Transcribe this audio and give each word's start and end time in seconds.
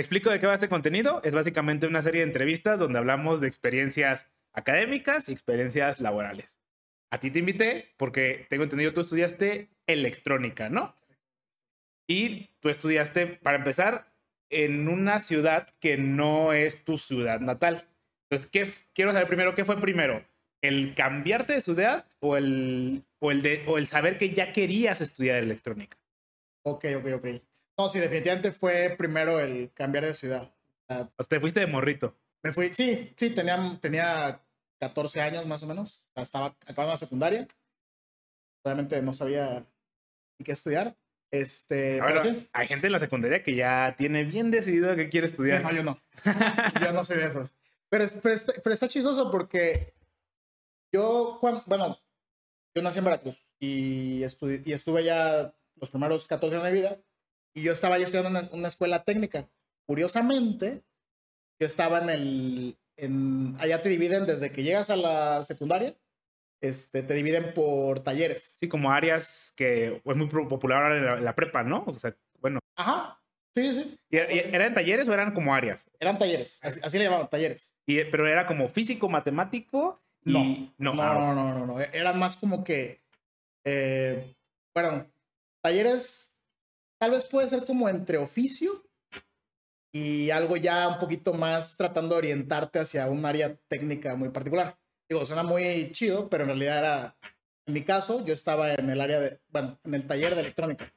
Explico 0.00 0.30
de 0.30 0.40
qué 0.40 0.46
va 0.46 0.54
este 0.54 0.70
contenido. 0.70 1.20
Es 1.24 1.34
básicamente 1.34 1.86
una 1.86 2.00
serie 2.00 2.22
de 2.22 2.26
entrevistas 2.26 2.78
donde 2.78 2.98
hablamos 2.98 3.42
de 3.42 3.48
experiencias 3.48 4.26
académicas 4.54 5.28
y 5.28 5.32
experiencias 5.32 6.00
laborales. 6.00 6.58
A 7.10 7.20
ti 7.20 7.30
te 7.30 7.40
invité 7.40 7.92
porque 7.98 8.46
tengo 8.48 8.62
entendido 8.62 8.94
tú 8.94 9.02
estudiaste 9.02 9.68
electrónica, 9.86 10.70
¿no? 10.70 10.96
Y 12.08 12.48
tú 12.60 12.70
estudiaste, 12.70 13.26
para 13.26 13.58
empezar, 13.58 14.14
en 14.48 14.88
una 14.88 15.20
ciudad 15.20 15.68
que 15.80 15.98
no 15.98 16.54
es 16.54 16.82
tu 16.82 16.96
ciudad 16.96 17.40
natal. 17.40 17.86
Entonces, 18.30 18.50
¿qué, 18.50 18.72
quiero 18.94 19.12
saber 19.12 19.28
primero, 19.28 19.54
¿qué 19.54 19.66
fue 19.66 19.78
primero? 19.78 20.24
¿El 20.62 20.94
cambiarte 20.94 21.52
de 21.52 21.60
ciudad 21.60 22.06
o 22.20 22.38
el, 22.38 23.04
o 23.18 23.32
el, 23.32 23.64
o 23.66 23.76
el 23.76 23.86
saber 23.86 24.16
que 24.16 24.30
ya 24.30 24.54
querías 24.54 25.02
estudiar 25.02 25.36
electrónica? 25.36 25.98
Ok, 26.64 26.86
ok, 26.96 27.06
ok. 27.16 27.26
No, 27.80 27.88
sí, 27.88 27.98
definitivamente 27.98 28.52
fue 28.52 28.94
primero 28.98 29.40
el 29.40 29.70
cambiar 29.72 30.04
de 30.04 30.14
ciudad. 30.14 30.52
Sea, 30.86 31.08
te 31.28 31.40
fuiste 31.40 31.60
de 31.60 31.66
morrito. 31.66 32.14
Me 32.42 32.52
fui, 32.52 32.68
sí, 32.74 33.12
sí, 33.16 33.30
tenía, 33.30 33.58
tenía 33.80 34.40
14 34.80 35.20
años 35.20 35.46
más 35.46 35.62
o 35.62 35.66
menos. 35.66 36.02
Estaba 36.14 36.46
acabando 36.66 36.92
la 36.92 36.96
secundaria. 36.96 37.48
Realmente 38.64 39.00
no 39.02 39.14
sabía 39.14 39.64
qué 40.44 40.52
estudiar. 40.52 40.96
Este, 41.30 42.00
Ahora, 42.00 42.22
sí. 42.22 42.48
hay 42.52 42.66
gente 42.66 42.88
en 42.88 42.92
la 42.92 42.98
secundaria 42.98 43.42
que 43.42 43.54
ya 43.54 43.94
tiene 43.96 44.24
bien 44.24 44.50
decidido 44.50 44.94
que 44.96 45.08
quiere 45.08 45.28
Sí, 45.28 45.32
estudiar. 45.34 45.62
no, 45.62 45.72
yo 45.72 45.82
no. 45.84 45.98
yo 46.82 46.92
no 46.92 47.04
soy 47.04 47.18
de 47.18 47.26
esos. 47.26 47.54
Pero, 47.88 48.04
pero, 48.22 48.34
está, 48.34 48.52
pero 48.62 48.74
está 48.74 48.88
chistoso 48.88 49.30
porque 49.30 49.94
yo, 50.92 51.38
cuando, 51.40 51.62
bueno, 51.66 51.98
yo 52.74 52.82
nací 52.82 52.98
en 52.98 53.04
Veracruz 53.04 53.38
y, 53.58 54.22
y 54.64 54.72
estuve 54.72 55.04
ya 55.04 55.54
los 55.76 55.90
primeros 55.90 56.26
14 56.26 56.56
años 56.56 56.64
de 56.64 56.72
mi 56.72 56.78
vida 56.78 56.98
y 57.54 57.62
yo 57.62 57.72
estaba 57.72 57.98
ya 57.98 58.04
estudiando 58.04 58.38
en 58.38 58.44
una, 58.46 58.54
una 58.56 58.68
escuela 58.68 59.04
técnica. 59.04 59.48
Curiosamente, 59.86 60.82
yo 61.58 61.66
estaba 61.66 61.98
en 62.00 62.10
el, 62.10 62.78
en, 62.96 63.56
allá 63.58 63.82
te 63.82 63.88
dividen 63.88 64.26
desde 64.26 64.52
que 64.52 64.62
llegas 64.62 64.90
a 64.90 64.96
la 64.96 65.42
secundaria, 65.44 65.94
este, 66.60 67.02
te 67.02 67.14
dividen 67.14 67.54
por 67.54 68.00
talleres. 68.00 68.56
Sí, 68.60 68.68
como 68.68 68.92
áreas 68.92 69.52
que 69.56 70.00
es 70.04 70.16
muy 70.16 70.28
popular 70.28 70.82
ahora 70.82 70.96
en 70.98 71.04
la, 71.04 71.14
en 71.18 71.24
la 71.24 71.34
prepa, 71.34 71.62
¿no? 71.62 71.84
O 71.86 71.96
sea, 71.96 72.14
bueno. 72.38 72.60
Ajá, 72.76 73.20
sí, 73.54 73.72
sí, 73.72 73.98
¿Y- 74.10 74.16
¿Eran 74.18 74.74
talleres 74.74 75.08
o 75.08 75.12
eran 75.12 75.32
como 75.32 75.54
áreas? 75.54 75.90
eran 75.98 76.18
talleres, 76.18 76.60
así, 76.62 76.80
así 76.82 76.98
le 76.98 77.04
llamaban, 77.04 77.28
talleres. 77.28 77.74
Y, 77.86 78.04
pero 78.04 78.26
era 78.26 78.46
como 78.46 78.68
físico, 78.68 79.08
matemático 79.08 80.02
y... 80.24 80.72
No, 80.78 80.90
ah, 81.02 81.14
no, 81.14 81.34
no, 81.34 81.54
no, 81.58 81.66
no. 81.66 81.80
Era 81.80 82.12
más 82.12 82.36
como 82.36 82.62
que, 82.62 83.02
eh, 83.64 84.34
bueno, 84.74 85.10
talleres 85.62 86.29
tal 87.00 87.12
vez 87.12 87.24
puede 87.24 87.48
ser 87.48 87.64
como 87.64 87.88
entre 87.88 88.18
oficio 88.18 88.84
y 89.92 90.30
algo 90.30 90.56
ya 90.56 90.86
un 90.86 90.98
poquito 90.98 91.32
más 91.32 91.76
tratando 91.76 92.14
de 92.14 92.18
orientarte 92.18 92.78
hacia 92.78 93.08
un 93.08 93.24
área 93.24 93.56
técnica 93.68 94.14
muy 94.14 94.28
particular. 94.28 94.78
Digo, 95.08 95.26
suena 95.26 95.42
muy 95.42 95.90
chido, 95.92 96.28
pero 96.28 96.44
en 96.44 96.50
realidad 96.50 96.78
era, 96.78 97.16
en 97.66 97.74
mi 97.74 97.82
caso, 97.82 98.24
yo 98.24 98.32
estaba 98.32 98.74
en 98.74 98.88
el 98.90 99.00
área 99.00 99.18
de, 99.18 99.40
bueno, 99.48 99.80
en 99.82 99.94
el 99.94 100.06
taller 100.06 100.34
de 100.34 100.42
electrónica. 100.42 100.92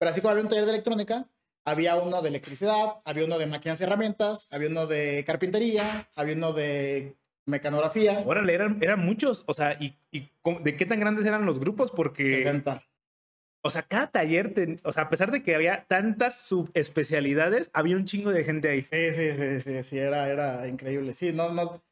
Pero 0.00 0.10
así 0.10 0.20
como 0.20 0.32
había 0.32 0.42
un 0.42 0.48
taller 0.48 0.64
de 0.64 0.72
electrónica, 0.72 1.28
había 1.64 1.96
uno 1.96 2.22
de 2.22 2.30
electricidad, 2.30 3.00
había 3.04 3.26
uno 3.26 3.38
de 3.38 3.46
máquinas 3.46 3.80
y 3.80 3.84
herramientas, 3.84 4.48
había 4.50 4.68
uno 4.68 4.86
de 4.86 5.22
carpintería, 5.24 6.10
había 6.16 6.34
uno 6.34 6.52
de 6.52 7.16
mecanografía. 7.46 8.24
Órale, 8.26 8.54
eran, 8.54 8.78
eran 8.80 9.00
muchos. 9.00 9.44
O 9.46 9.54
sea, 9.54 9.76
¿y, 9.78 9.96
y 10.10 10.30
de 10.60 10.76
qué 10.76 10.86
tan 10.86 10.98
grandes 10.98 11.26
eran 11.26 11.44
los 11.44 11.60
grupos? 11.60 11.92
Porque... 11.92 12.28
60. 12.28 12.82
O 13.62 13.70
sea, 13.70 13.82
cada 13.82 14.10
taller, 14.10 14.54
ten- 14.54 14.78
o 14.84 14.92
sea, 14.92 15.04
a 15.04 15.08
pesar 15.08 15.30
de 15.30 15.42
que 15.42 15.54
había 15.54 15.84
tantas 15.86 16.40
subespecialidades, 16.40 17.70
había 17.74 17.96
un 17.96 18.04
chingo 18.04 18.30
de 18.30 18.44
gente 18.44 18.68
ahí. 18.68 18.82
Sí, 18.82 19.10
sí, 19.12 19.36
sí, 19.36 19.60
sí, 19.60 19.82
sí, 19.82 19.98
era, 19.98 20.28
era 20.28 20.66
increíble. 20.68 21.12
Sí, 21.12 21.32
no, 21.32 21.50
no. 21.52 21.82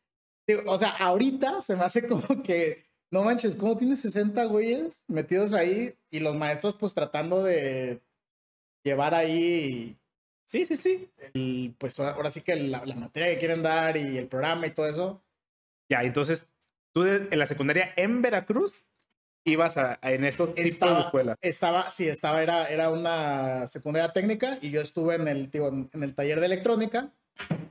digo, 0.48 0.62
o 0.66 0.78
sea, 0.78 0.90
ahorita 0.90 1.60
se 1.62 1.76
me 1.76 1.82
hace 1.84 2.06
como 2.06 2.42
que, 2.42 2.84
no 3.10 3.24
manches, 3.24 3.56
¿cómo 3.56 3.76
tienes 3.76 4.00
60 4.00 4.44
güeyes 4.44 5.04
metidos 5.08 5.52
ahí 5.54 5.94
y 6.10 6.20
los 6.20 6.36
maestros 6.36 6.76
pues 6.76 6.94
tratando 6.94 7.42
de 7.42 8.00
llevar 8.84 9.14
ahí, 9.14 9.98
Sí, 10.48 10.64
sí, 10.64 10.76
sí. 10.76 11.10
el, 11.34 11.74
pues 11.76 11.98
ahora, 11.98 12.12
ahora 12.12 12.30
sí 12.30 12.40
que 12.40 12.54
la, 12.54 12.86
la 12.86 12.94
materia 12.94 13.32
que 13.34 13.38
quieren 13.40 13.62
dar 13.62 13.96
y 13.96 14.16
el 14.16 14.28
programa 14.28 14.68
y 14.68 14.70
todo 14.70 14.88
eso? 14.88 15.24
Ya, 15.90 16.04
entonces, 16.04 16.48
tú 16.94 17.04
en 17.04 17.36
la 17.36 17.46
secundaria 17.46 17.92
en 17.96 18.22
Veracruz 18.22 18.86
ibas 19.46 19.76
a, 19.76 19.98
a- 20.02 20.12
en 20.12 20.24
estos 20.24 20.50
tipos 20.50 20.62
de 20.64 20.68
Estaba, 20.68 21.00
escuelas. 21.00 21.38
estaba, 21.40 21.90
sí, 21.90 22.08
estaba, 22.08 22.42
era, 22.42 22.66
era 22.68 22.90
una 22.90 23.66
secundaria 23.68 24.12
técnica 24.12 24.58
y 24.60 24.70
yo 24.70 24.80
estuve 24.80 25.14
en 25.14 25.28
el, 25.28 25.50
digo, 25.50 25.68
en, 25.68 25.88
en 25.92 26.02
el 26.02 26.14
taller 26.14 26.40
de 26.40 26.46
electrónica 26.46 27.12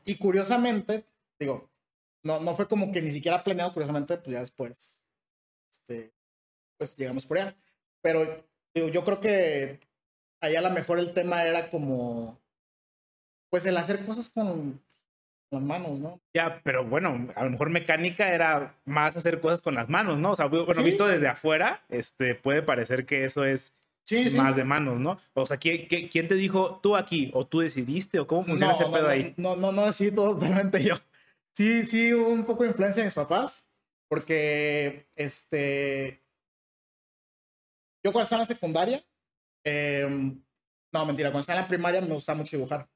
y 0.05 0.15
curiosamente, 0.17 1.03
digo, 1.39 1.69
no, 2.23 2.39
no 2.39 2.55
fue 2.55 2.67
como 2.67 2.91
que 2.91 3.01
ni 3.01 3.11
siquiera 3.11 3.43
planeado, 3.43 3.73
curiosamente, 3.73 4.17
pues 4.17 4.33
ya 4.33 4.39
después, 4.39 5.03
este, 5.71 6.13
pues 6.77 6.95
llegamos 6.97 7.25
por 7.25 7.37
allá. 7.37 7.55
Pero 8.01 8.45
digo, 8.73 8.87
yo 8.89 9.03
creo 9.03 9.19
que 9.19 9.79
allá 10.41 10.59
a 10.59 10.63
lo 10.63 10.69
mejor 10.71 10.99
el 10.99 11.13
tema 11.13 11.43
era 11.43 11.69
como, 11.69 12.39
pues 13.49 13.65
el 13.65 13.77
hacer 13.77 14.05
cosas 14.05 14.29
con 14.29 14.81
las 15.55 15.63
manos, 15.63 15.99
¿no? 15.99 16.19
Ya, 16.33 16.61
pero 16.63 16.85
bueno, 16.85 17.27
a 17.35 17.43
lo 17.43 17.49
mejor 17.49 17.69
mecánica 17.69 18.33
era 18.33 18.75
más 18.85 19.17
hacer 19.17 19.39
cosas 19.39 19.61
con 19.61 19.75
las 19.75 19.89
manos, 19.89 20.17
¿no? 20.19 20.31
O 20.31 20.35
sea, 20.35 20.45
bueno, 20.45 20.73
Sí. 20.73 20.83
visto 20.83 21.07
desde 21.07 21.27
afuera, 21.27 21.83
este, 21.89 22.35
puede 22.35 22.61
parecer 22.61 23.05
que 23.05 23.25
eso 23.25 23.43
es 23.43 23.73
Sí, 24.05 24.29
sí. 24.29 24.37
más 24.37 24.55
de 24.55 24.63
manos, 24.63 24.99
¿no? 24.99 25.19
O 25.33 25.45
sea, 25.45 25.57
¿quién, 25.57 25.87
te 25.87 26.35
dijo 26.35 26.79
tú 26.81 26.95
aquí? 26.95 27.31
¿O 27.33 27.47
tú 27.47 27.59
decidiste? 27.61 28.19
¿O 28.19 28.27
cómo 28.27 28.43
funciona 28.43 28.73
ese 28.73 28.85
pedo 28.85 29.03
no, 29.03 29.09
ahí? 29.09 29.33
No, 29.37 29.55
no, 29.55 29.71
no, 29.71 29.91
sí, 29.91 30.11
totalmente 30.13 30.83
yo. 30.83 30.95
Sí, 31.53 31.85
sí, 31.85 32.13
hubo 32.13 32.29
un 32.29 32.45
poco 32.45 32.63
de 32.63 32.69
influencia 32.69 33.01
de 33.01 33.07
mis 33.07 33.15
papás, 33.15 33.65
porque, 34.07 35.07
este, 35.15 36.21
yo 38.03 38.11
cuando 38.11 38.23
estaba 38.25 38.41
en 38.41 38.47
la 38.49 38.53
secundaria, 38.53 39.03
em, 39.63 40.39
no, 40.93 41.05
mentira, 41.05 41.29
cuando 41.29 41.41
estaba 41.41 41.59
en 41.59 41.63
la 41.63 41.67
primaria 41.67 42.01
me 42.01 42.13
gustaba 42.13 42.37
mucho 42.37 42.57
dibujar. 42.57 42.87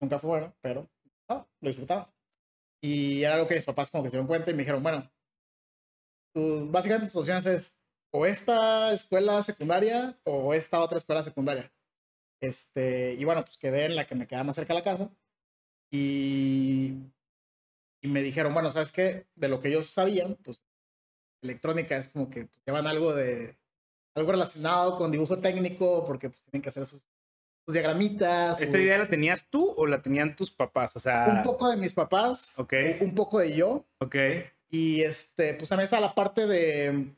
Nunca 0.00 0.18
fue 0.18 0.30
bueno, 0.30 0.54
pero 0.60 0.90
lo 1.28 1.46
disfrutaba. 1.60 2.14
Y 2.82 3.22
era 3.22 3.34
algo 3.34 3.46
que 3.46 3.54
mis 3.54 3.64
papás 3.64 3.90
como 3.90 4.02
que 4.02 4.10
se 4.10 4.16
dieron 4.16 4.26
cuenta 4.26 4.50
y 4.50 4.54
me 4.54 4.60
dijeron, 4.62 4.82
bueno, 4.82 5.10
básicamente 6.34 7.06
tus 7.06 7.16
opciones 7.16 7.46
es 7.46 7.78
o 8.12 8.26
esta 8.26 8.92
escuela 8.92 9.42
secundaria 9.42 10.18
o 10.24 10.52
esta 10.52 10.80
otra 10.80 10.98
escuela 10.98 11.22
secundaria. 11.22 11.72
Este, 12.40 13.14
y 13.14 13.24
bueno, 13.24 13.44
pues 13.44 13.56
quedé 13.56 13.84
en 13.86 13.96
la 13.96 14.06
que 14.06 14.14
me 14.14 14.26
quedaba 14.26 14.44
más 14.44 14.56
cerca 14.56 14.74
de 14.74 14.80
la 14.80 14.84
casa. 14.84 15.10
Y, 15.90 16.94
y 18.02 18.08
me 18.08 18.22
dijeron, 18.22 18.52
bueno, 18.52 18.72
¿sabes 18.72 18.92
qué? 18.92 19.28
De 19.34 19.48
lo 19.48 19.60
que 19.60 19.68
ellos 19.68 19.86
sabían, 19.86 20.36
pues 20.36 20.64
electrónica 21.42 21.96
es 21.96 22.08
como 22.08 22.30
que 22.30 22.48
llevan 22.66 22.86
algo 22.86 23.14
de 23.14 23.58
algo 24.14 24.32
relacionado 24.32 24.96
con 24.96 25.10
dibujo 25.10 25.38
técnico, 25.38 26.04
porque 26.06 26.28
pues 26.28 26.44
tienen 26.44 26.62
que 26.62 26.68
hacer 26.68 26.86
sus 27.64 27.72
diagramitas. 27.74 28.60
¿Esta 28.60 28.76
sus- 28.76 28.84
idea 28.84 28.98
la 28.98 29.06
tenías 29.08 29.46
tú 29.48 29.72
o 29.76 29.86
la 29.86 30.02
tenían 30.02 30.34
tus 30.36 30.50
papás? 30.50 30.96
O 30.96 31.00
sea, 31.00 31.26
un 31.36 31.42
poco 31.42 31.68
de 31.70 31.76
mis 31.76 31.92
papás, 31.92 32.58
Ok. 32.58 32.74
un 33.00 33.14
poco 33.14 33.38
de 33.38 33.54
yo. 33.54 33.86
ok. 33.98 34.16
Y 34.70 35.02
este, 35.02 35.54
pues 35.54 35.68
también 35.68 35.84
está 35.84 36.00
la 36.00 36.14
parte 36.14 36.46
de. 36.46 37.14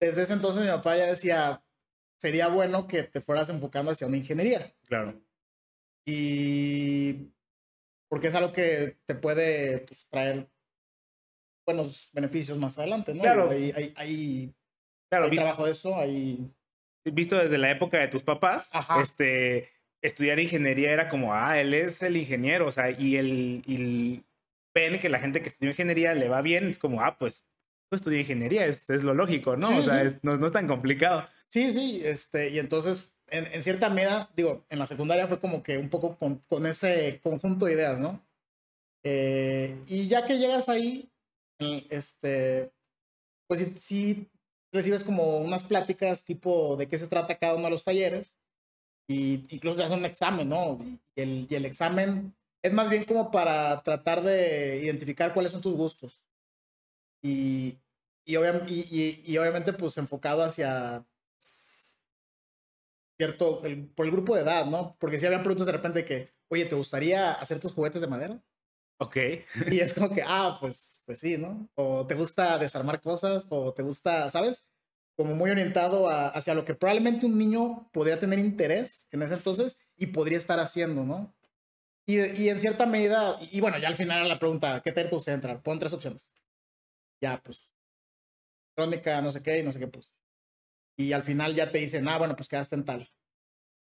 Desde 0.00 0.22
ese 0.22 0.32
entonces 0.32 0.62
mi 0.62 0.68
papá 0.68 0.96
ya 0.96 1.06
decía, 1.06 1.62
sería 2.18 2.48
bueno 2.48 2.86
que 2.86 3.02
te 3.02 3.20
fueras 3.20 3.48
enfocando 3.50 3.90
hacia 3.90 4.06
una 4.06 4.16
ingeniería. 4.16 4.74
Claro. 4.86 5.20
Y 6.06 7.32
porque 8.08 8.28
es 8.28 8.34
algo 8.34 8.52
que 8.52 8.98
te 9.06 9.14
puede 9.14 9.80
pues, 9.80 10.06
traer 10.08 10.48
buenos 11.66 12.10
beneficios 12.12 12.56
más 12.58 12.78
adelante, 12.78 13.12
¿no? 13.14 13.22
Claro. 13.22 13.50
Hay, 13.50 13.72
hay, 13.74 13.92
hay, 13.96 14.54
Claro, 15.10 15.26
hay 15.26 15.36
trabajo 15.36 15.64
de 15.66 15.72
eso, 15.72 15.96
hay... 15.96 16.50
visto 17.14 17.36
desde 17.36 17.58
la 17.58 17.70
época 17.70 17.98
de 17.98 18.08
tus 18.08 18.22
papás, 18.22 18.68
Ajá. 18.72 19.00
este, 19.02 19.70
estudiar 20.02 20.38
ingeniería 20.40 20.90
era 20.92 21.08
como, 21.08 21.34
ah, 21.34 21.58
él 21.60 21.74
es 21.74 22.02
el 22.02 22.16
ingeniero, 22.16 22.66
o 22.66 22.72
sea, 22.72 22.90
y 22.90 23.16
el, 23.16 23.62
y 23.66 23.74
el- 23.76 24.24
ven 24.74 24.98
que 24.98 25.08
la 25.08 25.18
gente 25.18 25.40
que 25.40 25.48
estudia 25.48 25.70
ingeniería 25.70 26.14
le 26.14 26.28
va 26.28 26.42
bien, 26.42 26.66
es 26.68 26.78
como, 26.78 27.00
ah, 27.00 27.16
pues, 27.18 27.44
tú 27.88 27.96
estudias 27.96 28.20
ingeniería, 28.20 28.66
es, 28.66 28.88
es 28.90 29.02
lo 29.02 29.14
lógico, 29.14 29.56
¿no? 29.56 29.68
Sí, 29.68 29.74
o 29.78 29.82
sea, 29.82 30.00
sí. 30.00 30.06
es- 30.08 30.24
no, 30.24 30.36
no 30.36 30.46
es 30.46 30.52
tan 30.52 30.66
complicado. 30.68 31.26
Sí, 31.48 31.72
sí, 31.72 32.02
este, 32.04 32.50
y 32.50 32.58
entonces, 32.58 33.16
en, 33.28 33.46
en 33.46 33.62
cierta 33.62 33.88
medida, 33.88 34.30
digo, 34.36 34.66
en 34.68 34.78
la 34.78 34.86
secundaria 34.86 35.26
fue 35.28 35.40
como 35.40 35.62
que 35.62 35.78
un 35.78 35.88
poco 35.88 36.16
con, 36.18 36.36
con 36.48 36.66
ese 36.66 37.20
conjunto 37.22 37.66
de 37.66 37.72
ideas, 37.72 38.00
¿no? 38.00 38.20
Eh, 39.04 39.76
y 39.86 40.08
ya 40.08 40.26
que 40.26 40.38
llegas 40.38 40.68
ahí, 40.68 41.08
este, 41.90 42.72
pues 43.46 43.60
sí, 43.60 43.74
sí 43.78 44.30
recibes 44.76 45.04
como 45.04 45.38
unas 45.38 45.64
pláticas 45.64 46.24
tipo 46.24 46.76
de 46.76 46.88
qué 46.88 46.98
se 46.98 47.08
trata 47.08 47.38
cada 47.38 47.54
uno 47.56 47.64
de 47.66 47.70
los 47.72 47.84
talleres, 47.84 48.38
y 49.08 49.46
incluso 49.54 49.78
te 49.78 49.84
hacen 49.84 49.98
un 50.00 50.04
examen, 50.06 50.48
¿no? 50.48 50.78
Y 51.16 51.22
el, 51.22 51.46
y 51.50 51.54
el 51.56 51.64
examen 51.66 52.36
es 52.62 52.72
más 52.72 52.90
bien 52.90 53.04
como 53.04 53.30
para 53.30 53.82
tratar 53.82 54.22
de 54.22 54.80
identificar 54.84 55.34
cuáles 55.34 55.52
son 55.52 55.62
tus 55.62 55.74
gustos. 55.76 56.24
Y, 57.22 57.78
y, 58.24 58.36
obvia- 58.36 58.64
y, 58.68 59.22
y- 59.26 59.38
obviamente, 59.38 59.72
pues 59.72 59.98
enfocado 59.98 60.42
hacia 60.44 61.04
cierto, 63.18 63.62
por 63.94 64.06
el 64.06 64.12
grupo 64.12 64.34
de 64.34 64.42
edad, 64.42 64.66
¿no? 64.66 64.96
Porque 64.98 65.18
si 65.20 65.26
habían 65.26 65.42
preguntas 65.42 65.66
de 65.66 65.72
repente 65.72 66.04
que, 66.04 66.34
oye, 66.48 66.66
¿te 66.66 66.74
gustaría 66.74 67.32
hacer 67.32 67.60
tus 67.60 67.72
juguetes 67.72 68.00
de 68.00 68.06
madera? 68.08 68.42
Ok. 68.98 69.16
Y 69.70 69.80
es 69.80 69.92
como 69.92 70.10
que, 70.10 70.22
ah, 70.26 70.56
pues, 70.60 71.02
pues 71.04 71.18
sí, 71.18 71.36
¿no? 71.36 71.68
O 71.74 72.06
te 72.06 72.14
gusta 72.14 72.58
desarmar 72.58 73.00
cosas, 73.00 73.46
o 73.50 73.74
te 73.74 73.82
gusta, 73.82 74.30
¿sabes? 74.30 74.66
Como 75.16 75.34
muy 75.34 75.50
orientado 75.50 76.08
hacia 76.08 76.54
lo 76.54 76.64
que 76.64 76.74
probablemente 76.74 77.26
un 77.26 77.36
niño 77.38 77.90
podría 77.92 78.18
tener 78.18 78.38
interés 78.38 79.08
en 79.12 79.22
ese 79.22 79.34
entonces 79.34 79.78
y 79.96 80.06
podría 80.08 80.38
estar 80.38 80.60
haciendo, 80.60 81.04
¿no? 81.04 81.34
Y, 82.06 82.20
y 82.20 82.48
en 82.50 82.60
cierta 82.60 82.86
medida, 82.86 83.38
y, 83.50 83.60
bueno, 83.60 83.78
ya 83.78 83.88
al 83.88 83.96
final 83.96 84.18
era 84.20 84.28
la 84.28 84.38
pregunta, 84.38 84.82
¿qué 84.82 84.92
te 84.92 85.04
gusta 85.08 85.32
entrar? 85.32 85.62
Pon 85.62 85.78
tres 85.78 85.92
opciones. 85.92 86.32
Ya, 87.20 87.40
pues, 87.42 87.70
crónica, 88.76 89.20
no 89.22 89.32
sé 89.32 89.42
qué, 89.42 89.58
y 89.58 89.62
no 89.62 89.72
sé 89.72 89.78
qué, 89.78 89.88
pues. 89.88 90.12
Y 90.98 91.12
al 91.12 91.22
final 91.24 91.54
ya 91.54 91.70
te 91.72 91.78
dicen, 91.78 92.08
ah, 92.08 92.18
bueno, 92.18 92.36
pues 92.36 92.48
quedaste 92.48 92.76
en 92.76 92.84
tal. 92.84 93.12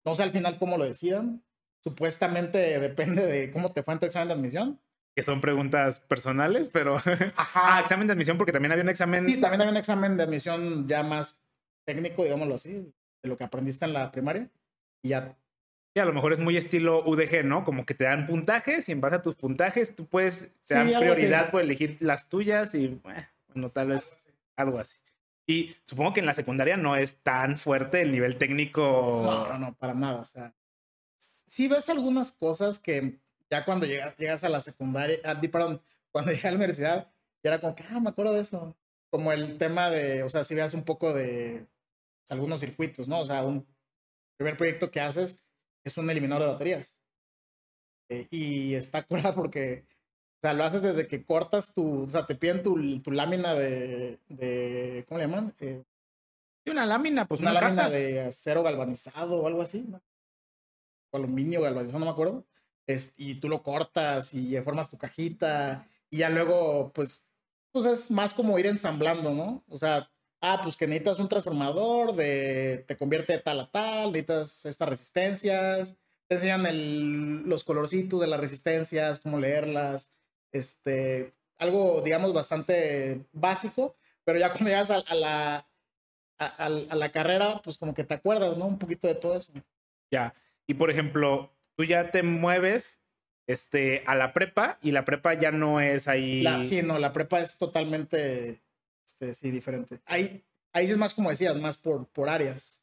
No 0.04 0.14
sé 0.14 0.22
al 0.22 0.32
final 0.32 0.58
cómo 0.58 0.78
lo 0.78 0.84
decidan. 0.84 1.44
Supuestamente 1.82 2.58
depende 2.80 3.26
de 3.26 3.50
cómo 3.50 3.72
te 3.72 3.82
fue 3.82 3.94
en 3.94 4.00
tu 4.00 4.06
examen 4.06 4.28
de 4.28 4.34
admisión 4.34 4.80
que 5.20 5.24
son 5.24 5.40
preguntas 5.42 6.00
personales, 6.00 6.70
pero... 6.72 6.96
Ajá. 7.36 7.76
Ah, 7.76 7.80
examen 7.80 8.06
de 8.06 8.14
admisión, 8.14 8.38
porque 8.38 8.52
también 8.52 8.72
había 8.72 8.84
un 8.84 8.88
examen... 8.88 9.24
Sí, 9.24 9.38
también 9.38 9.60
había 9.60 9.72
un 9.72 9.76
examen 9.76 10.16
de 10.16 10.22
admisión 10.22 10.88
ya 10.88 11.02
más 11.02 11.42
técnico, 11.84 12.24
digámoslo 12.24 12.54
así, 12.54 12.92
de 13.22 13.28
lo 13.28 13.36
que 13.36 13.44
aprendiste 13.44 13.84
en 13.84 13.92
la 13.92 14.10
primaria. 14.10 14.48
Y 15.02 15.10
ya... 15.10 15.36
Sí, 15.92 16.00
a 16.00 16.06
lo 16.06 16.14
mejor 16.14 16.32
es 16.32 16.38
muy 16.38 16.56
estilo 16.56 17.02
UDG, 17.04 17.44
¿no? 17.44 17.64
Como 17.64 17.84
que 17.84 17.94
te 17.94 18.04
dan 18.04 18.26
puntajes 18.26 18.88
y 18.88 18.92
en 18.92 19.00
base 19.02 19.16
a 19.16 19.22
tus 19.22 19.36
puntajes 19.36 19.94
tú 19.94 20.06
puedes... 20.06 20.50
Te 20.66 20.74
dan 20.74 20.86
prioridad 20.86 21.50
por 21.50 21.60
elegir 21.60 21.98
las 22.00 22.30
tuyas 22.30 22.74
y, 22.74 22.98
bueno, 23.02 23.70
tal 23.70 23.88
vez 23.88 24.14
algo 24.56 24.78
así. 24.78 24.96
Y 25.46 25.76
supongo 25.84 26.14
que 26.14 26.20
en 26.20 26.26
la 26.26 26.32
secundaria 26.32 26.78
no 26.78 26.96
es 26.96 27.16
tan 27.16 27.56
fuerte 27.56 28.00
el 28.00 28.12
nivel 28.12 28.36
técnico. 28.36 29.20
No, 29.24 29.48
no, 29.48 29.58
no, 29.58 29.74
para 29.74 29.94
nada. 29.94 30.20
O 30.20 30.24
sea, 30.24 30.54
sí 31.18 31.68
ves 31.68 31.90
algunas 31.90 32.32
cosas 32.32 32.78
que 32.78 33.18
ya 33.50 33.64
cuando 33.64 33.84
llegas, 33.86 34.16
llegas 34.16 34.44
a 34.44 34.48
la 34.48 34.60
secundaria, 34.60 35.18
ah, 35.24 35.38
perdón, 35.40 35.82
cuando 36.12 36.30
llegas 36.30 36.46
a 36.46 36.50
la 36.50 36.56
universidad, 36.56 37.12
ya 37.42 37.50
era 37.50 37.60
como 37.60 37.74
que, 37.74 37.84
ah, 37.90 38.00
me 38.00 38.10
acuerdo 38.10 38.34
de 38.34 38.42
eso. 38.42 38.76
Como 39.10 39.32
el 39.32 39.58
tema 39.58 39.90
de, 39.90 40.22
o 40.22 40.30
sea, 40.30 40.44
si 40.44 40.54
veas 40.54 40.72
un 40.72 40.84
poco 40.84 41.12
de 41.12 41.66
algunos 42.28 42.60
circuitos, 42.60 43.08
¿no? 43.08 43.20
O 43.20 43.24
sea, 43.24 43.44
un 43.44 43.66
primer 44.36 44.56
proyecto 44.56 44.90
que 44.90 45.00
haces 45.00 45.42
es 45.84 45.98
un 45.98 46.08
eliminador 46.10 46.44
de 46.44 46.52
baterías. 46.52 46.96
Eh, 48.08 48.28
y 48.30 48.74
está 48.74 49.02
curado 49.06 49.34
porque, 49.34 49.84
o 50.38 50.40
sea, 50.42 50.54
lo 50.54 50.62
haces 50.62 50.82
desde 50.82 51.08
que 51.08 51.24
cortas 51.24 51.74
tu, 51.74 52.02
o 52.04 52.08
sea, 52.08 52.24
te 52.26 52.36
piden 52.36 52.62
tu, 52.62 53.00
tu 53.00 53.10
lámina 53.10 53.54
de, 53.54 54.20
de, 54.28 55.04
¿cómo 55.08 55.18
le 55.18 55.26
llaman? 55.26 55.54
Eh, 55.58 55.82
una 56.66 56.86
lámina, 56.86 57.26
pues 57.26 57.40
una, 57.40 57.52
lámina 57.52 57.90
de 57.90 58.20
acero 58.20 58.62
galvanizado 58.62 59.42
o 59.42 59.46
algo 59.48 59.62
así, 59.62 59.82
¿no? 59.82 60.00
O 61.10 61.16
aluminio 61.16 61.62
galvanizado, 61.62 61.98
no 61.98 62.04
me 62.04 62.12
acuerdo 62.12 62.46
y 63.16 63.34
tú 63.36 63.48
lo 63.48 63.62
cortas 63.62 64.34
y 64.34 64.56
formas 64.62 64.90
tu 64.90 64.98
cajita 64.98 65.86
y 66.10 66.18
ya 66.18 66.30
luego, 66.30 66.92
pues, 66.92 67.24
pues 67.72 67.86
es 67.86 68.10
más 68.10 68.34
como 68.34 68.58
ir 68.58 68.66
ensamblando, 68.66 69.32
¿no? 69.32 69.64
O 69.68 69.78
sea, 69.78 70.10
ah, 70.40 70.60
pues 70.62 70.76
que 70.76 70.86
necesitas 70.86 71.18
un 71.18 71.28
transformador 71.28 72.14
de, 72.14 72.84
te 72.88 72.96
convierte 72.96 73.38
tal 73.38 73.60
a 73.60 73.70
tal, 73.70 74.12
necesitas 74.12 74.66
estas 74.66 74.88
resistencias, 74.88 75.96
te 76.28 76.36
enseñan 76.36 76.66
el, 76.66 77.42
los 77.48 77.64
colorcitos 77.64 78.20
de 78.20 78.26
las 78.26 78.40
resistencias, 78.40 79.20
cómo 79.20 79.38
leerlas, 79.38 80.12
este, 80.52 81.34
algo, 81.58 82.02
digamos, 82.02 82.32
bastante 82.32 83.26
básico, 83.32 83.96
pero 84.24 84.38
ya 84.38 84.50
cuando 84.50 84.70
llegas 84.70 84.90
a, 84.90 85.14
la, 85.14 85.68
a 86.38 86.68
la 86.68 87.12
carrera, 87.12 87.60
pues 87.62 87.78
como 87.78 87.94
que 87.94 88.04
te 88.04 88.14
acuerdas, 88.14 88.58
¿no? 88.58 88.66
Un 88.66 88.78
poquito 88.78 89.06
de 89.06 89.14
todo 89.14 89.36
eso. 89.36 89.52
Ya, 90.10 90.34
y 90.66 90.74
por 90.74 90.90
ejemplo, 90.90 91.52
tú 91.80 91.84
ya 91.84 92.10
te 92.10 92.22
mueves 92.22 93.00
este, 93.46 94.02
a 94.06 94.14
la 94.14 94.34
prepa 94.34 94.78
y 94.82 94.90
la 94.90 95.06
prepa 95.06 95.32
ya 95.32 95.50
no 95.50 95.80
es 95.80 96.08
ahí. 96.08 96.44
sí, 96.66 96.82
no, 96.82 96.98
la 96.98 97.14
prepa 97.14 97.40
es 97.40 97.56
totalmente 97.56 98.60
este, 99.06 99.32
sí, 99.32 99.50
diferente. 99.50 100.02
Ahí, 100.04 100.44
ahí 100.74 100.90
es 100.90 100.98
más 100.98 101.14
como 101.14 101.30
decías, 101.30 101.56
más 101.56 101.78
por, 101.78 102.06
por 102.08 102.28
áreas. 102.28 102.82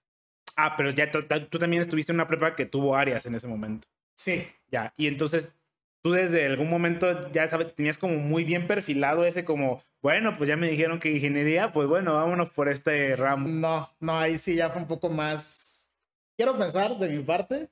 Ah, 0.56 0.74
pero 0.76 0.90
ya 0.90 1.12
tú, 1.12 1.28
también 1.60 1.84
estuviste 1.84 2.12
en 2.12 2.16
una 2.16 2.26
prepa 2.26 2.56
que 2.56 2.66
tuvo 2.66 2.96
áreas 2.96 3.28
en 3.28 3.36
ese 3.36 3.48
momento. 3.48 3.88
Sí. 4.16 4.48
Ya, 4.72 4.96
y 4.98 5.06
entonces 5.06 5.54
tú 6.02 6.14
desde 6.14 6.48
algún 6.48 6.72
momento 6.72 7.32
ya 7.32 7.48
sabes, 7.48 7.76
tenías 7.76 8.00
como 8.00 8.16
muy 8.16 8.46
bien 8.46 8.66
perfilado 8.66 9.26
ese 9.26 9.46
como, 9.46 9.84
bueno, 10.02 10.36
pues 10.40 10.48
ya 10.48 10.58
me 10.58 10.72
dijeron 10.72 11.00
que 11.00 11.12
ingeniería, 11.12 11.72
pues 11.72 11.88
bueno, 11.88 12.16
vámonos 12.16 12.50
por 12.50 12.68
este 12.68 13.16
ramo. 13.16 13.48
No, 13.48 13.92
no, 14.00 14.18
ahí 14.18 14.40
sí 14.40 14.56
ya 14.56 14.72
fue 14.72 14.82
un 14.82 14.88
poco 14.88 15.12
más, 15.12 15.92
quiero 16.36 16.58
pensar 16.58 16.98
de 16.98 17.10
mi 17.10 17.22
parte, 17.22 17.70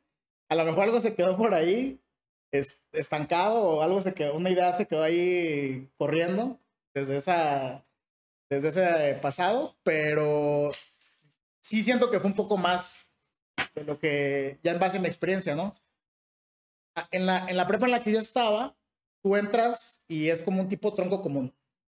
a 0.49 0.55
lo 0.55 0.65
mejor 0.65 0.83
algo 0.83 1.01
se 1.01 1.15
quedó 1.15 1.37
por 1.37 1.53
ahí 1.53 1.99
estancado 2.91 3.61
o 3.61 3.81
algo 3.81 4.01
se 4.01 4.13
quedó, 4.13 4.35
una 4.35 4.49
idea 4.49 4.77
se 4.77 4.87
quedó 4.87 5.03
ahí 5.03 5.89
corriendo 5.97 6.59
desde 6.93 7.17
esa, 7.17 7.85
desde 8.49 8.69
ese 8.69 9.19
pasado, 9.21 9.75
pero 9.83 10.71
sí 11.61 11.83
siento 11.83 12.09
que 12.09 12.19
fue 12.19 12.29
un 12.29 12.35
poco 12.35 12.57
más 12.57 13.11
de 13.73 13.83
lo 13.83 13.99
que, 13.99 14.59
ya 14.63 14.71
en 14.71 14.79
base 14.79 14.97
a 14.97 15.01
mi 15.01 15.07
experiencia, 15.07 15.55
¿no? 15.55 15.73
En 17.11 17.25
la, 17.25 17.45
en 17.49 17.57
la 17.57 17.67
prepa 17.67 17.85
en 17.87 17.91
la 17.91 18.01
que 18.01 18.11
yo 18.11 18.19
estaba, 18.19 18.77
tú 19.21 19.35
entras 19.35 20.03
y 20.07 20.29
es 20.29 20.39
como 20.41 20.61
un 20.61 20.69
tipo 20.69 20.93
tronco 20.93 21.21
común. 21.21 21.53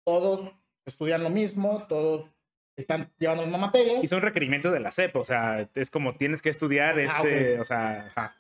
Todos 0.06 0.54
estudian 0.86 1.24
lo 1.24 1.30
mismo, 1.30 1.86
todos 1.90 2.30
están 2.76 3.12
llevando 3.18 3.44
una 3.44 3.58
materia. 3.58 4.00
Y 4.02 4.08
son 4.08 4.22
requerimientos 4.22 4.74
de 4.74 4.80
la 4.80 4.92
CEP, 4.92 5.16
o 5.16 5.24
sea, 5.24 5.70
es 5.74 5.90
como 5.90 6.16
tienes 6.16 6.42
que 6.42 6.50
estudiar 6.50 6.98
ah, 7.00 7.04
este, 7.04 7.60
o 7.60 7.64
sea, 7.64 8.36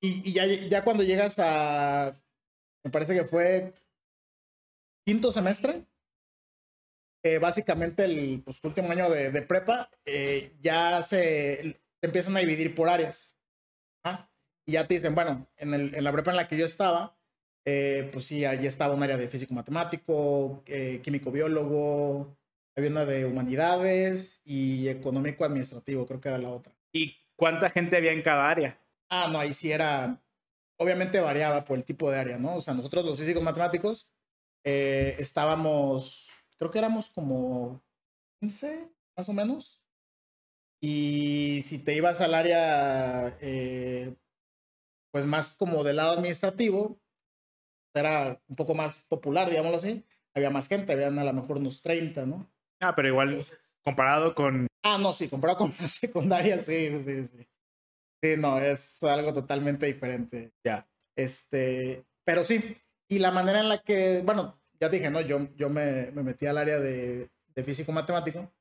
Y, 0.00 0.28
y 0.30 0.32
ya, 0.32 0.46
ya, 0.46 0.84
cuando 0.84 1.02
llegas 1.02 1.38
a, 1.38 2.16
me 2.84 2.90
parece 2.90 3.14
que 3.14 3.24
fue 3.24 3.72
quinto 5.04 5.30
semestre, 5.30 5.84
eh, 7.24 7.38
básicamente 7.38 8.04
el 8.04 8.42
pues, 8.44 8.62
último 8.62 8.90
año 8.90 9.10
de, 9.10 9.30
de 9.30 9.42
prepa, 9.42 9.90
eh, 10.06 10.54
ya 10.60 11.02
se 11.02 11.80
te 12.00 12.06
empiezan 12.06 12.36
a 12.36 12.40
dividir 12.40 12.74
por 12.74 12.88
áreas. 12.88 13.38
¿ah? 14.04 14.30
Y 14.66 14.72
ya 14.72 14.86
te 14.86 14.94
dicen, 14.94 15.14
bueno, 15.14 15.46
en, 15.56 15.74
el, 15.74 15.94
en 15.94 16.04
la 16.04 16.12
prepa 16.12 16.30
en 16.30 16.36
la 16.36 16.46
que 16.46 16.56
yo 16.56 16.64
estaba, 16.64 17.18
eh, 17.66 18.08
pues 18.12 18.24
sí, 18.24 18.44
allí 18.44 18.66
estaba 18.66 18.94
un 18.94 19.02
área 19.02 19.16
de 19.16 19.28
físico-matemático, 19.28 20.62
químico-biólogo, 21.02 22.37
había 22.78 22.90
una 22.90 23.04
de 23.04 23.24
humanidades 23.24 24.40
y 24.44 24.88
económico-administrativo, 24.88 26.06
creo 26.06 26.20
que 26.20 26.28
era 26.28 26.38
la 26.38 26.50
otra. 26.50 26.72
¿Y 26.92 27.16
cuánta 27.34 27.68
gente 27.70 27.96
había 27.96 28.12
en 28.12 28.22
cada 28.22 28.48
área? 28.48 28.80
Ah, 29.10 29.28
no, 29.30 29.40
ahí 29.40 29.52
sí 29.52 29.72
era, 29.72 30.22
obviamente 30.76 31.18
variaba 31.18 31.64
por 31.64 31.76
el 31.76 31.84
tipo 31.84 32.08
de 32.08 32.18
área, 32.18 32.38
¿no? 32.38 32.54
O 32.54 32.60
sea, 32.60 32.74
nosotros 32.74 33.04
los 33.04 33.18
físicos 33.18 33.42
matemáticos 33.42 34.08
eh, 34.64 35.16
estábamos, 35.18 36.28
creo 36.56 36.70
que 36.70 36.78
éramos 36.78 37.10
como 37.10 37.82
15, 38.40 38.88
más 39.16 39.28
o 39.28 39.32
menos. 39.32 39.82
Y 40.80 41.62
si 41.64 41.82
te 41.82 41.96
ibas 41.96 42.20
al 42.20 42.32
área, 42.32 43.36
eh, 43.40 44.14
pues 45.10 45.26
más 45.26 45.56
como 45.56 45.82
del 45.82 45.96
lado 45.96 46.12
administrativo, 46.12 47.00
era 47.92 48.40
un 48.46 48.54
poco 48.54 48.76
más 48.76 49.02
popular, 49.08 49.50
digámoslo 49.50 49.78
así. 49.78 50.04
Había 50.32 50.50
más 50.50 50.68
gente, 50.68 50.92
habían 50.92 51.18
a 51.18 51.24
lo 51.24 51.32
mejor 51.32 51.56
unos 51.56 51.82
30, 51.82 52.24
¿no? 52.26 52.48
Ah, 52.80 52.94
pero 52.94 53.08
igual 53.08 53.44
comparado 53.82 54.34
con... 54.34 54.66
Ah, 54.82 54.98
no, 54.98 55.12
sí, 55.12 55.28
comparado 55.28 55.58
con 55.58 55.74
la 55.80 55.88
secundaria, 55.88 56.62
sí, 56.62 56.98
sí, 57.00 57.24
sí. 57.24 57.48
Sí, 58.22 58.36
no, 58.36 58.58
es 58.58 59.02
algo 59.02 59.32
totalmente 59.32 59.86
diferente. 59.86 60.52
Ya. 60.64 60.88
Este, 61.16 62.04
pero 62.24 62.44
sí, 62.44 62.76
y 63.08 63.18
la 63.18 63.30
manera 63.30 63.60
en 63.60 63.68
la 63.68 63.78
que, 63.78 64.22
bueno, 64.24 64.60
ya 64.80 64.88
dije, 64.88 65.10
¿no? 65.10 65.20
Yo, 65.20 65.48
yo 65.56 65.68
me, 65.68 66.10
me 66.12 66.22
metí 66.22 66.46
al 66.46 66.58
área 66.58 66.78
de, 66.78 67.30
de 67.54 67.64
físico 67.64 67.92
matemático, 67.92 68.52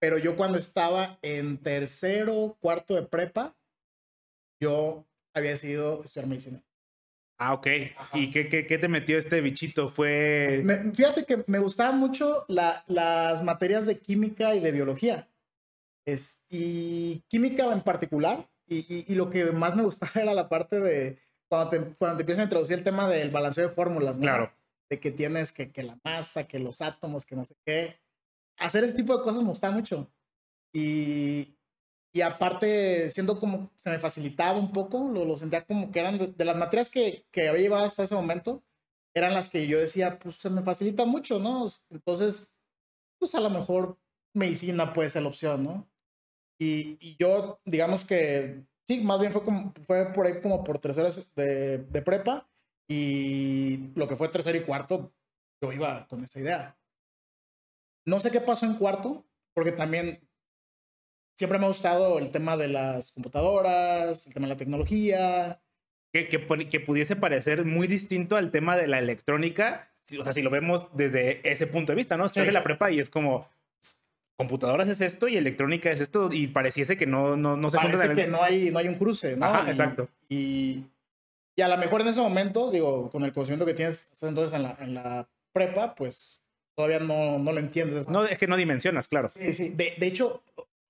pero 0.00 0.18
yo 0.18 0.36
cuando 0.36 0.58
estaba 0.58 1.18
en 1.22 1.58
tercero, 1.58 2.56
cuarto 2.60 2.94
de 2.94 3.02
prepa, 3.02 3.56
yo 4.60 5.06
había 5.34 5.52
decidido 5.52 6.02
estudiar 6.02 6.28
medicina. 6.28 6.62
Ah, 7.44 7.54
ok. 7.54 7.66
¿Y 8.14 8.30
qué, 8.30 8.48
qué, 8.48 8.68
qué, 8.68 8.78
te 8.78 8.86
metió 8.86 9.18
este 9.18 9.40
bichito? 9.40 9.88
Fue... 9.88 10.62
fíjate 10.94 11.24
que 11.24 11.42
me 11.48 11.58
gustaban 11.58 11.98
mucho 11.98 12.44
la, 12.46 12.84
las 12.86 13.42
materias 13.42 13.84
de 13.86 13.98
química 13.98 14.54
y 14.54 14.60
de 14.60 14.70
biología. 14.70 15.28
Es, 16.06 16.44
y 16.48 17.24
química 17.28 17.72
en 17.72 17.82
particular. 17.82 18.48
Y, 18.68 19.12
y, 19.12 19.16
lo 19.16 19.28
que 19.28 19.46
más 19.46 19.74
me 19.74 19.82
gustaba 19.82 20.12
era 20.22 20.34
la 20.34 20.48
parte 20.48 20.78
de 20.78 21.18
cuando 21.48 21.70
te, 21.70 21.80
cuando 21.96 22.18
te 22.18 22.22
empiezan 22.22 22.42
a 22.42 22.44
introducir 22.44 22.78
el 22.78 22.84
tema 22.84 23.08
del 23.08 23.30
balanceo 23.30 23.68
de 23.68 23.74
fórmulas, 23.74 24.16
¿no? 24.18 24.22
Claro. 24.22 24.52
De 24.88 25.00
que 25.00 25.10
tienes 25.10 25.50
que, 25.50 25.72
que 25.72 25.82
la 25.82 25.98
masa, 26.04 26.46
que 26.46 26.60
los 26.60 26.80
átomos, 26.80 27.26
que 27.26 27.34
no 27.34 27.44
sé 27.44 27.56
qué. 27.66 27.98
Hacer 28.58 28.84
ese 28.84 28.94
tipo 28.94 29.16
de 29.16 29.24
cosas 29.24 29.42
me 29.42 29.48
gusta 29.48 29.70
mucho. 29.72 30.08
Y, 30.72 31.56
y 32.14 32.20
aparte, 32.20 33.10
siendo 33.10 33.40
como 33.40 33.70
se 33.76 33.90
me 33.90 33.98
facilitaba 33.98 34.58
un 34.58 34.72
poco, 34.72 35.08
lo, 35.08 35.24
lo 35.24 35.36
sentía 35.38 35.64
como 35.64 35.90
que 35.90 36.00
eran 36.00 36.18
de, 36.36 36.44
las 36.44 36.56
materias 36.56 36.90
que, 36.90 37.24
que, 37.30 37.48
había 37.48 37.62
llevado 37.62 37.84
hasta 37.86 38.02
ese 38.02 38.14
momento, 38.14 38.62
eran 39.14 39.32
las 39.34 39.48
que 39.48 39.66
yo 39.66 39.78
decía, 39.78 40.18
pues 40.18 40.36
se 40.36 40.50
me 40.50 40.62
facilita 40.62 41.06
mucho, 41.06 41.38
¿no? 41.38 41.66
Entonces, 41.90 42.52
pues 43.18 43.34
a 43.34 43.40
lo 43.40 43.50
mejor 43.50 43.98
medicina 44.34 44.92
puede 44.92 45.10
ser 45.10 45.22
la 45.22 45.28
opción, 45.30 45.64
¿no? 45.64 45.88
Y, 46.60 46.98
y 47.00 47.16
yo, 47.18 47.60
digamos 47.64 48.04
que, 48.04 48.64
sí, 48.86 49.00
más 49.00 49.18
bien 49.20 49.32
fue, 49.32 49.42
como, 49.42 49.72
fue 49.82 50.12
por 50.12 50.26
ahí 50.26 50.40
como 50.40 50.64
por 50.64 50.78
terceros 50.78 51.34
de, 51.34 51.78
de 51.78 52.02
prepa 52.02 52.48
y 52.88 53.90
lo 53.94 54.06
que 54.06 54.16
fue 54.16 54.28
tercero 54.28 54.58
y 54.58 54.62
cuarto, 54.62 55.14
yo 55.62 55.72
iba 55.72 56.06
con 56.08 56.24
esa 56.24 56.40
idea. 56.40 56.78
No 58.04 58.20
sé 58.20 58.30
qué 58.30 58.40
pasó 58.40 58.66
en 58.66 58.76
cuarto, 58.76 59.24
porque 59.54 59.72
también 59.72 60.28
siempre 61.34 61.58
me 61.58 61.66
ha 61.66 61.68
gustado 61.68 62.18
el 62.18 62.30
tema 62.30 62.56
de 62.56 62.68
las 62.68 63.12
computadoras, 63.12 64.26
el 64.26 64.34
tema 64.34 64.46
de 64.46 64.54
la 64.54 64.58
tecnología. 64.58 65.60
Que, 66.12 66.28
que, 66.28 66.68
que 66.68 66.80
pudiese 66.80 67.16
parecer 67.16 67.64
muy 67.64 67.86
distinto 67.86 68.36
al 68.36 68.50
tema 68.50 68.76
de 68.76 68.86
la 68.86 68.98
electrónica, 68.98 69.90
o 70.18 70.22
sea, 70.22 70.32
si 70.32 70.42
lo 70.42 70.50
vemos 70.50 70.88
desde 70.94 71.40
ese 71.50 71.66
punto 71.66 71.92
de 71.92 71.96
vista, 71.96 72.16
¿no? 72.16 72.26
Estás 72.26 72.44
sí. 72.44 72.50
la 72.50 72.62
prepa 72.62 72.90
y 72.90 73.00
es 73.00 73.08
como, 73.08 73.48
computadoras 74.36 74.88
es 74.88 75.00
esto 75.00 75.28
y 75.28 75.36
electrónica 75.36 75.90
es 75.90 76.00
esto 76.00 76.28
y 76.32 76.48
pareciese 76.48 76.96
que 76.96 77.06
no, 77.06 77.36
no, 77.36 77.56
no 77.56 77.70
se 77.70 77.78
Parece 77.78 78.14
que 78.14 78.26
no 78.26 78.42
hay, 78.42 78.70
no 78.70 78.78
hay 78.78 78.88
un 78.88 78.96
cruce, 78.96 79.36
¿no? 79.36 79.46
Ajá, 79.46 79.64
y, 79.66 79.70
exacto. 79.70 80.08
Y, 80.28 80.84
y, 81.56 81.62
a 81.62 81.68
lo 81.68 81.76
mejor 81.78 82.00
en 82.00 82.08
ese 82.08 82.20
momento, 82.20 82.70
digo, 82.70 83.10
con 83.10 83.24
el 83.24 83.32
conocimiento 83.32 83.66
que 83.66 83.74
tienes 83.74 84.10
entonces 84.22 84.54
en 84.54 84.64
la, 84.64 84.76
en 84.80 84.94
la 84.94 85.28
prepa, 85.52 85.94
pues 85.94 86.42
todavía 86.74 86.98
no, 86.98 87.38
no 87.38 87.52
lo 87.52 87.60
entiendes. 87.60 88.08
no, 88.08 88.24
es 88.24 88.38
que 88.38 88.46
no 88.46 88.56
dimensionas, 88.56 89.08
claro. 89.08 89.28
Sí, 89.28 89.54
sí. 89.54 89.68
De, 89.68 89.94
de 89.98 90.06
hecho, 90.06 90.42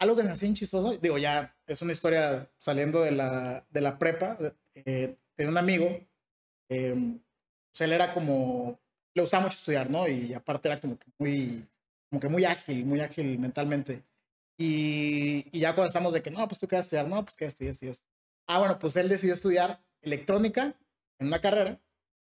algo 0.02 0.16
que 0.16 0.24
me 0.24 0.30
hacía 0.30 0.52
chistoso, 0.52 0.98
digo, 0.98 1.16
ya 1.16 1.56
es 1.66 1.80
una 1.80 1.92
historia 1.92 2.50
saliendo 2.58 3.02
de 3.02 3.12
la, 3.12 3.64
de 3.70 3.80
la 3.80 3.98
prepa, 3.98 4.36
eh, 4.74 5.16
un 5.38 5.56
amigo, 5.56 5.86
eh, 6.68 7.20
pues 7.70 7.80
él 7.80 7.92
era 7.92 8.12
como, 8.12 8.80
le 9.14 9.22
gustaba 9.22 9.44
mucho 9.44 9.56
estudiar, 9.56 9.88
¿no? 9.90 10.08
Y 10.08 10.34
aparte 10.34 10.68
era 10.68 10.80
como 10.80 10.98
que 10.98 11.06
muy, 11.18 11.68
como 12.10 12.20
que 12.20 12.28
muy 12.28 12.44
ágil, 12.44 12.84
muy 12.84 13.00
ágil 13.00 13.38
mentalmente. 13.38 14.02
Y, 14.58 15.46
y 15.56 15.60
ya 15.60 15.74
cuando 15.74 15.86
estamos 15.86 16.12
de 16.12 16.20
que, 16.20 16.30
no, 16.32 16.46
pues 16.48 16.58
tú 16.58 16.66
quieres 16.66 16.86
estudiar, 16.86 17.06
no, 17.06 17.24
pues 17.24 17.36
qué 17.36 17.46
estudias, 17.46 17.76
estudias. 17.76 18.04
Ah, 18.48 18.58
bueno, 18.58 18.78
pues 18.78 18.96
él 18.96 19.08
decidió 19.08 19.34
estudiar 19.34 19.84
electrónica 20.00 20.76
en 21.20 21.28
una 21.28 21.40
carrera, 21.40 21.80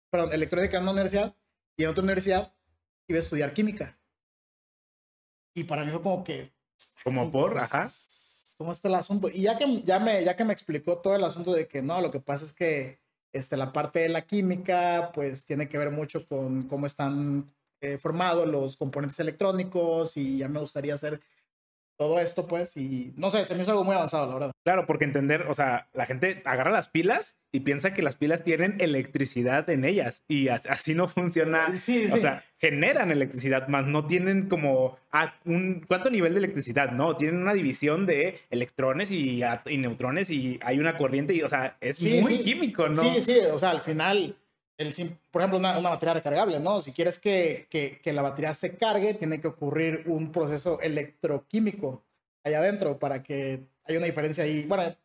perdón, 0.10 0.34
electrónica 0.34 0.78
en 0.78 0.84
una 0.84 0.92
universidad, 0.92 1.34
y 1.78 1.84
en 1.84 1.90
otra 1.90 2.04
universidad 2.04 2.54
iba 3.08 3.18
a 3.18 3.22
estudiar 3.22 3.54
química. 3.54 3.98
Y 5.56 5.64
para 5.64 5.86
mí 5.86 5.92
fue 5.92 6.02
como 6.02 6.24
que... 6.26 6.59
Como 7.04 7.32
por, 7.32 7.54
pues, 7.54 7.64
ajá. 7.64 7.90
¿Cómo 8.58 8.72
está 8.74 8.90
el 8.90 8.96
asunto? 8.96 9.30
Y 9.30 9.44
ya 9.44 9.58
que, 9.58 9.84
ya, 9.84 10.00
me, 10.00 10.24
ya 10.24 10.36
que 10.36 10.44
me 10.44 10.54
explicó 10.54 10.98
todo 11.00 11.16
el 11.16 11.24
asunto 11.24 11.54
de 11.54 11.68
que 11.68 11.82
no, 11.82 12.02
lo 12.02 12.12
que 12.12 12.20
pasa 12.20 12.44
es 12.44 12.54
que 12.54 13.00
este, 13.32 13.56
la 13.56 13.72
parte 13.72 14.00
de 14.00 14.10
la 14.10 14.24
química, 14.24 15.12
pues 15.14 15.46
tiene 15.46 15.70
que 15.70 15.78
ver 15.78 15.92
mucho 15.92 16.28
con 16.28 16.64
cómo 16.64 16.86
están 16.86 17.54
eh, 17.82 17.98
formados 17.98 18.48
los 18.48 18.76
componentes 18.76 19.20
electrónicos 19.20 20.18
y 20.18 20.40
ya 20.40 20.50
me 20.50 20.60
gustaría 20.60 20.96
hacer 20.96 21.22
todo 22.00 22.18
esto, 22.22 22.48
pues, 22.48 22.78
y 22.78 23.14
no 23.18 23.30
sé, 23.30 23.44
se 23.44 23.56
me 23.56 23.62
hizo 23.62 23.72
algo 23.72 23.84
muy 23.84 23.94
avanzado, 23.94 24.26
la 24.26 24.34
verdad. 24.34 24.52
Claro, 24.64 24.86
porque 24.86 25.04
entender, 25.04 25.48
o 25.50 25.54
sea, 25.54 25.90
la 25.92 26.06
gente 26.06 26.42
agarra 26.46 26.72
las 26.72 26.88
pilas 26.88 27.36
y 27.52 27.60
piensa 27.60 27.94
que 27.94 28.02
las 28.02 28.16
pilas 28.16 28.46
tienen 28.46 28.78
electricidad 28.80 29.70
en 29.70 29.84
ellas 29.84 30.24
y 30.30 30.48
así 30.48 30.96
no 30.96 31.10
funciona. 31.10 31.68
Sí, 31.78 32.08
sí. 32.08 32.14
O 32.14 32.18
sea, 32.18 32.46
generan 32.58 33.12
electricidad, 33.12 33.68
más 33.68 33.86
no 33.86 34.08
tienen 34.08 34.48
como 34.48 34.98
ah, 35.12 35.34
un 35.44 35.84
cuánto 35.86 36.10
nivel 36.10 36.32
de 36.32 36.40
electricidad, 36.40 36.94
no, 36.94 37.18
tienen 37.18 37.42
una 37.42 37.54
división 37.54 38.06
de 38.06 38.40
electrones 38.50 39.12
y, 39.12 39.42
y 39.66 39.78
neutrones 39.78 40.30
y 40.30 40.58
hay 40.64 40.80
una 40.80 40.98
corriente 40.98 41.34
y, 41.34 41.42
o 41.42 41.50
sea, 41.50 41.76
es 41.82 41.98
sí, 41.98 42.22
muy 42.22 42.40
químico, 42.40 42.88
¿no? 42.88 43.04
Sí, 43.04 43.22
sí, 43.22 43.40
o 43.52 43.60
sea, 43.60 43.72
al 43.72 43.82
final, 43.82 44.38
el, 44.80 45.18
por 45.30 45.42
ejemplo, 45.42 45.60
una, 45.60 45.78
una 45.78 45.90
batería 45.90 46.14
recargable, 46.14 46.60
¿no? 46.60 46.80
Si 46.80 46.94
quieres 46.94 47.20
que, 47.20 47.68
que, 47.70 48.00
que 48.02 48.14
la 48.14 48.22
batería 48.22 48.54
se 48.54 48.78
cargue, 48.78 49.14
tiene 49.14 49.42
que 49.42 49.50
ocurrir 49.50 50.04
un 50.08 50.32
proceso 50.32 50.80
electroquímico 50.80 52.06
allá 52.46 52.60
adentro 52.60 52.98
para 52.98 53.22
que 53.22 53.68
haya 53.84 53.98
una 53.98 54.08
diferencia 54.08 54.46
ahí. 54.46 54.64
Bueno, 54.64 54.96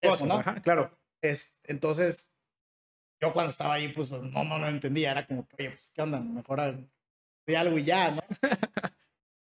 eso, 0.00 0.26
¿no? 0.26 0.34
Ajá, 0.34 0.60
claro. 0.60 0.90
Es, 1.22 1.56
entonces, 1.62 2.32
yo 3.20 3.32
cuando 3.32 3.50
estaba 3.50 3.74
ahí, 3.74 3.88
pues 3.88 4.10
no, 4.10 4.42
no 4.44 4.58
lo 4.58 4.66
entendía. 4.66 5.12
Era 5.12 5.24
como 5.26 5.46
que, 5.46 5.56
oye, 5.60 5.70
pues, 5.70 5.92
¿qué 5.92 6.02
onda? 6.02 6.18
Mejor 6.18 6.60
de 7.46 7.56
algo 7.56 7.78
y 7.78 7.84
ya, 7.84 8.10
¿no? 8.10 8.22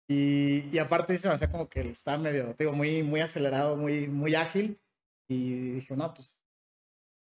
y, 0.06 0.68
y 0.70 0.78
aparte 0.78 1.16
se 1.16 1.28
me 1.28 1.34
hacía 1.34 1.50
como 1.50 1.70
que 1.70 1.80
estaba 1.80 2.18
medio, 2.18 2.54
digo, 2.58 2.72
muy, 2.72 3.02
muy 3.02 3.20
acelerado, 3.20 3.78
muy, 3.78 4.06
muy 4.06 4.34
ágil. 4.34 4.78
Y 5.28 5.72
dije, 5.76 5.96
no, 5.96 6.12
pues. 6.12 6.44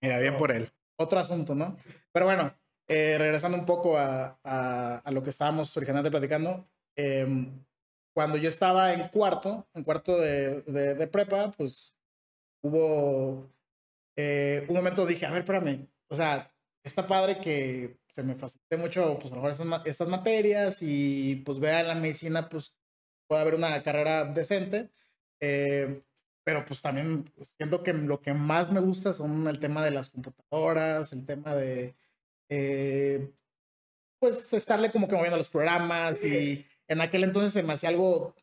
Mira, 0.02 0.18
bien 0.18 0.36
por 0.36 0.50
él. 0.50 0.72
Otro 0.96 1.18
asunto, 1.18 1.54
¿no? 1.54 1.76
Pero 2.12 2.26
bueno, 2.26 2.54
eh, 2.88 3.16
regresando 3.18 3.58
un 3.58 3.66
poco 3.66 3.98
a, 3.98 4.38
a, 4.44 4.98
a, 4.98 5.10
lo 5.10 5.22
que 5.22 5.30
estábamos 5.30 5.76
originalmente 5.76 6.10
platicando. 6.10 6.68
Eh, 6.96 7.26
cuando 8.14 8.36
yo 8.38 8.48
estaba 8.48 8.94
en 8.94 9.08
cuarto, 9.08 9.66
en 9.74 9.82
cuarto 9.82 10.18
de, 10.18 10.62
de, 10.62 10.94
de 10.94 11.06
prepa, 11.08 11.50
pues 11.50 11.94
hubo 12.62 13.50
eh, 14.16 14.64
un 14.68 14.76
momento 14.76 15.06
dije, 15.06 15.26
a 15.26 15.30
ver, 15.30 15.40
espérame, 15.40 15.88
o 16.08 16.16
sea, 16.16 16.52
está 16.84 17.06
padre 17.06 17.40
que 17.40 17.98
se 18.08 18.22
me 18.22 18.34
facilite 18.34 18.76
mucho, 18.76 19.18
pues 19.18 19.32
a 19.32 19.36
lo 19.36 19.42
mejor 19.42 19.50
estas, 19.50 19.86
estas 19.86 20.08
materias 20.08 20.78
y 20.80 21.36
pues 21.44 21.58
vea 21.58 21.82
la 21.82 21.94
medicina, 21.96 22.48
pues 22.48 22.74
puede 23.26 23.42
haber 23.42 23.54
una 23.54 23.82
carrera 23.82 24.24
decente, 24.24 24.90
eh, 25.40 26.02
pero 26.44 26.64
pues 26.64 26.82
también 26.82 27.24
siento 27.56 27.82
que 27.82 27.92
lo 27.94 28.20
que 28.20 28.34
más 28.34 28.70
me 28.70 28.80
gusta 28.80 29.12
son 29.12 29.48
el 29.48 29.58
tema 29.58 29.82
de 29.84 29.90
las 29.90 30.10
computadoras, 30.10 31.12
el 31.12 31.24
tema 31.24 31.54
de, 31.54 31.96
eh, 32.50 33.32
pues 34.20 34.52
estarle 34.52 34.90
como 34.90 35.08
que 35.08 35.16
moviendo 35.16 35.38
los 35.38 35.48
programas 35.48 36.22
y 36.22 36.66
en 36.86 37.00
aquel 37.00 37.24
entonces 37.24 37.52
se 37.52 37.62
me 37.62 37.72
hacía 37.72 37.88
algo, 37.88 38.34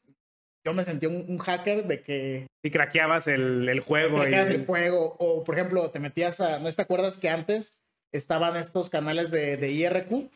yo 0.65 0.73
me 0.73 0.83
sentía 0.83 1.09
un, 1.09 1.25
un 1.27 1.37
hacker 1.37 1.85
de 1.85 2.01
que... 2.01 2.47
Y 2.63 2.71
craqueabas 2.71 3.27
el, 3.27 3.69
el 3.69 3.79
juego. 3.79 4.17
Craqueabas 4.17 4.49
y... 4.49 4.53
el 4.53 4.65
juego, 4.65 5.15
o 5.19 5.43
por 5.43 5.55
ejemplo, 5.55 5.89
te 5.91 5.99
metías 5.99 6.41
a, 6.41 6.59
¿no 6.59 6.71
te 6.71 6.81
acuerdas 6.81 7.17
que 7.17 7.29
antes 7.29 7.79
estaban 8.11 8.55
estos 8.55 8.89
canales 8.89 9.29
de, 9.29 9.57
de 9.57 9.71
IRQ? 9.71 10.31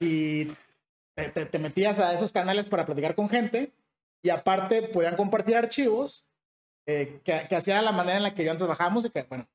Y 0.00 0.46
te, 1.14 1.28
te, 1.34 1.46
te, 1.46 1.58
metías 1.58 1.98
a 1.98 2.14
esos 2.14 2.32
canales 2.32 2.66
para 2.66 2.86
platicar 2.86 3.14
con 3.14 3.28
gente 3.28 3.72
y 4.22 4.30
aparte 4.30 4.82
podían 4.82 5.16
compartir 5.16 5.56
archivos 5.56 6.26
eh, 6.86 7.20
que, 7.24 7.46
que 7.48 7.56
hacían 7.56 7.84
la 7.84 7.92
manera 7.92 8.16
en 8.16 8.22
la 8.22 8.34
que 8.34 8.44
yo 8.44 8.50
antes 8.50 8.66
bajaba 8.66 8.90
música. 8.90 9.24
Bueno, 9.28 9.46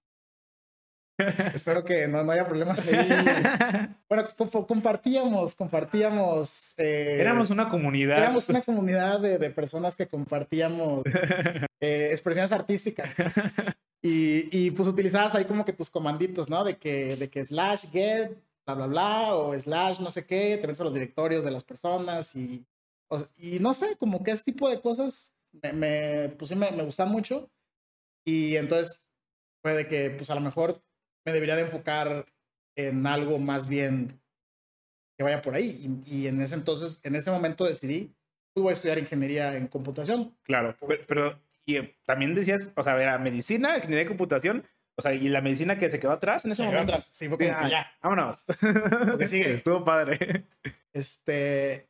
Espero 1.53 1.83
que 1.83 2.07
no, 2.07 2.23
no, 2.23 2.31
haya 2.31 2.45
problemas 2.45 2.85
ahí. 2.87 3.95
Bueno, 4.09 4.25
compartíamos, 4.67 5.53
compartíamos. 5.53 6.73
Eh, 6.77 7.17
éramos 7.19 7.49
una 7.49 7.67
comunidad. 7.67 8.19
Éramos 8.19 8.47
una 8.47 8.61
comunidad 8.61 9.19
de, 9.19 9.37
de 9.37 9.49
personas 9.49 9.97
que 9.97 10.07
compartíamos 10.07 11.03
eh, 11.81 12.09
expresiones 12.11 12.53
artísticas. 12.53 13.13
Y, 14.01 14.47
y, 14.51 14.71
pues 14.71 14.87
utilizabas 14.87 15.35
ahí 15.35 15.43
como 15.43 15.65
que 15.65 15.73
tus 15.73 15.89
comanditos, 15.89 16.49
¿no? 16.49 16.63
De 16.63 16.77
que, 16.77 17.17
de 17.17 17.29
que 17.29 17.43
slash 17.43 17.89
get, 17.91 18.31
bla, 18.65 18.75
bla, 18.75 18.87
bla, 18.87 19.35
o 19.35 19.59
slash 19.59 19.99
no 19.99 20.09
sé 20.09 20.25
qué, 20.25 20.57
te 20.61 20.67
ves 20.67 20.79
a 20.79 20.85
los 20.85 20.93
directorios 20.93 21.43
de 21.43 21.51
las 21.51 21.65
personas 21.65 22.33
y, 22.35 22.65
y 23.37 23.59
no 23.59 23.73
sé, 23.73 23.97
como 23.97 24.23
que 24.23 24.31
ese 24.31 24.45
tipo 24.45 24.69
de 24.69 24.79
cosas 24.79 25.36
me, 25.61 25.73
me 25.73 26.29
pues 26.29 26.49
sí 26.49 26.55
me, 26.55 26.71
me 26.71 26.83
gustan 26.83 27.09
mucho. 27.09 27.49
Y 28.25 28.55
entonces 28.55 29.05
fue 29.61 29.73
de 29.73 29.87
que, 29.87 30.09
pues 30.11 30.29
a 30.29 30.35
lo 30.35 30.41
mejor 30.41 30.83
me 31.25 31.33
debería 31.33 31.55
de 31.55 31.63
enfocar 31.63 32.25
en 32.75 33.05
algo 33.07 33.39
más 33.39 33.67
bien 33.67 34.21
que 35.17 35.23
vaya 35.23 35.41
por 35.41 35.55
ahí. 35.55 36.01
Y, 36.05 36.19
y 36.19 36.27
en 36.27 36.41
ese 36.41 36.55
entonces, 36.55 36.99
en 37.03 37.15
ese 37.15 37.31
momento 37.31 37.65
decidí, 37.65 38.15
pues 38.53 38.63
voy 38.63 38.69
a 38.71 38.73
estudiar 38.73 38.99
ingeniería 38.99 39.55
en 39.55 39.67
computación. 39.67 40.35
Claro, 40.43 40.75
pero, 40.79 41.03
pero 41.07 41.41
y 41.67 41.75
eh, 41.75 41.95
también 42.05 42.33
decías, 42.33 42.71
o 42.75 42.81
sea, 42.81 42.99
era 43.01 43.17
medicina, 43.17 43.75
ingeniería 43.75 44.05
de 44.05 44.07
computación, 44.07 44.65
o 44.95 45.01
sea, 45.01 45.13
y 45.13 45.27
la 45.27 45.41
medicina 45.41 45.77
que 45.77 45.89
se 45.89 45.99
quedó 45.99 46.11
atrás 46.11 46.45
en 46.45 46.51
ese 46.51 46.63
se 46.63 46.69
momento. 46.69 46.85
Quedó 46.85 46.95
atrás, 46.95 47.09
sí, 47.11 47.27
fue 47.27 47.37
como 47.37 47.51
ah, 47.51 47.69
ya. 47.69 47.91
Vámonos. 48.01 48.45
Porque 49.11 49.27
sigue. 49.27 49.53
Estuvo 49.55 49.83
padre. 49.83 50.45
Este. 50.93 51.87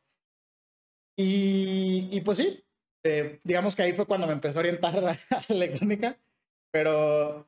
Y, 1.16 2.08
y 2.10 2.20
pues 2.20 2.38
sí, 2.38 2.62
eh, 3.08 3.40
digamos 3.42 3.74
que 3.74 3.82
ahí 3.82 3.92
fue 3.92 4.06
cuando 4.06 4.26
me 4.26 4.32
empezó 4.32 4.58
a 4.58 4.60
orientar 4.60 4.96
a 4.98 5.00
la 5.00 5.18
electrónica, 5.48 6.18
pero 6.70 7.46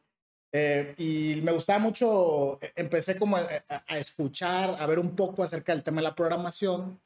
eh, 0.53 0.95
y 0.99 1.41
me 1.43 1.53
gustaba 1.53 1.79
mucho, 1.79 2.59
empecé 2.75 3.19
como 3.19 3.37
a, 3.37 3.47
a, 3.87 3.99
escuchar, 3.99 4.77
a 4.79 4.87
ver 4.87 4.99
un 4.99 5.15
poco 5.15 5.43
acerca 5.43 5.73
del 5.73 5.83
tema 5.83 5.99
de 5.99 6.09
la 6.09 6.15
programación 6.15 7.01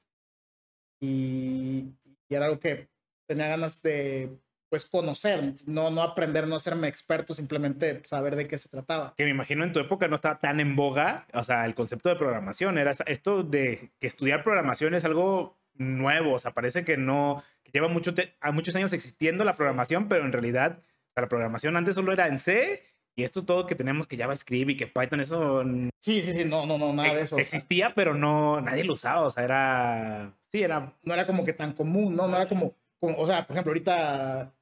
y, 1.01 1.93
y, 2.05 2.35
era 2.35 2.47
algo 2.47 2.59
que 2.59 2.89
tenía 3.27 3.49
ganas 3.49 3.83
de 3.83 4.39
pues 4.75 4.87
conocer, 4.87 5.55
no, 5.67 5.91
no 5.91 6.03
aprender, 6.03 6.49
no 6.49 6.57
hacerme 6.57 6.89
experto, 6.89 7.33
simplemente 7.33 8.03
saber 8.07 8.35
de 8.35 8.49
qué 8.49 8.59
se 8.59 8.69
trataba. 8.69 9.15
Que 9.17 9.23
me 9.23 9.31
imagino 9.31 9.63
en 9.63 9.73
tu 9.73 9.79
época 9.79 10.09
no 10.09 10.17
estaba 10.17 10.41
tan 10.41 10.59
en 10.59 10.75
boga, 10.75 11.29
o 11.33 11.45
sea, 11.45 11.65
el 11.65 11.77
concepto 11.77 12.09
de 12.09 12.17
programación, 12.17 12.77
era 12.79 12.93
esto 13.07 13.45
de 13.45 13.93
que 14.01 14.09
estudiar 14.09 14.43
programación 14.43 14.95
es 14.95 15.05
algo 15.05 15.57
nuevo, 15.75 16.33
o 16.33 16.39
sea, 16.41 16.55
parece 16.55 16.85
que 16.85 16.97
no, 16.97 17.45
lleva 17.75 17.89
mucho 17.89 18.15
a 18.41 18.53
muchos 18.53 18.75
años 18.77 18.93
existiendo 18.93 19.45
la 19.45 19.55
programación, 19.55 20.09
pero 20.09 20.25
en 20.25 20.33
realidad 20.33 20.79
o 20.79 21.13
sea, 21.15 21.23
la 21.23 21.29
programación 21.29 21.77
antes 21.77 21.97
solo 21.97 22.13
era 22.13 22.29
en 22.29 22.39
C 22.39 22.83
y 23.17 23.25
esto 23.25 23.45
todo 23.45 23.67
que 23.67 23.75
tenemos 23.75 24.07
que 24.07 24.17
JavaScript 24.17 24.71
y 24.71 24.77
que 24.77 24.87
Python, 24.87 25.21
eso. 25.21 25.63
Sí, 26.01 26.23
sí, 26.23 26.33
sí, 26.33 26.45
no, 26.45 26.67
no, 26.67 26.79
no, 26.79 26.93
nada 26.93 27.15
de 27.15 27.23
eso. 27.23 27.39
Existía, 27.39 27.87
o 27.87 27.89
sea. 27.89 27.95
pero 27.95 28.15
no, 28.15 28.61
nadie 28.61 28.85
lo 28.85 28.95
usaba. 28.95 29.23
O 29.23 29.31
sea, 29.31 29.45
era. 29.45 30.33
Sí, 30.49 30.63
era. 30.63 30.93
No 31.03 31.15
era 31.15 31.27
como 31.27 31.45
que 31.45 31.53
tan 31.53 31.75
común, 31.75 32.17
¿no? 32.17 32.27
No 32.27 32.37
era 32.37 32.49
como. 32.49 32.75
como 32.99 33.17
o 33.19 33.27
sea, 33.27 33.47
por 33.47 33.55
ejemplo, 33.55 33.71
ahorita 33.71 34.53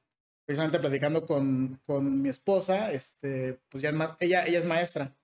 precisamente 0.45 0.79
platicando 0.79 1.25
con, 1.25 1.79
con 1.85 2.21
mi 2.21 2.29
esposa, 2.29 2.91
este, 2.91 3.59
pues 3.69 3.81
ya 3.81 3.89
es 3.89 3.95
más, 3.95 4.11
ella, 4.19 4.45
ella 4.45 4.59
es 4.59 4.65
maestra 4.65 5.15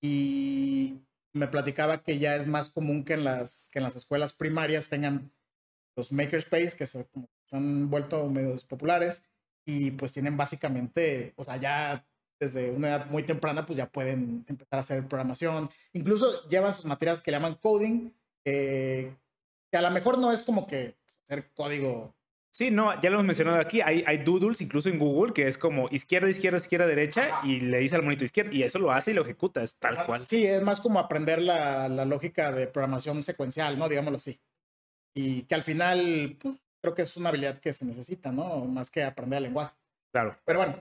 y 0.00 1.00
me 1.32 1.48
platicaba 1.48 2.02
que 2.02 2.18
ya 2.18 2.36
es 2.36 2.46
más 2.46 2.70
común 2.70 3.04
que 3.04 3.14
en 3.14 3.24
las, 3.24 3.68
que 3.70 3.78
en 3.78 3.84
las 3.84 3.96
escuelas 3.96 4.32
primarias 4.32 4.88
tengan 4.88 5.32
los 5.96 6.12
makerspace 6.12 6.76
que 6.76 6.86
se, 6.86 7.06
como, 7.06 7.28
se 7.44 7.56
han 7.56 7.90
vuelto 7.90 8.28
medios 8.28 8.64
populares 8.64 9.22
y 9.66 9.92
pues 9.92 10.12
tienen 10.12 10.36
básicamente, 10.36 11.32
o 11.36 11.44
sea, 11.44 11.56
ya 11.56 12.06
desde 12.40 12.70
una 12.70 12.88
edad 12.88 13.06
muy 13.06 13.22
temprana 13.22 13.64
pues 13.64 13.76
ya 13.76 13.88
pueden 13.90 14.44
empezar 14.48 14.78
a 14.78 14.82
hacer 14.82 15.08
programación. 15.08 15.70
Incluso 15.92 16.48
llevan 16.48 16.74
sus 16.74 16.84
materias 16.84 17.20
que 17.20 17.30
le 17.30 17.36
llaman 17.36 17.54
coding, 17.54 18.12
eh, 18.44 19.14
que 19.70 19.78
a 19.78 19.82
lo 19.82 19.90
mejor 19.90 20.18
no 20.18 20.32
es 20.32 20.42
como 20.42 20.66
que 20.66 20.96
hacer 21.24 21.52
código 21.54 22.14
Sí, 22.54 22.70
no, 22.70 23.00
ya 23.00 23.10
lo 23.10 23.16
hemos 23.16 23.26
mencionado 23.26 23.58
aquí. 23.58 23.80
Hay, 23.80 24.04
hay 24.06 24.18
doodles 24.18 24.60
incluso 24.60 24.88
en 24.88 24.96
Google 24.96 25.32
que 25.32 25.48
es 25.48 25.58
como 25.58 25.88
izquierda, 25.90 26.30
izquierda, 26.30 26.58
izquierda, 26.58 26.86
derecha 26.86 27.40
y 27.42 27.58
le 27.58 27.80
dice 27.80 27.96
al 27.96 28.04
monito 28.04 28.24
izquierda 28.24 28.52
y 28.54 28.62
eso 28.62 28.78
lo 28.78 28.92
hace 28.92 29.10
y 29.10 29.14
lo 29.14 29.22
ejecuta, 29.22 29.60
es 29.60 29.76
tal 29.76 30.06
cual. 30.06 30.24
Sí, 30.24 30.46
es 30.46 30.62
más 30.62 30.80
como 30.80 31.00
aprender 31.00 31.42
la, 31.42 31.88
la 31.88 32.04
lógica 32.04 32.52
de 32.52 32.68
programación 32.68 33.24
secuencial, 33.24 33.76
¿no? 33.76 33.88
Digámoslo 33.88 34.18
así. 34.18 34.38
Y 35.14 35.42
que 35.42 35.54
al 35.54 35.62
final, 35.62 36.36
pues, 36.40 36.56
creo 36.80 36.94
que 36.94 37.02
es 37.02 37.16
una 37.16 37.28
habilidad 37.28 37.58
que 37.58 37.72
se 37.72 37.84
necesita, 37.84 38.32
¿no? 38.32 38.64
Más 38.64 38.90
que 38.90 39.04
aprender 39.04 39.38
el 39.38 39.44
lenguaje. 39.44 39.74
Claro. 40.12 40.36
Pero 40.44 40.58
bueno, 40.58 40.76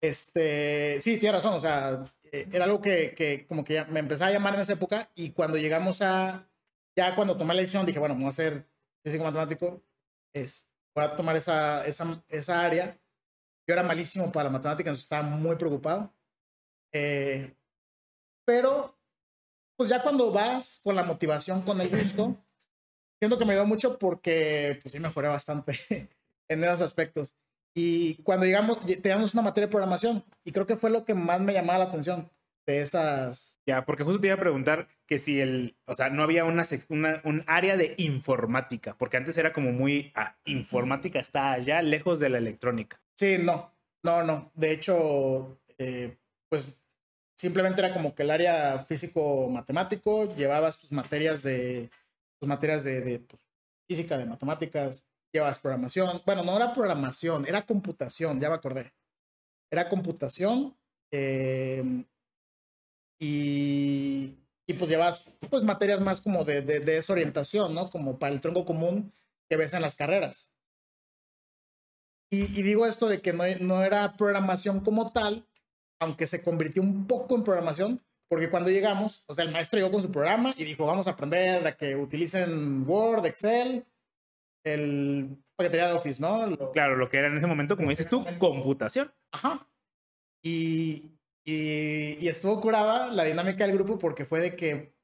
este, 0.00 1.00
sí, 1.00 1.18
tiene 1.18 1.36
razón, 1.36 1.54
o 1.54 1.60
sea, 1.60 2.04
eh, 2.24 2.48
era 2.52 2.64
algo 2.64 2.80
que, 2.80 3.14
que 3.14 3.46
como 3.46 3.64
que 3.64 3.74
ya 3.74 3.84
me 3.86 4.00
empezaba 4.00 4.30
a 4.30 4.32
llamar 4.32 4.54
en 4.54 4.60
esa 4.60 4.74
época 4.74 5.10
y 5.14 5.30
cuando 5.30 5.56
llegamos 5.56 6.02
a, 6.02 6.48
ya 6.96 7.14
cuando 7.14 7.36
tomé 7.36 7.54
la 7.54 7.60
decisión 7.60 7.86
dije, 7.86 7.98
bueno, 7.98 8.14
vamos 8.14 8.26
a 8.38 8.42
hacer 8.42 8.66
físico 9.02 9.24
matemático, 9.24 9.82
es 10.32 10.68
voy 10.96 11.04
a 11.04 11.14
tomar 11.14 11.36
esa, 11.36 11.86
esa, 11.86 12.24
esa 12.28 12.64
área. 12.64 12.98
Yo 13.68 13.74
era 13.74 13.82
malísimo 13.82 14.32
para 14.32 14.44
la 14.44 14.50
matemática, 14.50 14.90
entonces 14.90 15.04
estaba 15.04 15.28
muy 15.28 15.56
preocupado. 15.56 16.12
Eh, 16.92 17.54
pero, 18.44 18.96
pues 19.76 19.90
ya 19.90 20.02
cuando 20.02 20.32
vas 20.32 20.80
con 20.82 20.96
la 20.96 21.04
motivación, 21.04 21.62
con 21.62 21.80
el 21.80 21.90
gusto, 21.90 22.36
siento 23.18 23.38
que 23.38 23.44
me 23.44 23.52
ayudó 23.52 23.66
mucho 23.66 23.98
porque, 23.98 24.78
pues 24.82 24.92
sí, 24.92 25.00
mejoré 25.00 25.28
bastante 25.28 25.72
en 26.48 26.64
esos 26.64 26.82
aspectos. 26.82 27.34
Y 27.74 28.22
cuando 28.22 28.46
llegamos, 28.46 28.80
teníamos 28.86 29.34
una 29.34 29.42
materia 29.42 29.66
de 29.66 29.70
programación 29.70 30.24
y 30.44 30.52
creo 30.52 30.66
que 30.66 30.76
fue 30.76 30.90
lo 30.90 31.04
que 31.04 31.14
más 31.14 31.40
me 31.40 31.52
llamaba 31.52 31.80
la 31.80 31.84
atención 31.86 32.30
de 32.66 32.80
esas. 32.80 33.58
Ya, 33.66 33.84
porque 33.84 34.02
justo 34.02 34.20
te 34.20 34.28
iba 34.28 34.36
a 34.36 34.40
preguntar 34.40 34.88
que 35.06 35.18
si 35.18 35.40
el, 35.40 35.76
o 35.84 35.94
sea, 35.94 36.08
no 36.08 36.22
había 36.22 36.44
una, 36.44 36.66
una 36.88 37.20
un 37.24 37.44
área 37.46 37.76
de 37.76 37.94
informática, 37.98 38.96
porque 38.98 39.18
antes 39.18 39.36
era 39.36 39.52
como 39.52 39.72
muy, 39.72 40.10
ah, 40.14 40.36
informática 40.46 41.18
está 41.18 41.52
allá, 41.52 41.82
lejos 41.82 42.18
de 42.18 42.30
la 42.30 42.38
electrónica. 42.38 43.00
Sí, 43.14 43.36
no, 43.38 43.72
no, 44.02 44.22
no. 44.22 44.50
De 44.54 44.72
hecho, 44.72 45.60
eh, 45.78 46.16
pues 46.48 46.78
simplemente 47.36 47.82
era 47.82 47.92
como 47.92 48.14
que 48.14 48.22
el 48.22 48.30
área 48.30 48.78
físico-matemático, 48.80 50.34
llevabas 50.34 50.78
tus 50.78 50.92
materias 50.92 51.42
de, 51.42 51.90
tus 52.38 52.48
materias 52.48 52.84
de, 52.84 53.00
de 53.00 53.18
pues, 53.20 53.42
física, 53.88 54.16
de 54.18 54.26
matemáticas, 54.26 55.08
llevas 55.32 55.58
programación. 55.58 56.22
Bueno, 56.24 56.44
no 56.44 56.56
era 56.56 56.72
programación, 56.72 57.46
era 57.46 57.62
computación, 57.62 58.40
ya 58.40 58.48
me 58.48 58.56
acordé. 58.56 58.92
Era 59.70 59.88
computación. 59.88 60.76
Eh, 61.12 62.04
y, 63.18 64.36
y 64.66 64.74
pues 64.74 64.90
llevas 64.90 65.24
pues 65.48 65.62
materias 65.62 66.00
más 66.00 66.20
como 66.20 66.44
de, 66.44 66.62
de, 66.62 66.80
de 66.80 67.02
¿no? 67.70 67.90
Como 67.90 68.18
para 68.18 68.34
el 68.34 68.40
tronco 68.40 68.64
común 68.64 69.12
que 69.48 69.56
ves 69.56 69.74
en 69.74 69.82
las 69.82 69.94
carreras. 69.94 70.50
Y, 72.30 72.58
y 72.58 72.62
digo 72.62 72.86
esto 72.86 73.08
de 73.08 73.20
que 73.20 73.32
no, 73.32 73.44
no, 73.60 73.82
era 73.84 74.14
programación 74.14 74.80
como 74.80 75.10
tal, 75.12 75.46
aunque 76.00 76.26
se 76.26 76.42
convirtió 76.42 76.82
un 76.82 77.06
poco 77.06 77.36
en 77.36 77.44
programación, 77.44 78.04
porque 78.28 78.50
cuando 78.50 78.70
llegamos, 78.70 79.24
o 79.26 79.34
sea, 79.34 79.44
el 79.44 79.52
maestro 79.52 79.78
llegó 79.78 79.90
con 79.90 80.02
su 80.02 80.10
programa 80.10 80.54
y 80.56 80.64
dijo, 80.64 80.86
vamos 80.86 81.06
a 81.06 81.10
aprender 81.10 81.66
a 81.66 81.76
que 81.76 81.94
utilicen 81.94 82.88
Word, 82.88 83.26
Excel, 83.26 83.84
el 84.64 85.36
paquetería 85.56 85.88
de 85.88 85.94
Office, 85.94 86.20
¿no? 86.20 86.46
Lo, 86.46 86.70
claro, 86.72 86.96
lo 86.96 87.08
que 87.08 87.18
era 87.18 87.28
en 87.28 87.36
ese 87.36 87.46
momento, 87.46 87.76
como 87.76 87.90
dices 87.90 88.08
tú, 88.08 88.24
computación. 88.38 89.12
Ajá. 89.30 89.68
Y, 90.42 91.12
y, 91.44 92.18
y, 92.20 92.28
estuvo 92.28 92.60
curada 92.60 93.08
la 93.08 93.24
dinámica 93.24 93.66
del 93.66 93.76
grupo 93.76 93.98
porque 93.98 94.24
fue 94.24 94.40
de 94.40 94.56
que 94.56 94.94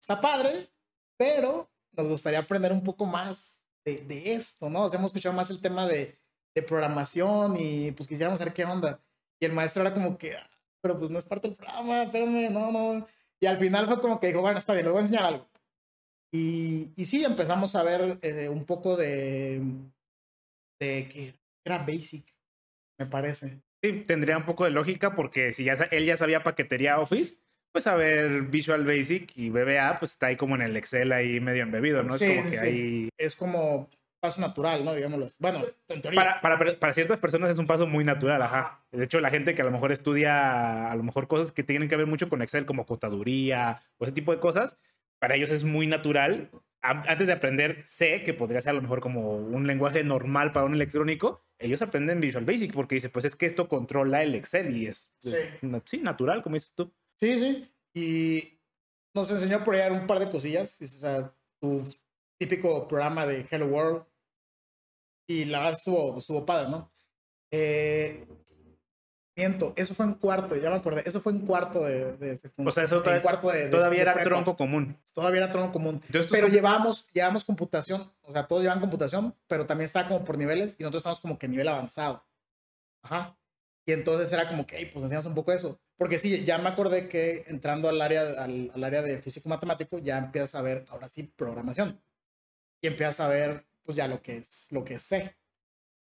está 0.00 0.20
padre, 0.20 0.70
pero 1.16 1.70
nos 1.92 2.08
gustaría 2.08 2.40
aprender 2.40 2.72
un 2.72 2.82
poco 2.82 3.06
más 3.06 3.66
de, 3.84 4.02
de 4.04 4.32
esto, 4.32 4.68
¿no? 4.68 4.84
O 4.84 4.88
sea, 4.88 4.98
hemos 4.98 5.10
escuchado 5.10 5.34
más 5.34 5.50
el 5.50 5.60
tema 5.60 5.86
de, 5.86 6.18
de, 6.54 6.62
programación 6.62 7.56
y 7.56 7.92
pues 7.92 8.08
quisiéramos 8.08 8.38
saber 8.38 8.54
qué 8.54 8.64
onda. 8.64 9.02
Y 9.40 9.46
el 9.46 9.52
maestro 9.52 9.82
era 9.82 9.94
como 9.94 10.18
que, 10.18 10.36
pero 10.80 10.98
pues 10.98 11.10
no 11.10 11.18
es 11.18 11.24
parte 11.24 11.48
del 11.48 11.56
programa, 11.56 12.04
espérame, 12.04 12.50
no, 12.52 12.72
no. 12.72 13.06
Y 13.40 13.46
al 13.46 13.58
final 13.58 13.86
fue 13.86 14.00
como 14.00 14.20
que 14.20 14.28
dijo, 14.28 14.40
bueno, 14.40 14.58
está 14.58 14.74
bien, 14.74 14.84
les 14.84 14.92
voy 14.92 15.00
a 15.00 15.02
enseñar 15.02 15.24
algo. 15.24 15.48
Y, 16.32 16.90
y 16.96 17.06
sí, 17.06 17.24
empezamos 17.24 17.74
a 17.74 17.82
ver 17.82 18.18
eh, 18.22 18.48
un 18.48 18.64
poco 18.64 18.96
de, 18.96 19.60
de 20.80 21.08
que 21.08 21.34
era 21.64 21.78
basic, 21.78 22.26
me 22.98 23.06
parece. 23.06 23.62
Sí, 23.82 24.04
tendría 24.06 24.36
un 24.36 24.44
poco 24.44 24.64
de 24.64 24.70
lógica 24.70 25.14
porque 25.14 25.52
si 25.52 25.64
ya 25.64 25.74
él 25.90 26.04
ya 26.04 26.16
sabía 26.16 26.42
paquetería 26.42 27.00
Office, 27.00 27.36
pues 27.72 27.86
a 27.86 27.94
ver 27.94 28.42
Visual 28.42 28.84
Basic 28.84 29.36
y 29.36 29.50
VBA, 29.50 29.98
pues 29.98 30.12
está 30.12 30.26
ahí 30.26 30.36
como 30.36 30.54
en 30.54 30.62
el 30.62 30.76
Excel 30.76 31.12
ahí 31.12 31.40
medio 31.40 31.62
embebido, 31.62 32.02
¿no? 32.02 32.18
Sí, 32.18 32.26
es 32.26 32.36
como 32.36 32.50
sí, 32.50 32.56
que 32.56 32.60
ahí... 32.60 33.08
Es 33.16 33.36
como 33.36 33.90
paso 34.20 34.40
natural, 34.40 34.84
¿no? 34.84 34.94
Digámoslo. 34.94 35.26
Bueno, 35.38 35.64
en 35.88 36.02
teoría. 36.02 36.40
Para, 36.40 36.58
para, 36.58 36.78
para, 36.78 36.92
ciertas 36.92 37.20
personas 37.20 37.50
es 37.50 37.58
un 37.58 37.66
paso 37.66 37.86
muy 37.86 38.04
natural, 38.04 38.40
ajá. 38.42 38.84
De 38.92 39.04
hecho, 39.04 39.20
la 39.20 39.30
gente 39.30 39.54
que 39.54 39.62
a 39.62 39.64
lo 39.64 39.70
mejor 39.70 39.92
estudia 39.92 40.90
a 40.90 40.94
lo 40.94 41.02
mejor 41.02 41.26
cosas 41.26 41.52
que 41.52 41.62
tienen 41.62 41.88
que 41.88 41.96
ver 41.96 42.06
mucho 42.06 42.28
con 42.28 42.42
Excel, 42.42 42.66
como 42.66 42.86
contaduría 42.86 43.82
o 43.98 44.04
ese 44.04 44.14
tipo 44.14 44.32
de 44.32 44.40
cosas, 44.40 44.76
para 45.18 45.34
ellos 45.34 45.50
es 45.50 45.64
muy 45.64 45.86
natural. 45.86 46.50
Antes 46.82 47.26
de 47.26 47.34
aprender 47.34 47.84
C, 47.86 48.22
que 48.22 48.32
podría 48.32 48.62
ser 48.62 48.70
a 48.70 48.74
lo 48.74 48.80
mejor 48.82 49.00
como 49.00 49.36
un 49.36 49.66
lenguaje 49.66 50.02
normal 50.02 50.50
para 50.52 50.64
un 50.64 50.72
electrónico, 50.72 51.44
ellos 51.58 51.82
aprenden 51.82 52.20
Visual 52.20 52.46
Basic 52.46 52.72
porque 52.72 52.94
dice, 52.94 53.10
pues 53.10 53.26
es 53.26 53.36
que 53.36 53.44
esto 53.44 53.68
controla 53.68 54.22
el 54.22 54.34
Excel 54.34 54.74
y 54.74 54.86
es, 54.86 55.10
Sí. 55.22 55.36
sí, 55.84 55.98
natural, 55.98 56.42
como 56.42 56.54
dices 56.54 56.72
tú. 56.74 56.90
Sí, 57.18 57.38
sí. 57.38 57.70
Y 57.92 58.60
nos 59.14 59.30
enseñó 59.30 59.58
a 59.58 59.64
probar 59.64 59.92
un 59.92 60.06
par 60.06 60.20
de 60.20 60.30
cosillas. 60.30 60.80
O 60.80 60.86
sea, 60.86 61.34
tu 61.60 61.86
típico 62.38 62.88
programa 62.88 63.26
de 63.26 63.46
Hello 63.50 63.66
World. 63.66 64.04
Y 65.30 65.44
la 65.44 65.58
verdad 65.58 65.74
estuvo, 65.74 66.18
estuvo 66.18 66.44
padre, 66.44 66.68
¿no? 66.70 66.90
Eh, 67.52 68.26
miento, 69.36 69.72
eso 69.76 69.94
fue 69.94 70.06
en 70.06 70.14
cuarto, 70.14 70.56
ya 70.56 70.70
me 70.70 70.76
acordé. 70.76 71.04
Eso 71.06 71.20
fue 71.20 71.32
en 71.32 71.46
cuarto 71.46 71.84
de, 71.84 72.16
de. 72.16 72.32
O 72.56 72.70
sea, 72.72 72.82
eso 72.84 73.00
todavía, 73.00 73.22
cuarto 73.22 73.48
de, 73.48 73.64
de- 73.66 73.68
todavía 73.68 74.02
era 74.02 74.20
tronco 74.22 74.56
común. 74.56 74.96
Todavía 75.14 75.42
era 75.44 75.50
tronco 75.52 75.72
común. 75.72 76.02
Entonces, 76.06 76.30
pero 76.32 76.48
llevábamos, 76.48 77.10
llevábamos 77.12 77.44
computación, 77.44 78.12
o 78.22 78.32
sea, 78.32 78.48
todos 78.48 78.62
llevaban 78.62 78.80
computación, 78.80 79.36
pero 79.46 79.66
también 79.66 79.86
estaba 79.86 80.08
como 80.08 80.24
por 80.24 80.36
niveles 80.36 80.74
y 80.78 80.82
nosotros 80.82 81.00
estábamos 81.02 81.20
como 81.20 81.38
que 81.38 81.46
nivel 81.46 81.68
avanzado. 81.68 82.24
Ajá. 83.02 83.38
Y 83.86 83.92
entonces 83.92 84.32
era 84.32 84.48
como 84.48 84.66
que, 84.66 84.78
hey, 84.78 84.90
pues 84.92 85.02
enseñamos 85.04 85.26
un 85.26 85.34
poco 85.34 85.52
eso. 85.52 85.80
Porque 85.96 86.18
sí, 86.18 86.44
ya 86.44 86.58
me 86.58 86.68
acordé 86.68 87.08
que 87.08 87.44
entrando 87.46 87.88
al 87.88 88.00
área, 88.02 88.22
al, 88.42 88.70
al 88.74 88.84
área 88.84 89.02
de 89.02 89.18
físico-matemático, 89.18 89.98
ya 89.98 90.18
empiezas 90.18 90.56
a 90.56 90.62
ver, 90.62 90.86
ahora 90.90 91.08
sí, 91.08 91.32
programación. 91.36 92.02
Y 92.82 92.88
empiezas 92.88 93.20
a 93.20 93.28
ver, 93.28 93.66
pues 93.90 93.96
ya 93.96 94.06
lo 94.06 94.22
que 94.22 94.36
es, 94.36 94.68
lo 94.70 94.84
que 94.84 95.00
sé. 95.00 95.34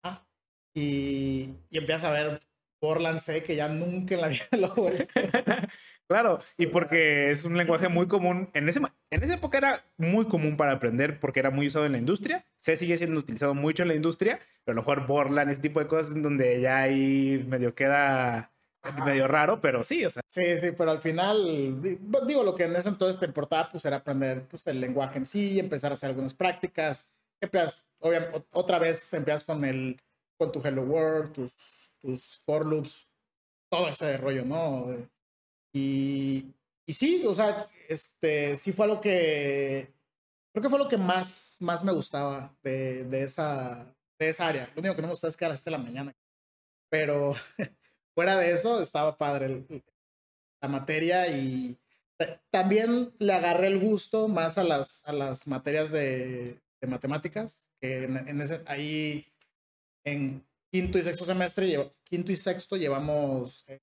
Ajá. 0.01 0.27
Y, 0.73 1.51
y 1.69 1.77
empiezas 1.77 2.05
a 2.05 2.09
ver 2.11 2.39
Borland 2.81 3.19
C, 3.19 3.43
que 3.43 3.55
ya 3.55 3.67
nunca 3.67 4.15
en 4.15 4.21
la 4.21 4.27
vida 4.29 4.45
lo 4.57 4.73
ver. 4.73 5.07
Claro, 6.07 6.39
y 6.57 6.67
porque 6.67 7.29
es 7.29 7.45
un 7.45 7.57
lenguaje 7.57 7.89
muy 7.89 8.07
común. 8.07 8.49
En, 8.53 8.67
ese, 8.69 8.79
en 9.11 9.23
esa 9.23 9.35
época 9.35 9.59
era 9.59 9.85
muy 9.97 10.25
común 10.25 10.57
para 10.57 10.71
aprender 10.71 11.19
porque 11.19 11.39
era 11.41 11.51
muy 11.51 11.67
usado 11.67 11.85
en 11.85 11.91
la 11.91 11.97
industria. 11.99 12.43
C 12.57 12.75
sigue 12.75 12.97
siendo 12.97 13.19
utilizado 13.19 13.53
mucho 13.53 13.83
en 13.83 13.89
la 13.89 13.95
industria, 13.95 14.39
pero 14.63 14.73
a 14.73 14.75
lo 14.75 14.81
mejor 14.81 15.05
Borland, 15.07 15.51
ese 15.51 15.61
tipo 15.61 15.79
de 15.79 15.87
cosas 15.87 16.15
en 16.15 16.23
donde 16.23 16.59
ya 16.61 16.79
ahí 16.79 17.45
medio 17.47 17.73
queda 17.75 18.51
medio 19.05 19.27
raro, 19.27 19.61
pero 19.61 19.83
sí, 19.83 20.05
o 20.05 20.09
sea, 20.09 20.21
Sí, 20.27 20.43
sí, 20.59 20.71
pero 20.77 20.91
al 20.91 20.99
final, 20.99 21.81
di- 21.81 21.97
digo, 22.27 22.43
lo 22.43 22.55
que 22.55 22.65
en 22.65 22.75
ese 22.75 22.89
entonces 22.89 23.19
te 23.19 23.25
importaba, 23.25 23.71
pues 23.71 23.85
era 23.85 23.97
aprender 23.97 24.47
pues, 24.47 24.65
el 24.67 24.79
lenguaje 24.81 25.17
en 25.17 25.25
sí, 25.25 25.59
empezar 25.59 25.91
a 25.91 25.93
hacer 25.93 26.09
algunas 26.09 26.33
prácticas. 26.33 27.11
Empiezas, 27.45 27.87
obviamente, 27.99 28.45
otra 28.51 28.79
vez 28.79 29.13
empiezas 29.13 29.43
con 29.43 29.63
el, 29.65 30.01
con 30.37 30.51
tu 30.51 30.61
Hello 30.65 30.83
World, 30.83 31.33
tus, 31.33 31.95
tus 32.01 32.39
for 32.45 32.65
loops, 32.65 33.09
todo 33.69 33.89
ese 33.89 34.17
rollo, 34.17 34.45
¿no? 34.45 34.87
Y, 35.73 36.53
y 36.87 36.93
sí, 36.93 37.23
o 37.27 37.33
sea, 37.33 37.69
este, 37.89 38.57
sí 38.57 38.71
fue 38.73 38.87
lo 38.87 39.01
que, 39.01 39.93
creo 40.53 40.63
que 40.63 40.69
fue 40.69 40.79
lo 40.79 40.87
que 40.89 40.97
más, 40.97 41.57
más 41.61 41.83
me 41.83 41.93
gustaba 41.93 42.57
de, 42.63 43.05
de 43.05 43.23
esa, 43.23 43.95
de 44.19 44.29
esa 44.29 44.47
área. 44.47 44.71
Lo 44.75 44.81
único 44.81 44.95
que 44.95 45.01
no 45.01 45.09
me 45.09 45.13
gustaba 45.13 45.29
es 45.29 45.37
que 45.37 45.45
a 45.45 45.49
las 45.49 45.59
7 45.59 45.71
de 45.71 45.77
la 45.77 45.83
mañana. 45.83 46.15
Pero 46.89 47.33
fuera 48.15 48.37
de 48.37 48.51
eso, 48.53 48.81
estaba 48.81 49.17
padre 49.17 49.47
el- 49.47 49.83
la 50.61 50.67
materia 50.69 51.27
y 51.29 51.77
ta- 52.17 52.41
también 52.51 53.13
le 53.19 53.33
agarré 53.33 53.67
el 53.67 53.79
gusto 53.79 54.27
más 54.27 54.57
a 54.57 54.63
las, 54.63 55.05
a 55.07 55.13
las 55.13 55.47
materias 55.47 55.91
de, 55.91 56.61
de 56.85 56.91
matemáticas, 56.91 57.67
que 57.79 58.03
en, 58.05 58.17
en 58.17 58.41
ese, 58.41 58.61
ahí 58.65 59.25
en 60.05 60.45
quinto 60.71 60.97
y 60.97 61.03
sexto 61.03 61.25
semestre, 61.25 61.93
quinto 62.03 62.31
y 62.31 62.37
sexto 62.37 62.77
llevamos, 62.77 63.65
eh, 63.67 63.81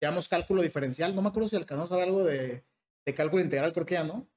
llevamos 0.00 0.28
cálculo 0.28 0.62
diferencial. 0.62 1.14
No 1.14 1.22
me 1.22 1.28
acuerdo 1.28 1.48
si 1.48 1.56
alcanzamos 1.56 1.92
a 1.92 1.96
ver 1.96 2.04
algo 2.04 2.24
de, 2.24 2.64
de 3.06 3.14
cálculo 3.14 3.42
integral, 3.42 3.72
creo 3.72 3.86
que 3.86 3.94
ya 3.94 4.04
no. 4.04 4.28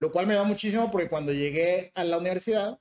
Lo 0.00 0.12
cual 0.12 0.26
me 0.26 0.34
da 0.34 0.44
muchísimo 0.44 0.90
porque 0.90 1.08
cuando 1.08 1.32
llegué 1.32 1.90
a 1.94 2.04
la 2.04 2.18
universidad, 2.18 2.80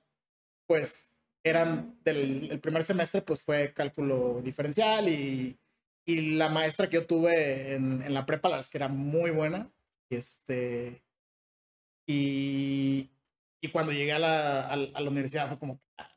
pues 0.67 1.11
eran 1.43 1.99
del 2.03 2.51
el 2.51 2.59
primer 2.59 2.83
semestre, 2.83 3.21
pues 3.21 3.41
fue 3.41 3.73
cálculo 3.73 4.41
diferencial 4.43 5.09
y, 5.09 5.59
y 6.05 6.35
la 6.35 6.49
maestra 6.49 6.89
que 6.89 6.97
yo 6.97 7.07
tuve 7.07 7.73
en, 7.73 8.01
en 8.03 8.13
la 8.13 8.25
prepa, 8.25 8.49
la 8.49 8.57
verdad 8.57 8.65
es 8.65 8.69
que 8.69 8.77
era 8.77 8.89
muy 8.89 9.31
buena. 9.31 9.71
Este, 10.09 11.03
y, 12.07 13.09
y 13.61 13.69
cuando 13.69 13.91
llegué 13.91 14.13
a 14.13 14.19
la, 14.19 14.61
a, 14.61 14.73
a 14.73 14.75
la 15.01 15.09
universidad 15.09 15.47
fue 15.47 15.59
como... 15.59 15.81
ah, 15.97 16.09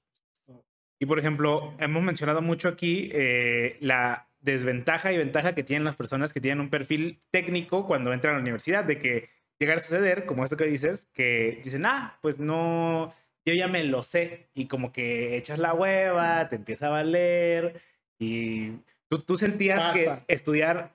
pues, 0.47 0.59
Y 0.99 1.07
por 1.07 1.19
ejemplo, 1.19 1.75
hemos 1.79 2.03
mencionado 2.03 2.43
mucho 2.43 2.69
aquí 2.69 3.11
eh, 3.13 3.77
la 3.81 4.29
desventaja 4.41 5.13
y 5.13 5.19
ventaja 5.19 5.55
que 5.55 5.63
tienen 5.63 5.85
las 5.85 5.97
personas 5.97 6.33
que 6.33 6.41
tienen 6.41 6.61
un 6.61 6.71
perfil 6.71 7.21
técnico 7.31 7.87
cuando 7.87 8.13
entran 8.13 8.35
a 8.35 8.37
la 8.39 8.43
universidad, 8.43 8.85
de 8.85 8.99
que 8.99 9.29
llegar 9.59 9.77
a 9.77 9.81
suceder, 9.81 10.25
como 10.25 10.45
esto 10.45 10.57
que 10.57 10.65
dices, 10.65 11.09
que 11.13 11.61
dicen, 11.63 11.85
ah, 11.85 12.19
pues 12.23 12.39
no, 12.39 13.15
yo 13.45 13.53
ya 13.53 13.69
me 13.69 13.85
lo 13.85 14.03
sé, 14.03 14.49
y 14.55 14.67
como 14.67 14.93
que 14.93 15.37
echas 15.37 15.59
la 15.59 15.75
hueva, 15.75 16.49
te 16.49 16.57
empieza 16.57 16.87
a 16.87 16.91
valer, 16.91 17.83
y 18.19 18.71
tú, 19.09 19.19
tú 19.19 19.37
sentías 19.37 19.89
Pasa. 19.89 20.25
que 20.25 20.33
estudiar, 20.33 20.95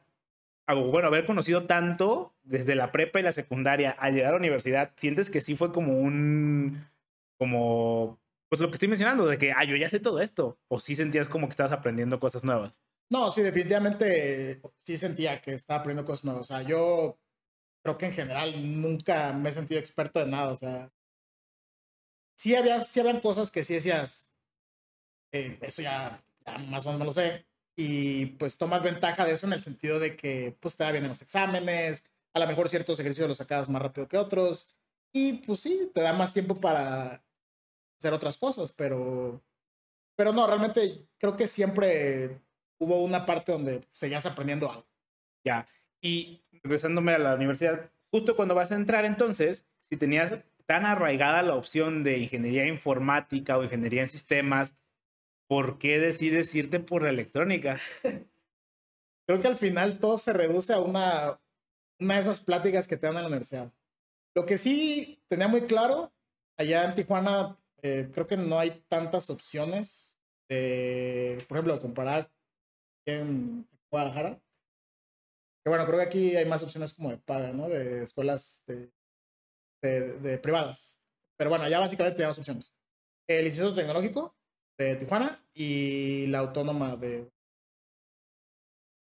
bueno, 0.74 1.08
haber 1.08 1.26
conocido 1.26 1.66
tanto 1.66 2.34
desde 2.44 2.76
la 2.76 2.92
prepa 2.92 3.20
y 3.20 3.24
la 3.24 3.32
secundaria 3.32 3.92
al 3.92 4.14
llegar 4.14 4.30
a 4.30 4.32
la 4.32 4.40
universidad, 4.40 4.94
sientes 4.98 5.30
que 5.30 5.42
sí 5.42 5.56
fue 5.56 5.72
como 5.72 6.00
un, 6.00 6.88
como, 7.38 8.20
pues 8.50 8.62
lo 8.62 8.70
que 8.70 8.76
estoy 8.76 8.88
mencionando, 8.88 9.26
de 9.28 9.38
que, 9.38 9.52
ah, 9.52 9.64
yo 9.64 9.76
ya 9.76 9.90
sé 9.90 10.00
todo 10.00 10.22
esto, 10.22 10.58
o 10.68 10.80
sí 10.80 10.96
sentías 10.96 11.30
como 11.30 11.48
que 11.48 11.52
estabas 11.52 11.72
aprendiendo 11.72 12.20
cosas 12.20 12.44
nuevas. 12.44 12.82
No, 13.10 13.32
sí, 13.32 13.42
definitivamente 13.44 14.62
sí 14.84 14.98
sentía 14.98 15.42
que 15.42 15.54
estaba 15.54 15.82
aprendiendo 15.82 16.10
cosas 16.10 16.26
nuevas. 16.26 16.42
O 16.44 16.46
sea, 16.46 16.62
yo 16.64 17.20
creo 17.84 17.98
que 17.98 18.08
en 18.08 18.14
general 18.14 18.82
nunca 18.82 19.32
me 19.34 19.50
he 19.50 19.54
sentido 19.54 19.80
experto 19.80 20.22
en 20.22 20.32
nada. 20.32 20.52
O 20.52 20.56
sea, 20.56 20.92
sí 22.36 22.56
había, 22.56 22.82
sí 22.82 23.00
habían 23.00 23.20
cosas 23.20 23.52
que 23.52 23.64
sí 23.64 23.76
decías, 23.76 24.32
eh, 25.32 25.58
esto 25.62 25.82
ya, 25.84 26.24
ya 26.46 26.58
más 26.58 26.86
o 26.86 26.90
menos 26.90 27.00
me 27.00 27.06
lo 27.06 27.14
sé. 27.14 27.46
Y 27.76 28.28
pues 28.38 28.58
tomas 28.58 28.84
ventaja 28.84 29.26
de 29.26 29.34
eso 29.34 29.48
en 29.48 29.54
el 29.54 29.62
sentido 29.62 30.00
de 30.00 30.16
que 30.16 30.56
pues 30.60 30.78
te 30.78 30.84
da 30.84 30.92
bien 30.92 31.04
en 31.04 31.10
los 31.10 31.22
exámenes, 31.22 32.04
a 32.34 32.40
lo 32.40 32.48
mejor 32.48 32.70
ciertos 32.70 33.00
ejercicios 33.00 33.28
los 33.28 33.38
sacabas 33.38 33.70
más 33.70 33.82
rápido 33.82 34.08
que 34.08 34.18
otros. 34.18 34.70
Y 35.12 35.34
pues 35.46 35.62
sí, 35.62 35.92
te 35.94 36.02
da 36.02 36.14
más 36.14 36.34
tiempo 36.34 36.56
para 36.56 37.24
hacer 38.00 38.14
otras 38.14 38.38
cosas, 38.38 38.72
pero, 38.72 39.42
pero 40.16 40.34
no, 40.34 40.46
realmente 40.48 41.08
creo 41.18 41.38
que 41.38 41.48
siempre 41.48 42.42
hubo 42.78 43.02
una 43.02 43.26
parte 43.26 43.52
donde 43.52 43.82
seguías 43.90 44.26
aprendiendo 44.26 44.70
algo. 44.70 44.86
Ya. 45.44 45.68
Y 46.02 46.42
regresándome 46.64 47.14
a 47.14 47.20
la 47.20 47.36
universidad, 47.36 47.90
justo 48.12 48.36
cuando 48.36 48.56
vas 48.56 48.72
a 48.72 48.76
entrar 48.76 49.06
entonces, 49.06 49.66
si 49.90 49.98
tenías 49.98 50.36
tan 50.66 50.86
arraigada 50.86 51.42
la 51.42 51.56
opción 51.56 52.04
de 52.04 52.18
ingeniería 52.20 52.66
informática 52.68 53.58
o 53.58 53.64
ingeniería 53.64 54.02
en 54.02 54.10
sistemas, 54.10 54.74
¿por 55.48 55.80
qué 55.80 56.00
decides 56.00 56.54
irte 56.56 56.80
por 56.80 57.04
la 57.04 57.10
electrónica? 57.10 57.80
Creo 59.28 59.40
que 59.40 59.48
al 59.48 59.58
final 59.58 60.00
todo 60.00 60.18
se 60.18 60.34
reduce 60.34 60.74
a 60.74 60.80
una, 60.80 61.40
una 62.00 62.16
de 62.16 62.22
esas 62.22 62.40
pláticas 62.40 62.88
que 62.88 62.98
te 62.98 63.08
dan 63.08 63.16
en 63.16 63.22
la 63.24 63.28
universidad. 63.28 63.74
Lo 64.36 64.46
que 64.46 64.58
sí 64.58 65.24
tenía 65.28 65.48
muy 65.48 65.62
claro, 65.62 66.14
allá 66.58 66.86
en 66.86 66.96
Tijuana, 66.96 67.58
eh, 67.82 68.10
creo 68.14 68.28
que 68.28 68.38
no 68.38 68.60
hay 68.60 68.84
tantas 68.88 69.30
opciones, 69.30 70.20
por 70.48 71.58
ejemplo, 71.58 71.80
comparar 71.82 72.30
en 73.08 73.68
Guadalajara. 73.90 74.40
Que 75.64 75.70
bueno, 75.70 75.86
creo 75.86 75.98
que 76.00 76.06
aquí 76.06 76.36
hay 76.36 76.46
más 76.46 76.62
opciones 76.62 76.94
como 76.94 77.10
de 77.10 77.18
paga, 77.18 77.52
¿no? 77.54 77.70
De 77.70 78.04
escuelas 78.04 78.64
privadas. 79.82 81.02
Pero 81.38 81.50
bueno, 81.50 81.66
allá 81.66 81.80
básicamente 81.80 82.18
tenemos 82.18 82.38
opciones. 82.38 82.76
El 83.28 83.48
Instituto 83.48 83.76
Tecnológico 83.76 84.36
de 84.78 84.96
Tijuana 84.96 85.40
y 85.54 86.28
la 86.28 86.40
Autónoma 86.40 86.96
de... 86.96 87.30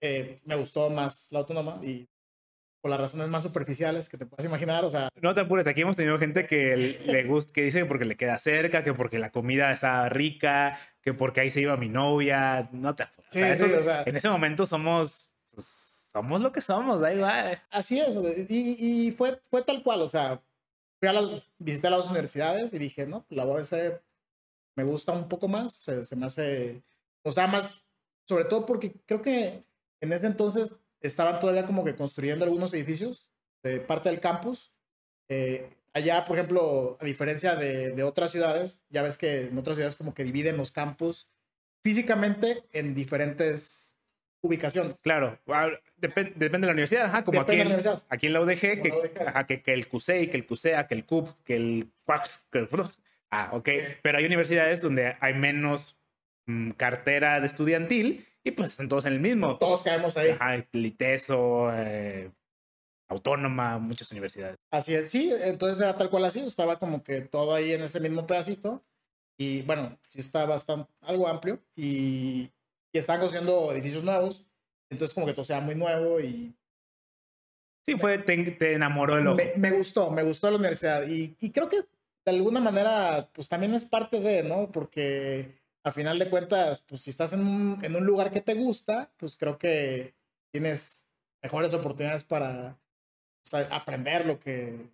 Eh, 0.02 0.42
me 0.46 0.56
gustó 0.56 0.90
más 0.90 1.32
la 1.32 1.40
Autónoma 1.40 1.80
y 1.82 2.08
por 2.82 2.92
las 2.92 3.00
razones 3.00 3.30
más 3.30 3.44
superficiales 3.44 4.10
que 4.10 4.18
te 4.18 4.26
puedas 4.26 4.46
imaginar, 4.46 4.84
o 4.84 4.90
sea, 4.90 5.08
No 5.22 5.34
te 5.34 5.40
apures, 5.40 5.66
aquí 5.68 5.82
hemos 5.82 5.96
tenido 5.96 6.20
gente 6.20 6.46
que 6.46 7.00
le 7.06 7.24
gusta, 7.24 7.54
que 7.54 7.64
dice 7.64 7.80
que 7.80 7.86
porque 7.86 8.04
le 8.04 8.18
queda 8.18 8.38
cerca, 8.38 8.84
que 8.84 8.94
porque 8.94 9.20
la 9.20 9.32
comida 9.32 9.72
está 9.72 10.10
rica, 10.10 10.78
que 11.02 11.14
porque 11.14 11.40
ahí 11.40 11.50
se 11.50 11.62
iba 11.62 11.78
mi 11.78 11.88
novia. 11.88 12.68
No 12.74 12.94
te 12.94 13.04
apures. 13.04 13.32
Sí, 13.32 13.40
O 13.42 13.46
sea, 13.46 13.56
sí, 13.56 13.64
eso- 13.64 13.80
o 13.80 13.84
sea- 13.84 14.04
en 14.06 14.18
ese 14.18 14.28
momento 14.30 14.66
somos, 14.68 15.32
pues, 15.52 16.10
somos 16.12 16.42
lo 16.42 16.52
que 16.52 16.60
somos, 16.60 17.00
da 17.00 17.14
igual. 17.14 17.62
así 17.72 18.02
es. 18.02 18.18
Y, 18.50 19.08
y 19.08 19.12
fue, 19.14 19.40
fue 19.50 19.64
tal 19.64 19.82
cual, 19.82 20.02
o 20.02 20.10
sea, 20.10 20.42
fui 21.00 21.08
a 21.08 21.14
las, 21.14 21.54
visité 21.60 21.90
las 21.90 22.00
dos 22.00 22.10
universidades 22.12 22.74
y 22.74 22.80
dije, 22.80 23.08
no, 23.08 23.26
la 23.30 23.46
UABC 23.46 24.02
me 24.76 24.84
gusta 24.84 25.12
un 25.12 25.28
poco 25.30 25.48
más, 25.48 25.74
se, 25.76 26.04
se 26.06 26.16
me 26.16 26.26
hace, 26.26 26.84
o 27.24 27.32
sea, 27.32 27.48
más, 27.48 27.86
sobre 28.28 28.46
todo 28.46 28.66
porque 28.66 28.94
creo 29.06 29.22
que 29.22 29.64
en 30.02 30.14
ese 30.14 30.28
entonces 30.28 30.76
estaban 31.02 31.40
todavía 31.40 31.66
como 31.66 31.84
que 31.84 31.96
construyendo 31.96 32.46
algunos 32.46 32.74
edificios 32.74 33.30
de 33.64 33.80
parte 33.80 34.10
del 34.10 34.20
campus. 34.20 34.74
Eh, 35.30 35.70
allá, 35.94 36.26
por 36.26 36.38
ejemplo, 36.38 36.98
a 37.00 37.06
diferencia 37.06 37.56
de, 37.56 37.92
de 37.92 38.04
otras 38.04 38.32
ciudades, 38.32 38.84
ya 38.90 39.02
ves 39.04 39.18
que 39.18 39.48
en 39.48 39.58
otras 39.58 39.76
ciudades 39.76 39.96
como 39.96 40.14
que 40.14 40.24
dividen 40.24 40.58
los 40.58 40.72
campus 40.72 41.30
físicamente 41.84 42.64
en 42.72 42.96
diferentes 42.96 44.00
ubicaciones. 44.42 45.00
Claro, 45.02 45.40
ah, 45.48 45.68
depen- 45.98 46.34
depende 46.36 46.66
de 46.66 46.68
la 46.68 46.72
universidad, 46.74 47.06
ajá, 47.06 47.24
como 47.24 47.40
Depende 47.40 47.62
aquí, 47.62 47.62
en, 47.62 47.68
universidad. 47.76 48.04
aquí 48.10 48.28
en 48.28 48.34
la 48.34 48.42
UDG, 48.42 48.60
que, 48.82 48.90
la 48.90 48.98
UDG. 48.98 49.28
ajá, 49.28 49.46
que, 49.48 49.62
que 49.62 49.74
el 49.74 49.88
CUSEI, 49.88 50.28
que 50.30 50.38
el 50.38 50.46
CUSEA, 50.46 50.88
que 50.88 50.96
el 50.96 51.06
CUP, 51.06 51.30
que 51.46 51.56
el 51.56 51.92
CUAX, 52.06 52.46
que 52.52 52.60
el. 52.60 52.68
Ah, 53.36 53.50
ok. 53.52 53.70
Pero 54.04 54.18
hay 54.20 54.26
universidades 54.26 54.80
donde 54.82 55.18
hay 55.20 55.34
menos 55.34 55.98
mm, 56.46 56.72
cartera 56.72 57.40
de 57.40 57.48
estudiantil 57.48 58.28
y 58.44 58.52
pues 58.52 58.72
están 58.72 58.90
todos 58.90 59.06
en 59.06 59.14
el 59.14 59.20
mismo. 59.20 59.58
Todos 59.58 59.82
caemos 59.82 60.16
ahí. 60.18 60.30
Ajá, 60.30 60.54
el 60.56 60.68
ITESO, 60.86 61.72
eh, 61.74 62.32
Autónoma, 63.08 63.80
muchas 63.80 64.12
universidades. 64.12 64.58
Así 64.72 64.94
es, 64.94 65.10
sí, 65.10 65.34
entonces 65.44 65.82
era 65.82 65.98
tal 65.98 66.10
cual 66.10 66.26
así, 66.26 66.40
estaba 66.42 66.78
como 66.78 67.04
que 67.04 67.22
todo 67.22 67.54
ahí 67.56 67.72
en 67.74 67.82
ese 67.82 68.00
mismo 68.00 68.28
pedacito 68.28 68.84
y 69.38 69.62
bueno, 69.64 69.98
sí 70.08 70.20
está 70.20 70.46
bastante, 70.46 70.92
algo 71.02 71.28
amplio 71.28 71.60
y, 71.76 72.50
y 72.92 72.98
están 72.98 73.20
construyendo 73.20 73.72
edificios 73.72 74.04
nuevos, 74.04 74.46
entonces 74.90 75.14
como 75.14 75.26
que 75.26 75.34
todo 75.34 75.46
sea 75.46 75.60
muy 75.60 75.76
nuevo 75.76 76.20
y 76.20 76.56
Sí, 77.86 77.98
fue, 77.98 78.18
te, 78.20 78.38
te 78.52 78.74
enamoró 78.74 79.18
el 79.18 79.28
ojo. 79.28 79.38
me, 79.38 79.52
me 79.58 79.72
gustó, 79.72 80.10
me 80.10 80.24
gustó 80.24 80.50
la 80.50 80.58
universidad 80.58 81.06
y, 81.08 81.36
y 81.40 81.52
creo 81.52 81.68
que 81.68 81.84
de 82.26 82.32
alguna 82.32 82.60
manera 82.62 83.30
pues 83.34 83.50
también 83.50 83.74
es 83.74 83.86
parte 83.86 84.20
de, 84.20 84.44
¿no? 84.44 84.72
Porque 84.72 85.56
a 85.84 85.92
final 85.92 86.20
de 86.20 86.30
cuentas, 86.30 86.80
pues 86.82 87.02
si 87.02 87.10
estás 87.10 87.34
en 87.34 87.42
un, 87.42 87.84
en 87.84 87.96
un 87.96 88.06
lugar 88.06 88.32
que 88.32 88.42
te 88.42 88.54
gusta, 88.54 89.12
pues 89.18 89.36
creo 89.36 89.58
que 89.58 90.16
tienes 90.52 91.10
mejores 91.42 91.74
oportunidades 91.74 92.24
para 92.24 92.80
sea, 93.44 93.68
aprender 93.72 94.26
lo, 94.26 94.40
que- 94.40 94.93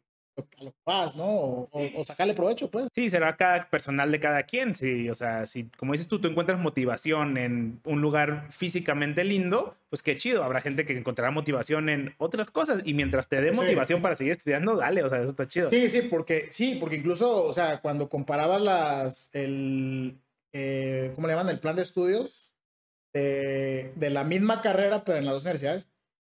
a 0.60 0.64
lo 0.64 0.72
que 0.72 0.78
vas, 0.86 1.16
¿no? 1.16 1.26
O, 1.26 1.62
o- 1.64 1.68
Sí. 1.80 1.94
o 1.96 2.04
sacarle 2.04 2.34
provecho, 2.34 2.70
pues. 2.70 2.88
Sí, 2.94 3.10
será 3.10 3.36
cada 3.38 3.70
personal 3.70 4.12
de 4.12 4.20
cada 4.20 4.44
quien. 4.44 4.76
Sí, 4.76 5.10
o 5.10 5.16
sea, 5.16 5.46
si, 5.46 5.66
como 5.78 5.94
dices 5.94 6.08
tú, 6.08 6.20
tú 6.20 6.28
encuentras 6.28 6.60
motivación 6.60 7.38
en 7.38 7.80
un 7.86 8.02
lugar 8.02 8.48
físicamente 8.52 9.24
lindo, 9.24 9.76
pues 9.90 10.04
qué 10.04 10.16
chido. 10.18 10.44
Habrá 10.44 10.62
gente 10.62 10.86
que 10.86 10.98
encontrará 10.98 11.32
motivación 11.32 11.90
en 11.90 12.14
otras 12.18 12.52
cosas. 12.52 12.82
Y 12.86 12.94
mientras 12.94 13.28
te 13.28 13.42
dé 13.42 13.54
Sí. 13.54 13.60
motivación 13.62 14.02
para 14.02 14.16
seguir 14.16 14.34
estudiando, 14.34 14.76
dale, 14.76 15.04
o 15.04 15.10
sea, 15.10 15.20
eso 15.20 15.30
está 15.30 15.48
chido. 15.48 15.70
Sí, 15.70 15.90
sí, 15.90 16.04
porque 16.04 16.48
sí, 16.52 16.78
porque 16.80 16.96
incluso, 16.98 17.46
o 17.46 17.54
sea, 17.54 17.82
cuando 17.82 18.08
comparabas 18.10 18.62
las, 18.62 19.30
el, 19.36 20.18
eh, 20.54 21.12
¿cómo 21.16 21.28
le 21.28 21.34
llaman? 21.34 21.50
El 21.50 21.60
plan 21.60 21.76
de 21.76 21.82
estudios 21.84 22.56
de, 23.14 23.92
de 23.96 24.10
la 24.10 24.24
misma 24.24 24.62
carrera, 24.62 25.04
pero 25.04 25.18
en 25.18 25.26
las 25.26 25.34
dos 25.34 25.44
universidades, 25.44 25.86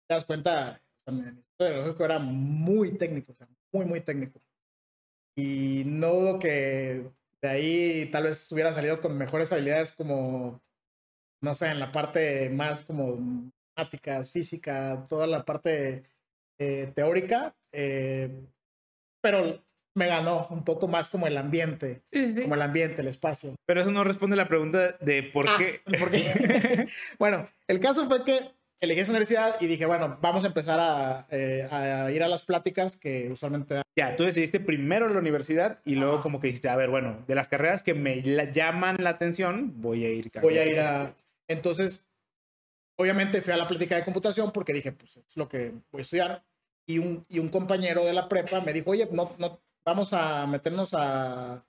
te 0.07 0.15
das 0.15 0.25
cuenta, 0.25 0.81
o 1.07 1.11
sea, 1.11 1.33
Tecnológico 1.57 2.03
era 2.03 2.17
muy 2.19 2.97
técnico, 2.97 3.31
o 3.31 3.35
sea, 3.35 3.47
muy, 3.73 3.85
muy 3.85 4.01
técnico. 4.01 4.39
Y 5.35 5.83
no 5.85 6.09
dudo 6.13 6.39
que 6.39 7.09
de 7.41 7.49
ahí 7.49 8.09
tal 8.11 8.23
vez 8.23 8.51
hubiera 8.51 8.71
salido 8.71 9.01
con 9.01 9.17
mejores 9.17 9.51
habilidades 9.51 9.91
como, 9.93 10.61
no 11.41 11.53
sé, 11.55 11.67
en 11.69 11.79
la 11.79 11.91
parte 11.91 12.49
más 12.49 12.83
como 12.83 13.17
matemáticas, 13.75 14.31
física, 14.31 15.05
toda 15.09 15.25
la 15.27 15.43
parte 15.43 16.03
eh, 16.59 16.91
teórica, 16.95 17.55
eh, 17.73 18.45
pero 19.21 19.63
me 19.95 20.07
ganó 20.07 20.47
un 20.49 20.63
poco 20.63 20.87
más 20.87 21.09
como 21.09 21.27
el 21.27 21.37
ambiente, 21.37 22.03
Sí, 22.11 22.27
sí, 22.27 22.33
sí. 22.35 22.41
como 22.43 22.55
el 22.55 22.61
ambiente, 22.61 23.01
el 23.01 23.07
espacio. 23.07 23.55
Pero 23.65 23.81
eso 23.81 23.91
no 23.91 24.03
responde 24.03 24.35
la 24.35 24.47
pregunta 24.47 24.93
de 25.01 25.23
por 25.23 25.47
Ah, 25.49 25.55
qué. 25.57 25.81
¿por 25.99 26.11
qué? 26.11 26.87
bueno, 27.19 27.49
el 27.67 27.79
caso 27.79 28.05
fue 28.05 28.23
que 28.23 28.39
elegí 28.83 28.99
esa 29.01 29.11
universidad 29.11 29.55
y 29.61 29.67
dije, 29.67 29.85
bueno, 29.85 30.17
vamos 30.21 30.43
a 30.43 30.47
empezar 30.47 30.79
a, 30.79 31.27
eh, 31.31 31.67
a 31.71 32.11
ir 32.11 32.21
a 32.23 32.27
las 32.27 32.43
pláticas 32.43 32.97
que 32.97 33.29
usualmente 33.31 33.75
dan. 33.75 33.83
ya, 33.95 34.15
tú 34.15 34.23
decidiste 34.23 34.59
primero 34.59 35.07
la 35.09 35.19
universidad 35.19 35.79
y 35.85 35.95
luego 35.95 36.21
como 36.21 36.39
que 36.39 36.47
dijiste, 36.47 36.69
a 36.69 36.75
ver, 36.75 36.89
bueno, 36.89 37.23
de 37.27 37.35
las 37.35 37.47
carreras 37.47 37.83
que 37.83 37.93
me 37.93 38.21
la- 38.23 38.45
llaman 38.51 38.97
la 38.99 39.11
atención, 39.11 39.73
voy 39.81 40.05
a 40.05 40.09
ir. 40.09 40.31
Voy 40.41 40.57
a 40.57 40.65
ir 40.65 40.79
a, 40.79 41.15
Entonces, 41.47 42.07
obviamente 42.97 43.41
fui 43.41 43.53
a 43.53 43.57
la 43.57 43.67
plática 43.67 43.95
de 43.95 44.03
computación 44.03 44.51
porque 44.51 44.73
dije, 44.73 44.91
pues 44.91 45.17
es 45.17 45.37
lo 45.37 45.47
que 45.47 45.71
voy 45.91 45.99
a 45.99 46.01
estudiar. 46.01 46.43
Y 46.85 46.99
un, 46.99 47.25
y 47.29 47.39
un 47.39 47.49
compañero 47.49 48.03
de 48.03 48.13
la 48.13 48.27
prepa 48.27 48.59
me 48.61 48.73
dijo, 48.73 48.91
oye, 48.91 49.07
no, 49.11 49.33
no, 49.39 49.61
vamos 49.85 50.11
a 50.13 50.45
meternos 50.47 50.93
a, 50.93 51.63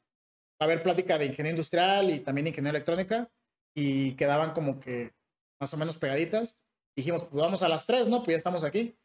a 0.61 0.67
ver 0.67 0.83
plática 0.83 1.19
de 1.19 1.27
ingeniería 1.27 1.53
industrial 1.53 2.11
y 2.11 2.19
también 2.21 2.47
ingeniería 2.49 2.79
electrónica. 2.79 3.31
Y 3.77 4.13
quedaban 4.13 4.53
como 4.53 4.81
que 4.81 5.13
más 5.61 5.73
o 5.73 5.77
menos 5.77 5.97
pegaditas. 5.97 6.61
Dijimos, 6.97 7.25
pues 7.25 7.43
vamos 7.43 7.63
a 7.63 7.69
las 7.69 7.87
tres, 7.87 8.09
¿no? 8.09 8.19
Pues 8.23 8.35
ya 8.35 8.39
estamos 8.39 8.65
aquí. 8.65 8.97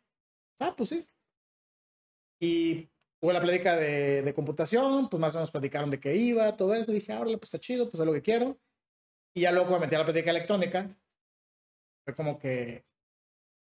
Ah, 0.60 0.74
pues 0.76 0.90
sí. 0.90 1.08
Y 2.42 2.90
hubo 3.22 3.34
la 3.34 3.42
plática 3.42 3.76
de, 3.76 4.22
de 4.22 4.34
computación, 4.34 5.10
pues 5.10 5.20
más 5.20 5.36
o 5.36 5.40
menos 5.40 5.52
platicaron 5.52 5.90
de 5.90 6.00
qué 6.00 6.16
iba, 6.16 6.56
todo 6.56 6.76
eso. 6.76 6.92
Dije, 6.92 7.14
ahora 7.14 7.32
pues 7.38 7.54
está 7.54 7.60
chido, 7.60 7.90
pues 7.90 8.00
es 8.00 8.06
lo 8.06 8.14
que 8.14 8.22
quiero. 8.22 8.60
Y 9.36 9.42
ya 9.42 9.52
luego 9.52 9.72
me 9.72 9.80
metí 9.80 9.96
a 9.96 10.00
la 10.00 10.06
plática 10.06 10.32
electrónica. 10.32 10.88
Fue 12.06 12.16
como 12.16 12.40
que 12.40 12.86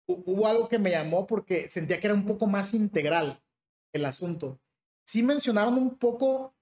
hubo 0.08 0.46
algo 0.46 0.68
que 0.68 0.78
me 0.78 0.90
llamó 0.90 1.26
porque 1.26 1.68
sentía 1.68 2.00
que 2.00 2.06
era 2.06 2.14
un 2.14 2.26
poco 2.26 2.46
más 2.46 2.74
integral 2.74 3.42
el 3.92 4.04
asunto. 4.04 4.60
Sí 5.06 5.22
mencionaron 5.22 5.74
un 5.74 5.96
poco, 5.98 6.54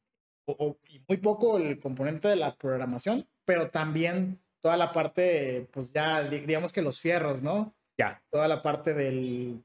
o, 0.46 0.52
o 0.52 0.78
muy 1.08 1.18
poco, 1.18 1.56
el 1.58 1.80
componente 1.80 2.28
de 2.28 2.36
la 2.36 2.56
programación, 2.56 3.28
pero 3.44 3.70
también 3.70 4.43
toda 4.64 4.78
la 4.78 4.94
parte, 4.94 5.68
pues 5.72 5.92
ya, 5.92 6.22
digamos 6.22 6.72
que 6.72 6.80
los 6.80 6.98
fierros, 6.98 7.42
¿no? 7.42 7.76
Ya. 7.98 8.24
Toda 8.30 8.48
la 8.48 8.62
parte 8.62 8.94
del, 8.94 9.62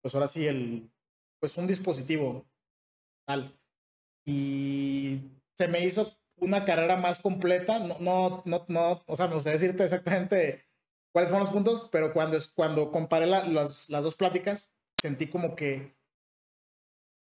pues 0.00 0.14
ahora 0.14 0.26
sí, 0.26 0.46
el, 0.46 0.90
pues 1.38 1.58
un 1.58 1.66
dispositivo 1.66 2.46
tal. 3.26 3.60
Y 4.24 5.20
se 5.54 5.68
me 5.68 5.84
hizo 5.84 6.18
una 6.36 6.64
carrera 6.64 6.96
más 6.96 7.18
completa. 7.18 7.78
No, 7.78 7.98
no, 8.00 8.42
no, 8.46 8.64
no, 8.68 9.02
o 9.06 9.16
sea, 9.16 9.26
me 9.26 9.34
gustaría 9.34 9.58
decirte 9.58 9.84
exactamente 9.84 10.64
cuáles 11.12 11.30
fueron 11.30 11.44
los 11.44 11.52
puntos, 11.52 11.90
pero 11.92 12.14
cuando, 12.14 12.38
cuando 12.54 12.90
comparé 12.90 13.26
la, 13.26 13.44
las, 13.44 13.90
las 13.90 14.02
dos 14.02 14.14
pláticas, 14.14 14.74
sentí 14.96 15.26
como 15.26 15.54
que, 15.54 15.94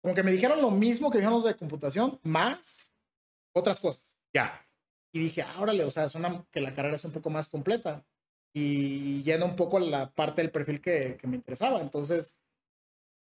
como 0.02 0.14
que 0.14 0.24
me 0.24 0.32
dijeron 0.34 0.62
lo 0.62 0.72
mismo 0.72 1.10
que 1.10 1.20
dijeron 1.20 1.36
los 1.36 1.46
de 1.46 1.56
computación, 1.56 2.20
más 2.24 2.94
otras 3.56 3.80
cosas. 3.80 4.20
Ya. 4.34 4.68
Y 5.14 5.20
dije, 5.20 5.44
ah, 5.44 5.56
órale, 5.60 5.84
o 5.84 5.92
sea, 5.92 6.10
suena 6.10 6.44
que 6.52 6.60
la 6.60 6.74
carrera 6.74 6.96
es 6.96 7.06
un 7.06 7.12
poco 7.12 7.30
más 7.30 7.48
completa 7.48 8.04
y 8.56 9.24
llena 9.24 9.46
un 9.46 9.56
poco 9.56 9.80
la 9.80 10.10
parte 10.12 10.42
del 10.42 10.52
perfil 10.52 10.82
que, 10.82 11.18
que 11.20 11.28
me 11.28 11.36
interesaba. 11.36 11.80
Entonces, 11.82 12.40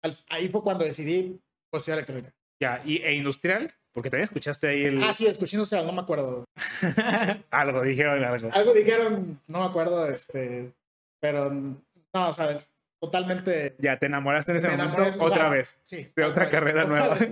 al, 0.01 0.17
ahí 0.29 0.49
fue 0.49 0.61
cuando 0.61 0.85
decidí 0.85 1.39
estudiar 1.71 1.99
electrónica. 1.99 2.33
Ya, 2.61 2.81
¿y 2.83 2.97
e 2.97 3.13
industrial? 3.13 3.73
Porque 3.93 4.09
también 4.09 4.25
escuchaste 4.25 4.67
ahí 4.67 4.85
el... 4.85 5.03
Ah, 5.03 5.13
sí, 5.13 5.25
escuché 5.25 5.55
industrial, 5.55 5.85
no 5.85 5.93
me 5.93 6.01
acuerdo. 6.01 6.45
algo, 7.49 7.81
dijeron 7.81 8.23
algo. 8.23 8.49
Algo 8.51 8.73
dijeron, 8.73 9.41
no 9.47 9.59
me 9.59 9.65
acuerdo, 9.65 10.09
este, 10.09 10.71
pero 11.19 11.49
no, 11.49 12.29
o 12.29 12.33
sea, 12.33 12.61
totalmente... 13.01 13.75
Ya, 13.79 13.97
te 13.97 14.05
enamoraste 14.05 14.51
en 14.51 14.57
ese 14.57 14.67
Me 14.67 14.77
momento 14.77 15.01
enamoré, 15.01 15.17
o 15.17 15.25
otra 15.25 15.37
sea, 15.37 15.49
vez. 15.49 15.79
Sí. 15.85 16.11
De 16.15 16.23
otra 16.25 16.49
carrera 16.49 16.85
nueva. 16.85 17.17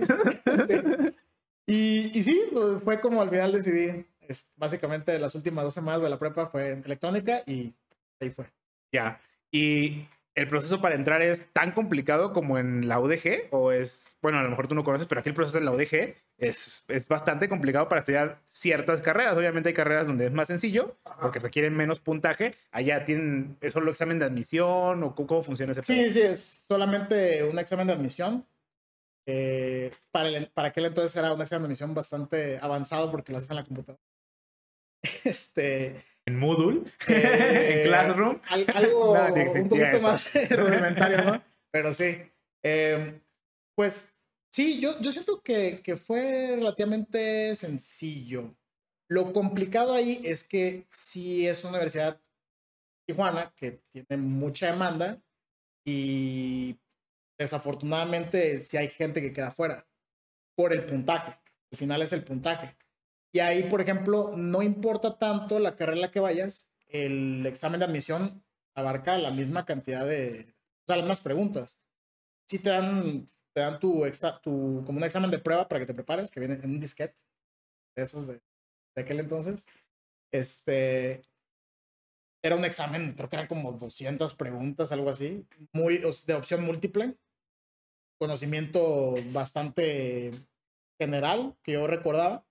Sí. 0.66 0.74
Y, 1.66 2.18
y 2.18 2.22
sí, 2.22 2.44
pues, 2.50 2.82
fue 2.82 2.98
como 2.98 3.20
al 3.20 3.28
final 3.28 3.52
decidí, 3.52 4.06
es, 4.28 4.50
básicamente 4.56 5.18
las 5.18 5.34
últimas 5.34 5.64
dos 5.64 5.74
semanas 5.74 6.02
de 6.02 6.10
la 6.10 6.18
prepa 6.18 6.46
fue 6.46 6.70
electrónica 6.84 7.42
y 7.46 7.74
ahí 8.20 8.30
fue. 8.30 8.46
Ya. 8.92 9.20
¿Y 9.50 10.06
el 10.34 10.46
proceso 10.46 10.80
para 10.80 10.94
entrar 10.94 11.20
es 11.22 11.52
tan 11.52 11.72
complicado 11.72 12.32
como 12.32 12.58
en 12.58 12.86
la 12.86 13.00
UDG? 13.00 13.48
¿O 13.50 13.72
es, 13.72 14.16
bueno, 14.22 14.38
a 14.38 14.42
lo 14.42 14.50
mejor 14.50 14.68
tú 14.68 14.74
no 14.74 14.84
conoces, 14.84 15.06
pero 15.08 15.20
aquí 15.20 15.30
el 15.30 15.34
proceso 15.34 15.58
en 15.58 15.64
la 15.64 15.72
UDG 15.72 16.14
es, 16.36 16.84
es 16.88 17.08
bastante 17.08 17.48
complicado 17.48 17.88
para 17.88 18.00
estudiar 18.00 18.40
ciertas 18.46 19.00
carreras. 19.00 19.36
Obviamente 19.36 19.70
hay 19.70 19.74
carreras 19.74 20.06
donde 20.06 20.26
es 20.26 20.32
más 20.32 20.46
sencillo, 20.46 20.96
porque 21.20 21.40
requieren 21.40 21.74
menos 21.74 22.00
puntaje. 22.00 22.54
Allá 22.70 23.04
tienen, 23.04 23.56
¿es 23.60 23.72
solo 23.72 23.90
examen 23.90 24.18
de 24.18 24.26
admisión 24.26 25.02
o 25.02 25.14
cómo, 25.14 25.26
cómo 25.26 25.42
funciona 25.42 25.72
ese 25.72 25.82
Sí, 25.82 26.12
sí, 26.12 26.20
es 26.20 26.64
solamente 26.68 27.42
un 27.44 27.58
examen 27.58 27.86
de 27.86 27.94
admisión. 27.94 28.46
Eh, 29.26 29.90
para, 30.10 30.28
el, 30.28 30.46
para 30.48 30.68
aquel 30.68 30.86
entonces 30.86 31.14
era 31.16 31.32
un 31.32 31.42
examen 31.42 31.62
de 31.62 31.66
admisión 31.66 31.94
bastante 31.94 32.58
avanzado 32.62 33.10
porque 33.10 33.32
lo 33.32 33.38
hacías 33.38 33.50
en 33.50 33.56
la 33.56 33.64
computadora. 33.64 34.02
Este, 35.24 36.04
En 36.26 36.38
Moodle, 36.38 36.82
eh, 37.08 37.82
en 37.82 37.88
Classroom. 37.88 38.40
al- 38.48 38.66
algo 38.74 39.12
un 39.12 39.68
poquito 39.68 39.96
eso. 39.96 40.00
más 40.00 40.34
rudimentario, 40.50 41.22
¿no? 41.24 41.44
Pero 41.72 41.92
sí. 41.92 42.18
Eh, 42.64 43.20
pues 43.76 44.14
sí, 44.52 44.80
yo, 44.80 45.00
yo 45.00 45.12
siento 45.12 45.42
que, 45.42 45.80
que 45.82 45.96
fue 45.96 46.48
relativamente 46.56 47.54
sencillo. 47.56 48.54
Lo 49.10 49.32
complicado 49.32 49.94
ahí 49.94 50.20
es 50.24 50.44
que 50.46 50.86
sí 50.90 51.46
es 51.46 51.62
una 51.64 51.74
universidad 51.74 52.20
Tijuana 53.06 53.54
que 53.56 53.80
tiene 53.90 54.18
mucha 54.22 54.66
demanda 54.66 55.22
y 55.86 56.78
desafortunadamente 57.40 58.60
sí 58.60 58.76
hay 58.76 58.88
gente 58.88 59.22
que 59.22 59.32
queda 59.32 59.50
fuera 59.50 59.88
por 60.54 60.74
el 60.74 60.84
puntaje. 60.84 61.38
Al 61.72 61.78
final 61.78 62.02
es 62.02 62.12
el 62.12 62.22
puntaje. 62.24 62.76
Y 63.38 63.40
ahí, 63.40 63.62
por 63.70 63.80
ejemplo, 63.80 64.32
no 64.36 64.62
importa 64.62 65.16
tanto 65.16 65.60
la 65.60 65.76
carrera 65.76 66.10
que 66.10 66.18
vayas, 66.18 66.72
el 66.88 67.46
examen 67.46 67.78
de 67.78 67.86
admisión 67.86 68.42
abarca 68.74 69.16
la 69.16 69.30
misma 69.30 69.64
cantidad 69.64 70.04
de, 70.04 70.52
o 70.82 70.86
sea, 70.88 70.96
las 70.96 71.04
mismas 71.04 71.20
preguntas. 71.20 71.78
Sí 72.48 72.58
te 72.58 72.70
dan, 72.70 73.26
te 73.52 73.60
dan 73.60 73.78
tu, 73.78 74.04
exa, 74.06 74.40
tu, 74.40 74.82
como 74.84 74.98
un 74.98 75.04
examen 75.04 75.30
de 75.30 75.38
prueba 75.38 75.68
para 75.68 75.78
que 75.78 75.86
te 75.86 75.94
prepares, 75.94 76.32
que 76.32 76.40
viene 76.40 76.54
en 76.54 76.68
un 76.68 76.80
disquete, 76.80 77.14
de 77.94 78.02
esos 78.02 78.26
de, 78.26 78.42
de 78.96 79.02
aquel 79.02 79.20
entonces. 79.20 79.64
Este, 80.32 81.22
era 82.42 82.56
un 82.56 82.64
examen, 82.64 83.12
creo 83.12 83.28
que 83.28 83.36
eran 83.36 83.46
como 83.46 83.70
200 83.70 84.34
preguntas, 84.34 84.90
algo 84.90 85.10
así, 85.10 85.46
muy 85.72 85.98
de 86.26 86.34
opción 86.34 86.64
múltiple, 86.64 87.16
conocimiento 88.18 89.14
bastante 89.30 90.32
general 90.98 91.56
que 91.62 91.74
yo 91.74 91.86
recordaba. 91.86 92.47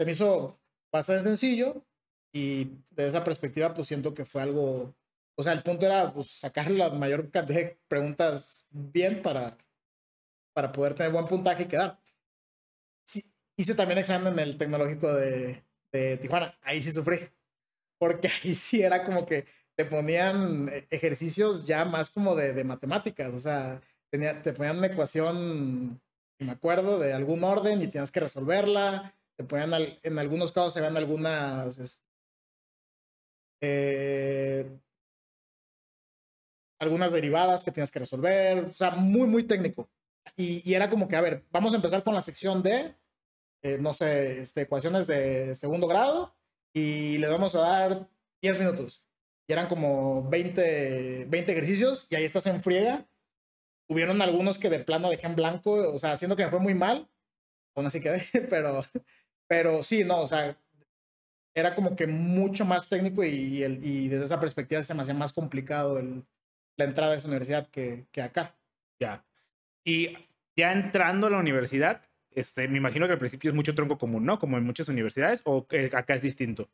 Se 0.00 0.06
me 0.06 0.12
hizo 0.12 0.58
bastante 0.90 1.24
sencillo 1.24 1.84
y 2.32 2.78
de 2.88 3.06
esa 3.06 3.22
perspectiva 3.22 3.74
pues 3.74 3.86
siento 3.86 4.14
que 4.14 4.24
fue 4.24 4.40
algo, 4.40 4.94
o 5.36 5.42
sea, 5.42 5.52
el 5.52 5.62
punto 5.62 5.84
era 5.84 6.14
pues, 6.14 6.30
sacar 6.30 6.70
la 6.70 6.88
mayor 6.88 7.30
cantidad 7.30 7.58
de 7.58 7.78
preguntas 7.86 8.66
bien 8.70 9.20
para, 9.20 9.58
para 10.54 10.72
poder 10.72 10.94
tener 10.94 11.12
buen 11.12 11.26
puntaje 11.26 11.64
y 11.64 11.66
quedar. 11.66 12.00
Sí, 13.04 13.22
hice 13.58 13.74
también 13.74 13.98
examen 13.98 14.32
en 14.32 14.38
el 14.38 14.56
tecnológico 14.56 15.12
de, 15.12 15.66
de 15.92 16.16
Tijuana, 16.16 16.58
ahí 16.62 16.82
sí 16.82 16.92
sufrí 16.92 17.18
porque 17.98 18.28
ahí 18.42 18.54
sí 18.54 18.80
era 18.80 19.04
como 19.04 19.26
que 19.26 19.44
te 19.76 19.84
ponían 19.84 20.70
ejercicios 20.88 21.66
ya 21.66 21.84
más 21.84 22.08
como 22.08 22.34
de, 22.36 22.54
de 22.54 22.64
matemáticas, 22.64 23.34
o 23.34 23.38
sea, 23.38 23.82
tenía, 24.08 24.42
te 24.42 24.54
ponían 24.54 24.78
una 24.78 24.86
ecuación, 24.86 26.00
me 26.38 26.52
acuerdo, 26.52 26.98
de 26.98 27.12
algún 27.12 27.44
orden 27.44 27.82
y 27.82 27.88
tienes 27.88 28.10
que 28.10 28.20
resolverla, 28.20 29.14
ponían, 29.44 29.74
al, 29.74 29.98
en 30.02 30.18
algunos 30.18 30.52
casos 30.52 30.74
se 30.74 30.80
ven 30.80 30.96
algunas, 30.96 32.04
eh, 33.60 34.78
algunas 36.78 37.12
derivadas 37.12 37.64
que 37.64 37.72
tienes 37.72 37.90
que 37.90 38.00
resolver, 38.00 38.64
o 38.64 38.72
sea, 38.72 38.92
muy, 38.92 39.28
muy 39.28 39.44
técnico. 39.44 39.90
Y, 40.36 40.68
y 40.68 40.74
era 40.74 40.90
como 40.90 41.08
que, 41.08 41.16
a 41.16 41.20
ver, 41.20 41.44
vamos 41.50 41.72
a 41.72 41.76
empezar 41.76 42.02
con 42.02 42.14
la 42.14 42.22
sección 42.22 42.62
de, 42.62 42.94
eh, 43.62 43.78
no 43.78 43.92
sé, 43.92 44.40
este, 44.40 44.62
ecuaciones 44.62 45.06
de 45.06 45.54
segundo 45.54 45.86
grado 45.86 46.34
y 46.72 47.18
le 47.18 47.28
vamos 47.28 47.54
a 47.54 47.60
dar 47.60 48.08
10 48.42 48.58
minutos. 48.58 49.04
Y 49.48 49.52
eran 49.52 49.68
como 49.68 50.28
20, 50.30 51.26
20 51.28 51.52
ejercicios 51.52 52.06
y 52.10 52.14
ahí 52.16 52.24
estás 52.24 52.46
en 52.46 52.62
friega. 52.62 53.06
Hubieron 53.88 54.22
algunos 54.22 54.58
que 54.58 54.70
de 54.70 54.80
plano 54.80 55.10
dejé 55.10 55.26
en 55.26 55.36
blanco, 55.36 55.72
o 55.92 55.98
sea, 55.98 56.16
siendo 56.16 56.36
que 56.36 56.44
me 56.44 56.50
fue 56.50 56.60
muy 56.60 56.74
mal. 56.74 57.10
Aún 57.74 57.86
así 57.86 58.00
quedé, 58.00 58.22
pero, 58.50 58.82
pero 59.50 59.82
sí, 59.82 60.04
no, 60.04 60.20
o 60.20 60.28
sea, 60.28 60.56
era 61.56 61.74
como 61.74 61.96
que 61.96 62.06
mucho 62.06 62.64
más 62.64 62.88
técnico 62.88 63.24
y, 63.24 63.64
el, 63.64 63.84
y 63.84 64.06
desde 64.06 64.26
esa 64.26 64.38
perspectiva 64.38 64.84
se 64.84 64.94
me 64.94 65.02
hacía 65.02 65.12
más 65.12 65.32
complicado 65.32 65.98
el, 65.98 66.24
la 66.76 66.84
entrada 66.84 67.14
a 67.14 67.16
esa 67.16 67.26
universidad 67.26 67.66
que, 67.66 68.06
que 68.12 68.22
acá. 68.22 68.54
Ya. 69.00 69.24
Y 69.84 70.16
ya 70.54 70.70
entrando 70.70 71.26
a 71.26 71.30
la 71.30 71.38
universidad, 71.38 72.00
este, 72.30 72.68
me 72.68 72.78
imagino 72.78 73.08
que 73.08 73.14
al 73.14 73.18
principio 73.18 73.50
es 73.50 73.56
mucho 73.56 73.74
tronco 73.74 73.98
común, 73.98 74.24
¿no? 74.24 74.38
Como 74.38 74.56
en 74.56 74.62
muchas 74.62 74.86
universidades, 74.86 75.42
o 75.44 75.66
eh, 75.70 75.90
acá 75.94 76.14
es 76.14 76.22
distinto. 76.22 76.70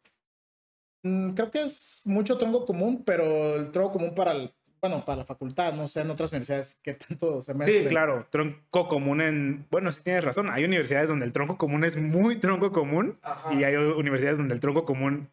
Mm, 1.02 1.30
creo 1.30 1.50
que 1.50 1.62
es 1.62 2.02
mucho 2.04 2.36
tronco 2.36 2.66
común, 2.66 3.04
pero 3.06 3.56
el 3.56 3.72
tronco 3.72 3.92
común 3.92 4.14
para 4.14 4.32
el, 4.32 4.52
bueno, 4.80 5.04
para 5.04 5.18
la 5.18 5.24
facultad, 5.24 5.72
no 5.74 5.88
sé, 5.88 6.02
en 6.02 6.10
otras 6.10 6.30
universidades 6.32 6.78
que 6.82 6.94
tanto 6.94 7.40
se 7.40 7.54
mezcle. 7.54 7.82
Sí, 7.82 7.88
claro, 7.88 8.26
tronco 8.30 8.88
común 8.88 9.20
en, 9.20 9.66
bueno, 9.70 9.90
sí 9.92 10.02
tienes 10.02 10.24
razón, 10.24 10.50
hay 10.50 10.64
universidades 10.64 11.08
donde 11.08 11.24
el 11.26 11.32
tronco 11.32 11.56
común 11.58 11.84
es 11.84 11.96
muy 11.96 12.36
tronco 12.36 12.72
común 12.72 13.18
Ajá. 13.22 13.52
y 13.54 13.64
hay 13.64 13.76
universidades 13.76 14.38
donde 14.38 14.54
el 14.54 14.60
tronco 14.60 14.84
común, 14.84 15.28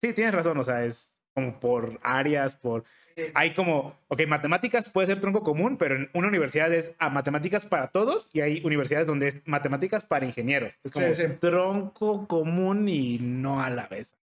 sí, 0.00 0.12
tienes 0.12 0.34
razón, 0.34 0.58
o 0.58 0.64
sea, 0.64 0.84
es 0.84 1.14
como 1.34 1.60
por 1.60 2.00
áreas, 2.02 2.54
por... 2.54 2.82
Sí. 3.16 3.22
Hay 3.34 3.54
como, 3.54 3.94
ok, 4.08 4.26
matemáticas 4.26 4.88
puede 4.88 5.06
ser 5.06 5.20
tronco 5.20 5.44
común, 5.44 5.76
pero 5.76 5.94
en 5.94 6.10
una 6.12 6.26
universidad 6.26 6.72
es 6.72 6.90
a 6.98 7.10
matemáticas 7.10 7.64
para 7.64 7.88
todos 7.88 8.28
y 8.32 8.40
hay 8.40 8.60
universidades 8.64 9.06
donde 9.06 9.28
es 9.28 9.36
matemáticas 9.44 10.02
para 10.02 10.26
ingenieros. 10.26 10.80
Es 10.82 10.90
como 10.90 11.06
Sí, 11.06 11.14
sí. 11.14 11.28
tronco 11.40 12.26
común 12.26 12.88
y 12.88 13.18
no 13.20 13.62
a 13.62 13.70
la 13.70 13.86
vez. 13.86 14.16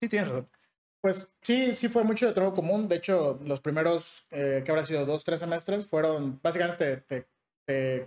Sí, 0.00 0.08
tienes 0.08 0.28
razón. 0.28 0.48
Pues 1.02 1.34
sí, 1.42 1.74
sí 1.74 1.88
fue 1.88 2.04
mucho 2.04 2.28
de 2.28 2.32
trabajo 2.32 2.54
común. 2.54 2.88
De 2.88 2.96
hecho, 2.96 3.40
los 3.44 3.60
primeros, 3.60 4.24
eh, 4.30 4.62
que 4.64 4.70
habrá 4.70 4.84
sido 4.84 5.04
dos, 5.04 5.24
tres 5.24 5.40
semestres, 5.40 5.84
fueron 5.84 6.40
básicamente 6.42 6.98
te, 6.98 7.26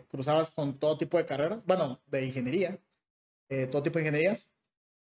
cruzabas 0.09 0.49
con 0.51 0.79
todo 0.79 0.97
tipo 0.97 1.17
de 1.17 1.25
carreras, 1.25 1.65
bueno, 1.65 2.01
de 2.07 2.25
ingeniería, 2.25 2.79
eh, 3.49 3.67
todo 3.67 3.83
tipo 3.83 3.99
de 3.99 4.05
ingenierías. 4.05 4.51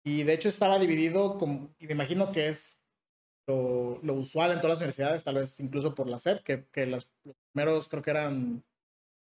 Y 0.05 0.25
de 0.25 0.35
hecho 0.35 0.49
estaba 0.51 0.79
dividido, 0.79 1.39
como, 1.39 1.75
y 1.79 1.87
me 1.87 1.95
imagino 1.95 2.33
que 2.33 2.49
es 2.49 2.83
lo, 3.47 4.15
usual 4.15 4.53
en 4.53 4.59
todas 4.61 4.75
las 4.75 4.81
universidades, 4.81 5.25
tal 5.25 5.37
vez 5.37 5.61
incluso 5.61 5.95
por 5.95 6.07
la 6.09 6.19
SEP, 6.19 6.43
que, 6.43 6.67
que 6.73 6.87
los 6.87 7.09
primeros 7.53 7.89
creo 7.89 8.03
que 8.03 8.11
eran 8.11 8.65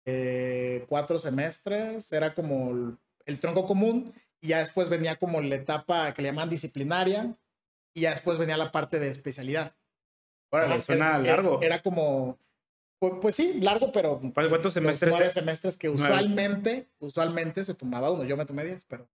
eh, 0.06 0.86
cuatro 0.88 1.18
semestres, 1.18 2.12
era 2.12 2.34
como 2.34 2.70
el, 2.72 2.98
el, 3.26 3.40
tronco 3.40 3.66
común, 3.66 4.14
y 4.40 4.48
ya 4.48 4.58
después 4.60 4.88
venía 4.88 5.16
como 5.16 5.40
la 5.40 5.56
etapa 5.56 6.12
que 6.14 6.22
le 6.22 6.28
llaman 6.28 6.50
disciplinaria, 6.50 7.36
y 7.94 8.02
ya 8.02 8.10
después 8.10 8.38
venía 8.38 8.56
la 8.56 8.72
parte 8.72 8.98
de 8.98 9.08
especialidad. 9.08 9.74
Órale, 10.52 10.82
suena 10.82 11.08
era, 11.08 11.18
largo. 11.18 11.58
Era, 11.58 11.76
era 11.76 11.82
como, 11.82 12.38
pues, 12.98 13.14
pues, 13.20 13.36
sí, 13.36 13.60
largo, 13.60 13.92
pero... 13.92 14.20
¿Cuántos 14.34 14.74
semestres? 14.74 15.12
Nueve 15.12 15.30
semestres 15.30 15.76
que 15.76 15.88
usualmente, 15.88 16.88
usualmente 16.98 17.64
se 17.64 17.74
tomaba 17.74 18.10
uno. 18.10 18.24
Yo 18.24 18.36
me 18.36 18.44
tomé 18.44 18.64
diez, 18.64 18.84
pero 18.84 19.08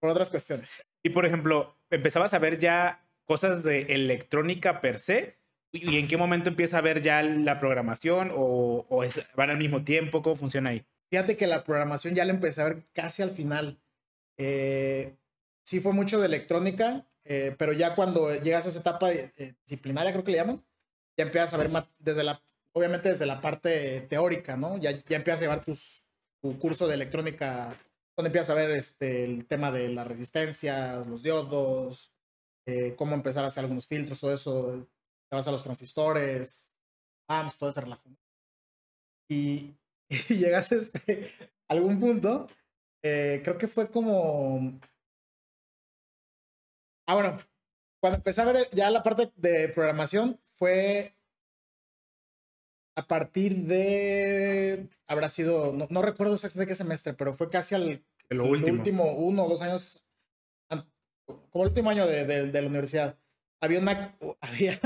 por 0.00 0.10
otras 0.10 0.30
cuestiones. 0.30 0.86
Y 1.02 1.10
por 1.10 1.26
ejemplo, 1.26 1.76
empezabas 1.90 2.34
a 2.34 2.38
ver 2.38 2.58
ya 2.58 3.04
cosas 3.24 3.62
de 3.62 3.82
electrónica 3.82 4.80
per 4.80 4.98
se. 4.98 5.38
¿Y 5.72 5.98
en 5.98 6.08
qué 6.08 6.16
momento 6.16 6.48
empieza 6.48 6.78
a 6.78 6.80
ver 6.82 7.02
ya 7.02 7.22
la 7.22 7.58
programación 7.58 8.30
o, 8.34 8.86
o 8.88 9.04
es, 9.04 9.20
van 9.34 9.50
al 9.50 9.58
mismo 9.58 9.84
tiempo? 9.84 10.22
¿Cómo 10.22 10.36
funciona 10.36 10.70
ahí? 10.70 10.86
Fíjate 11.10 11.36
que 11.36 11.46
la 11.46 11.64
programación 11.64 12.14
ya 12.14 12.24
la 12.24 12.32
empecé 12.32 12.62
a 12.62 12.64
ver 12.64 12.84
casi 12.92 13.22
al 13.22 13.30
final. 13.30 13.78
Eh, 14.38 15.16
sí 15.64 15.80
fue 15.80 15.92
mucho 15.92 16.20
de 16.20 16.26
electrónica, 16.26 17.06
eh, 17.28 17.54
pero 17.58 17.72
ya 17.72 17.94
cuando 17.94 18.34
llegas 18.34 18.66
a 18.66 18.68
esa 18.70 18.80
etapa 18.80 19.12
eh, 19.12 19.56
disciplinaria, 19.66 20.12
creo 20.12 20.24
que 20.24 20.32
le 20.32 20.38
llaman, 20.38 20.64
ya 21.16 21.24
empiezas 21.24 21.54
a 21.54 21.56
ver 21.56 21.68
más 21.70 21.86
desde 21.98 22.24
la, 22.24 22.40
obviamente 22.72 23.10
desde 23.10 23.26
la 23.26 23.40
parte 23.40 24.02
teórica, 24.02 24.56
¿no? 24.56 24.78
Ya, 24.78 24.92
ya 24.92 25.16
empiezas 25.16 25.40
a 25.40 25.44
llevar 25.44 25.64
tus, 25.64 26.06
tu 26.40 26.58
curso 26.58 26.86
de 26.86 26.94
electrónica, 26.94 27.76
donde 28.16 28.28
empiezas 28.28 28.50
a 28.50 28.54
ver 28.54 28.70
este, 28.70 29.24
el 29.24 29.46
tema 29.46 29.72
de 29.72 29.88
las 29.88 30.06
resistencias, 30.06 31.06
los 31.06 31.22
diodos, 31.22 32.12
eh, 32.66 32.94
cómo 32.96 33.14
empezar 33.14 33.44
a 33.44 33.48
hacer 33.48 33.64
algunos 33.64 33.86
filtros, 33.86 34.20
todo 34.20 34.34
eso, 34.34 34.86
te 35.28 35.36
vas 35.36 35.48
a 35.48 35.52
los 35.52 35.62
transistores, 35.62 36.74
amps, 37.28 37.56
todo 37.58 37.70
ese 37.70 37.80
relajo. 37.80 38.08
Y, 39.28 39.74
y 40.28 40.34
llegas 40.36 40.72
a 40.72 40.76
este, 40.76 41.32
algún 41.68 41.98
punto, 41.98 42.48
eh, 43.02 43.40
creo 43.44 43.58
que 43.58 43.68
fue 43.68 43.90
como 43.90 44.80
Ah, 47.06 47.14
bueno, 47.14 47.38
cuando 48.00 48.18
empecé 48.18 48.42
a 48.42 48.46
ver 48.46 48.68
ya 48.72 48.90
la 48.90 49.02
parte 49.02 49.32
de 49.36 49.68
programación 49.68 50.40
fue 50.56 51.16
a 52.96 53.02
partir 53.02 53.56
de, 53.66 54.88
habrá 55.06 55.28
sido, 55.28 55.72
no, 55.72 55.86
no 55.90 56.02
recuerdo 56.02 56.34
exactamente 56.34 56.70
qué 56.70 56.74
semestre, 56.74 57.12
pero 57.12 57.34
fue 57.34 57.50
casi 57.50 57.74
al 57.74 58.02
último. 58.30 58.78
último 58.78 59.12
uno 59.12 59.44
o 59.44 59.48
dos 59.48 59.62
años, 59.62 60.02
como 61.50 61.64
el 61.64 61.68
último 61.68 61.90
año 61.90 62.06
de, 62.06 62.24
de, 62.24 62.50
de, 62.50 62.62
la 62.62 62.68
universidad. 62.68 63.18
Había 63.60 63.80
una, 63.80 64.16
había, 64.40 64.80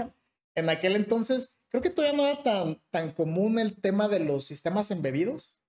en 0.57 0.69
aquel 0.69 0.97
entonces, 0.97 1.57
creo 1.69 1.83
que 1.83 1.91
todavía 1.91 2.17
no 2.17 2.27
era 2.27 2.43
tan, 2.43 2.83
tan 2.91 3.13
común 3.13 3.61
el 3.61 3.81
tema 3.81 4.09
de 4.09 4.21
los 4.21 4.45
sistemas 4.45 4.91
embebidos, 4.91 5.63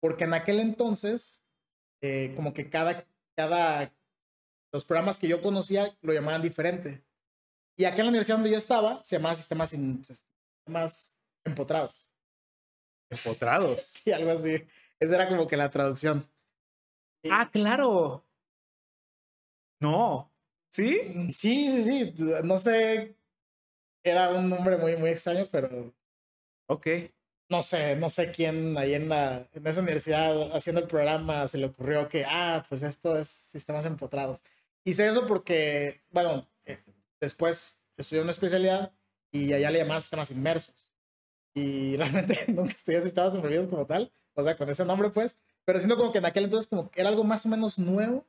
porque 0.00 0.24
en 0.24 0.34
aquel 0.34 0.58
entonces, 0.58 1.44
eh, 2.02 2.32
como 2.34 2.52
que 2.52 2.68
cada, 2.68 3.06
cada 3.36 3.94
los 4.76 4.84
programas 4.84 5.16
que 5.16 5.26
yo 5.26 5.40
conocía 5.40 5.96
lo 6.02 6.12
llamaban 6.12 6.42
diferente. 6.42 7.02
Y 7.78 7.84
acá 7.84 7.96
en 7.96 8.04
la 8.04 8.10
universidad 8.10 8.36
donde 8.36 8.50
yo 8.50 8.58
estaba, 8.58 9.02
se 9.04 9.16
llamaba 9.16 9.34
sistemas, 9.34 9.72
in, 9.72 10.04
sistemas 10.04 11.14
empotrados. 11.44 12.06
¿Empotrados? 13.10 13.80
Sí, 13.86 14.12
algo 14.12 14.30
así. 14.32 14.62
Esa 15.00 15.14
era 15.14 15.28
como 15.28 15.46
que 15.46 15.56
la 15.56 15.70
traducción. 15.70 16.28
Ah, 17.30 17.50
claro. 17.50 18.24
No. 19.80 20.30
¿Sí? 20.70 21.00
Sí, 21.32 21.82
sí, 21.82 21.84
sí. 21.84 22.14
No 22.44 22.58
sé. 22.58 23.16
Era 24.04 24.30
un 24.30 24.48
nombre 24.48 24.76
muy, 24.76 24.96
muy 24.96 25.10
extraño, 25.10 25.48
pero. 25.50 25.94
Ok. 26.68 26.86
No 27.48 27.62
sé, 27.62 27.94
no 27.96 28.10
sé 28.10 28.32
quién 28.32 28.76
ahí 28.76 28.94
en, 28.94 29.08
la, 29.08 29.48
en 29.52 29.66
esa 29.66 29.80
universidad 29.80 30.52
haciendo 30.56 30.80
el 30.80 30.88
programa 30.88 31.46
se 31.46 31.58
le 31.58 31.66
ocurrió 31.66 32.08
que, 32.08 32.24
ah, 32.26 32.64
pues 32.68 32.82
esto 32.82 33.16
es 33.16 33.28
sistemas 33.28 33.86
empotrados. 33.86 34.42
Hice 34.86 35.08
eso 35.08 35.26
porque, 35.26 36.00
bueno, 36.12 36.46
eh, 36.64 36.78
después 37.20 37.80
estudié 37.96 38.22
una 38.22 38.30
especialidad 38.30 38.92
y 39.32 39.52
allá 39.52 39.72
le 39.72 39.80
llamaban 39.80 40.00
sistemas 40.00 40.30
inmersos. 40.30 40.92
Y 41.54 41.96
realmente 41.96 42.44
nunca 42.46 42.70
estudié 42.70 43.02
sistemas 43.02 43.34
embebidos 43.34 43.66
como 43.66 43.84
tal, 43.84 44.12
o 44.34 44.44
sea, 44.44 44.56
con 44.56 44.70
ese 44.70 44.84
nombre 44.84 45.10
pues, 45.10 45.36
pero 45.64 45.80
siento 45.80 45.96
como 45.96 46.12
que 46.12 46.18
en 46.18 46.26
aquel 46.26 46.44
entonces 46.44 46.70
como 46.70 46.88
que 46.88 47.00
era 47.00 47.08
algo 47.08 47.24
más 47.24 47.44
o 47.44 47.48
menos 47.48 47.80
nuevo. 47.80 48.24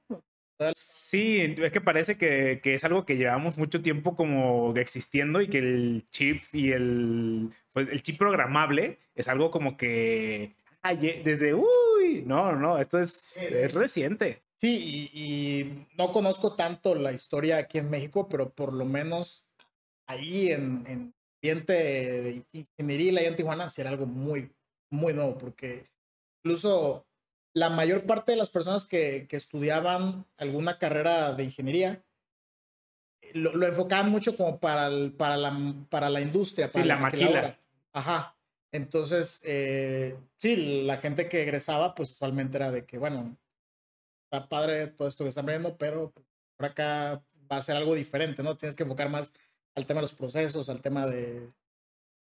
Sí, 0.73 1.55
es 1.59 1.71
que 1.71 1.79
parece 1.79 2.17
que, 2.17 2.59
que, 2.63 2.73
es 2.73 2.83
algo 2.83 3.05
que 3.05 3.17
llevamos 3.17 3.59
mucho 3.59 3.83
tiempo 3.83 4.15
como 4.15 4.75
existiendo 4.75 5.39
y 5.39 5.49
que 5.49 5.59
el 5.59 6.07
chip 6.09 6.41
y 6.51 6.71
el, 6.71 7.51
pues 7.71 7.87
el 7.89 8.01
chip 8.01 8.17
programable 8.17 8.97
es 9.13 9.27
algo 9.27 9.51
como 9.51 9.77
que 9.77 10.55
ay, 10.81 11.21
desde, 11.23 11.53
uy, 11.53 12.23
no, 12.25 12.55
no, 12.55 12.79
esto 12.79 12.99
es, 12.99 13.11
sí, 13.11 13.41
es 13.43 13.73
reciente. 13.73 14.41
Sí, 14.59 15.11
y, 15.13 15.21
y, 15.21 15.87
no 15.97 16.11
conozco 16.11 16.53
tanto 16.53 16.95
la 16.95 17.11
historia 17.11 17.57
aquí 17.57 17.77
en 17.77 17.89
México, 17.89 18.27
pero 18.27 18.49
por 18.49 18.73
lo 18.73 18.85
menos 18.85 19.47
ahí 20.07 20.51
en, 20.51 20.83
en 20.87 21.13
ambiente 21.37 21.73
de 21.73 22.45
ingeniería 22.51 23.21
y 23.21 23.25
en 23.25 23.35
Tijuana 23.35 23.69
sí 23.69 23.81
era 23.81 23.91
algo 23.91 24.07
muy, 24.07 24.51
muy 24.89 25.13
nuevo, 25.13 25.37
porque 25.37 25.91
incluso 26.43 27.05
la 27.53 27.69
mayor 27.69 28.05
parte 28.05 28.31
de 28.31 28.37
las 28.37 28.49
personas 28.49 28.85
que, 28.85 29.27
que 29.29 29.37
estudiaban 29.37 30.25
alguna 30.37 30.79
carrera 30.79 31.33
de 31.33 31.43
ingeniería 31.43 32.03
lo, 33.33 33.55
lo 33.55 33.67
enfocaban 33.67 34.09
mucho 34.09 34.35
como 34.35 34.59
para, 34.59 34.87
el, 34.87 35.13
para, 35.13 35.37
la, 35.37 35.55
para 35.89 36.09
la 36.09 36.21
industria, 36.21 36.69
para 36.69 36.83
sí, 36.83 36.87
la, 36.87 36.95
la 36.95 37.01
maquila. 37.01 37.59
Ajá. 37.93 38.35
Entonces, 38.71 39.41
eh, 39.45 40.17
sí, 40.37 40.83
la 40.83 40.97
gente 40.97 41.29
que 41.29 41.43
egresaba, 41.43 41.95
pues 41.95 42.11
usualmente 42.11 42.57
era 42.57 42.71
de 42.71 42.85
que, 42.85 42.97
bueno, 42.97 43.37
está 44.29 44.49
padre 44.49 44.87
todo 44.87 45.07
esto 45.07 45.23
que 45.23 45.29
están 45.29 45.45
viendo, 45.45 45.77
pero 45.77 46.13
por 46.57 46.65
acá 46.65 47.23
va 47.51 47.57
a 47.57 47.61
ser 47.61 47.75
algo 47.77 47.95
diferente, 47.95 48.43
¿no? 48.43 48.57
Tienes 48.57 48.75
que 48.75 48.83
enfocar 48.83 49.09
más 49.09 49.33
al 49.75 49.85
tema 49.85 49.99
de 49.99 50.03
los 50.03 50.13
procesos, 50.13 50.69
al 50.69 50.81
tema 50.81 51.05
de... 51.05 51.49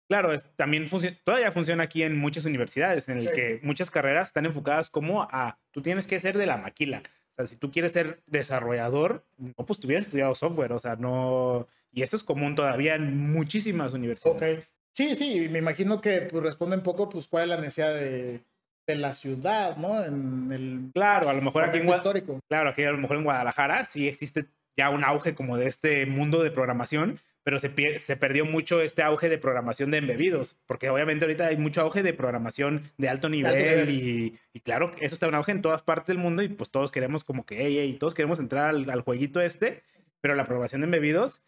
Claro, 0.08 0.32
es, 0.32 0.44
también 0.56 0.88
funciona, 0.88 1.16
todavía 1.24 1.52
funciona 1.52 1.84
aquí 1.84 2.02
en 2.02 2.16
muchas 2.16 2.44
universidades, 2.44 3.08
en 3.08 3.18
el 3.18 3.28
sí. 3.28 3.32
que 3.34 3.60
muchas 3.62 3.90
carreras 3.90 4.28
están 4.28 4.44
enfocadas 4.44 4.90
como 4.90 5.22
a, 5.22 5.58
tú 5.70 5.80
tienes 5.82 6.06
que 6.06 6.20
ser 6.20 6.36
de 6.36 6.46
la 6.46 6.58
maquila. 6.58 7.02
O 7.32 7.36
sea, 7.36 7.46
si 7.46 7.56
tú 7.56 7.70
quieres 7.70 7.92
ser 7.92 8.22
desarrollador, 8.26 9.24
no, 9.38 9.66
pues 9.66 9.80
tú 9.80 9.86
hubieras 9.86 10.06
estudiado 10.06 10.34
software, 10.34 10.72
o 10.72 10.78
sea, 10.78 10.96
no... 10.96 11.68
Y 11.92 12.02
eso 12.02 12.16
es 12.16 12.24
común 12.24 12.54
todavía 12.54 12.96
en 12.96 13.32
muchísimas 13.32 13.92
universidades. 13.92 14.58
Ok. 14.58 14.64
Sí, 14.92 15.16
sí, 15.16 15.48
me 15.48 15.58
imagino 15.58 16.00
que 16.00 16.22
pues, 16.22 16.42
responde 16.42 16.76
un 16.76 16.82
poco, 16.82 17.08
pues, 17.08 17.26
cuál 17.26 17.44
es 17.44 17.48
la 17.50 17.56
necesidad 17.56 17.94
de, 17.94 18.42
de 18.86 18.96
la 18.96 19.12
ciudad, 19.14 19.76
¿no? 19.76 20.04
En 20.04 20.52
el 20.52 20.90
claro, 20.92 21.28
a 21.28 21.32
lo 21.32 21.42
mejor 21.42 21.64
aquí 21.64 21.78
en 21.78 21.88
histórico. 21.88 22.40
Claro, 22.48 22.70
aquí 22.70 22.84
a 22.84 22.90
lo 22.90 22.98
mejor 22.98 23.16
en 23.16 23.24
Guadalajara 23.24 23.84
sí 23.84 24.08
existe 24.08 24.46
ya 24.76 24.90
un 24.90 25.04
auge 25.04 25.34
como 25.34 25.56
de 25.56 25.66
este 25.66 26.04
mundo 26.06 26.42
de 26.42 26.50
programación, 26.50 27.20
pero 27.44 27.58
se, 27.58 27.70
se 27.98 28.16
perdió 28.16 28.44
mucho 28.44 28.80
este 28.80 29.02
auge 29.02 29.28
de 29.28 29.38
programación 29.38 29.90
de 29.90 29.98
embebidos, 29.98 30.56
porque 30.66 30.90
obviamente 30.90 31.24
ahorita 31.24 31.46
hay 31.46 31.56
mucho 31.56 31.82
auge 31.82 32.02
de 32.02 32.12
programación 32.12 32.90
de 32.98 33.08
alto 33.08 33.28
nivel, 33.28 33.52
alto 33.52 33.64
nivel. 33.64 33.90
Y, 33.90 34.38
y, 34.52 34.60
claro, 34.60 34.92
eso 35.00 35.14
está 35.14 35.26
en 35.26 35.34
auge 35.34 35.52
en 35.52 35.62
todas 35.62 35.82
partes 35.82 36.08
del 36.08 36.18
mundo 36.18 36.42
y 36.42 36.48
pues 36.48 36.70
todos 36.70 36.90
queremos 36.90 37.24
como 37.24 37.46
que, 37.46 37.64
hey, 37.64 37.76
hey, 37.78 37.96
todos 37.98 38.14
queremos 38.14 38.38
entrar 38.38 38.70
al, 38.70 38.90
al 38.90 39.02
jueguito 39.02 39.40
este, 39.40 39.82
pero 40.20 40.34
la 40.34 40.44
programación 40.44 40.80
de 40.80 40.86
embebidos 40.86 41.42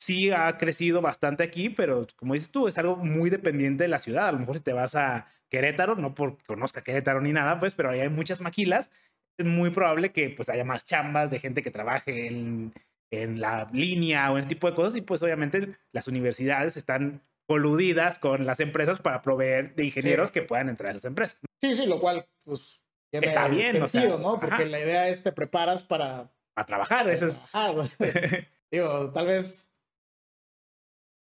sí 0.00 0.30
ha 0.32 0.56
crecido 0.58 1.02
bastante 1.02 1.44
aquí, 1.44 1.68
pero 1.68 2.06
como 2.16 2.34
dices 2.34 2.50
tú, 2.50 2.66
es 2.66 2.78
algo 2.78 2.96
muy 2.96 3.30
dependiente 3.30 3.84
de 3.84 3.88
la 3.88 3.98
ciudad. 3.98 4.28
A 4.28 4.32
lo 4.32 4.38
mejor 4.38 4.56
si 4.56 4.62
te 4.62 4.72
vas 4.72 4.94
a 4.94 5.26
Querétaro, 5.48 5.94
no 5.96 6.14
porque 6.14 6.42
conozca 6.46 6.82
Querétaro 6.82 7.20
ni 7.20 7.32
nada, 7.32 7.60
pues, 7.60 7.74
pero 7.74 7.90
ahí 7.90 8.00
hay 8.00 8.08
muchas 8.08 8.40
maquilas. 8.40 8.90
Es 9.38 9.46
muy 9.46 9.70
probable 9.70 10.12
que 10.12 10.30
pues 10.30 10.48
haya 10.48 10.64
más 10.64 10.84
chambas 10.84 11.30
de 11.30 11.38
gente 11.38 11.62
que 11.62 11.70
trabaje 11.70 12.26
en, 12.26 12.72
en 13.12 13.40
la 13.40 13.68
línea 13.72 14.30
o 14.30 14.34
en 14.34 14.40
ese 14.40 14.48
tipo 14.48 14.68
de 14.68 14.74
cosas 14.74 14.96
y 14.96 15.02
pues 15.02 15.22
obviamente 15.22 15.76
las 15.92 16.08
universidades 16.08 16.76
están 16.76 17.22
coludidas 17.46 18.18
con 18.18 18.46
las 18.46 18.60
empresas 18.60 19.00
para 19.00 19.22
proveer 19.22 19.74
de 19.74 19.86
ingenieros 19.86 20.28
sí. 20.28 20.34
que 20.34 20.42
puedan 20.42 20.68
entrar 20.68 20.88
a 20.88 20.92
esas 20.92 21.06
empresas. 21.06 21.40
Sí, 21.60 21.74
sí, 21.74 21.86
lo 21.86 22.00
cual 22.00 22.26
pues 22.44 22.82
tiene 23.10 23.26
está 23.26 23.48
bien, 23.48 23.72
sentido, 23.72 23.84
o 23.84 23.88
sea, 23.88 24.18
¿no? 24.18 24.40
Porque 24.40 24.54
ajá. 24.54 24.64
la 24.66 24.80
idea 24.80 25.08
es 25.08 25.22
te 25.22 25.32
preparas 25.32 25.82
para 25.82 26.32
a 26.56 26.66
trabajar, 26.66 27.04
para 27.04 27.12
eso 27.12 27.26
trabajar. 27.26 27.90
es 27.98 28.46
Digo, 28.70 29.10
tal 29.12 29.26
vez 29.26 29.69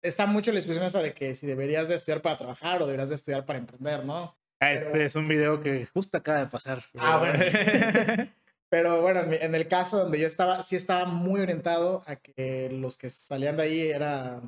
está 0.02 0.26
mucho 0.26 0.52
la 0.52 0.58
discusión 0.58 0.86
esa 0.86 1.02
de 1.02 1.14
que 1.14 1.36
si 1.36 1.48
deberías 1.48 1.88
de 1.88 1.96
estudiar 1.96 2.22
para 2.22 2.38
trabajar 2.38 2.82
o 2.82 2.86
deberías 2.86 3.10
de 3.10 3.16
estudiar 3.16 3.46
para 3.46 3.60
emprender, 3.60 4.06
¿no? 4.06 4.38
Ah, 4.60 4.74
este 4.74 4.90
Pero... 4.90 5.06
es 5.06 5.16
un 5.16 5.28
video 5.28 5.62
que 5.62 5.86
justo 5.86 6.18
acaba 6.18 6.40
de 6.40 6.48
pasar. 6.48 6.84
Ah, 6.98 7.18
bueno. 7.18 8.32
Pero 8.70 9.02
bueno, 9.02 9.22
en, 9.32 9.56
el 9.56 9.68
caso 9.68 10.00
donde 10.00 10.20
yo 10.20 10.28
estaba, 10.28 10.64
sí 10.64 10.76
estaba 10.76 11.06
muy 11.06 11.42
orientado 11.42 12.04
a 12.06 12.18
que 12.18 12.70
los 12.72 12.98
que 12.98 13.10
salían 13.10 13.58
de 13.58 13.64
ahí 13.64 13.82
era 13.90 14.42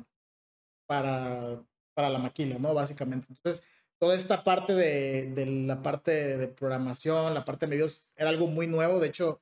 para, 0.86 1.62
para 1.94 2.10
la 2.10 2.18
maquila, 2.18 2.58
¿no? 2.58 2.74
Básicamente. 2.74 3.28
Entonces, 3.30 3.64
toda 3.98 4.16
esta 4.16 4.44
parte 4.44 4.74
de, 4.74 5.30
de 5.34 5.46
la 5.46 5.82
parte 5.82 6.36
de 6.36 6.48
programación, 6.48 7.32
la 7.34 7.44
parte 7.44 7.66
de 7.66 7.70
medios, 7.70 8.08
era 8.16 8.30
algo 8.30 8.46
muy 8.46 8.66
nuevo. 8.66 8.98
De 8.98 9.08
hecho, 9.08 9.40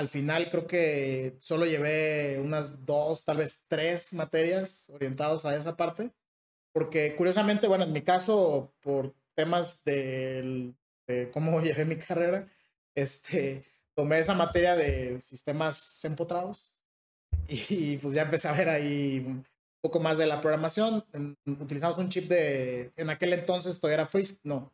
al 0.00 0.08
final 0.08 0.48
creo 0.48 0.66
que 0.66 1.36
solo 1.40 1.66
llevé 1.66 2.40
unas 2.40 2.86
dos, 2.86 3.22
tal 3.22 3.36
vez 3.36 3.66
tres 3.68 4.14
materias 4.14 4.88
orientados 4.88 5.44
a 5.44 5.54
esa 5.54 5.76
parte. 5.76 6.10
Porque 6.72 7.14
curiosamente, 7.16 7.68
bueno, 7.68 7.84
en 7.84 7.92
mi 7.92 8.00
caso, 8.00 8.72
por 8.80 9.14
temas 9.34 9.84
de, 9.84 10.72
de 11.06 11.30
cómo 11.30 11.60
llevé 11.60 11.84
mi 11.84 11.96
carrera, 11.96 12.48
este, 12.94 13.66
tomé 13.94 14.20
esa 14.20 14.32
materia 14.32 14.74
de 14.74 15.20
sistemas 15.20 16.02
empotrados 16.06 16.74
y, 17.48 17.98
pues 17.98 18.14
ya 18.14 18.22
empecé 18.22 18.48
a 18.48 18.52
ver 18.52 18.70
ahí 18.70 19.22
un 19.26 19.46
poco 19.82 20.00
más 20.00 20.16
de 20.16 20.26
la 20.26 20.40
programación. 20.40 21.04
utilizamos 21.44 21.98
un 21.98 22.08
chip 22.08 22.26
de, 22.26 22.90
en 22.96 23.10
aquel 23.10 23.34
entonces 23.34 23.78
todavía 23.78 24.00
era 24.00 24.06
Frisk, 24.06 24.40
no. 24.44 24.72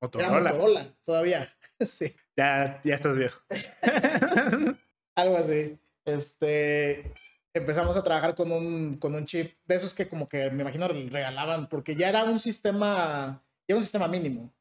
Motorola. 0.00 0.38
Era 0.38 0.52
Motorola, 0.52 0.96
todavía. 1.04 1.52
sí. 1.80 2.14
Ya, 2.36 2.80
ya 2.84 2.94
estás 2.94 3.16
viejo. 3.16 3.40
Algo 5.16 5.36
así. 5.36 5.78
Este, 6.04 7.12
empezamos 7.54 7.96
a 7.96 8.02
trabajar 8.02 8.34
con 8.34 8.50
un, 8.50 8.96
con 8.96 9.14
un 9.14 9.26
chip 9.26 9.56
de 9.66 9.74
esos 9.74 9.94
que 9.94 10.08
como 10.08 10.28
que 10.28 10.50
me 10.50 10.62
imagino 10.62 10.88
regalaban, 10.88 11.68
porque 11.68 11.94
ya 11.94 12.08
era 12.08 12.24
un 12.24 12.40
sistema, 12.40 13.44
ya 13.68 13.74
era 13.74 13.78
un 13.78 13.82
sistema 13.82 14.08
mínimo. 14.08 14.52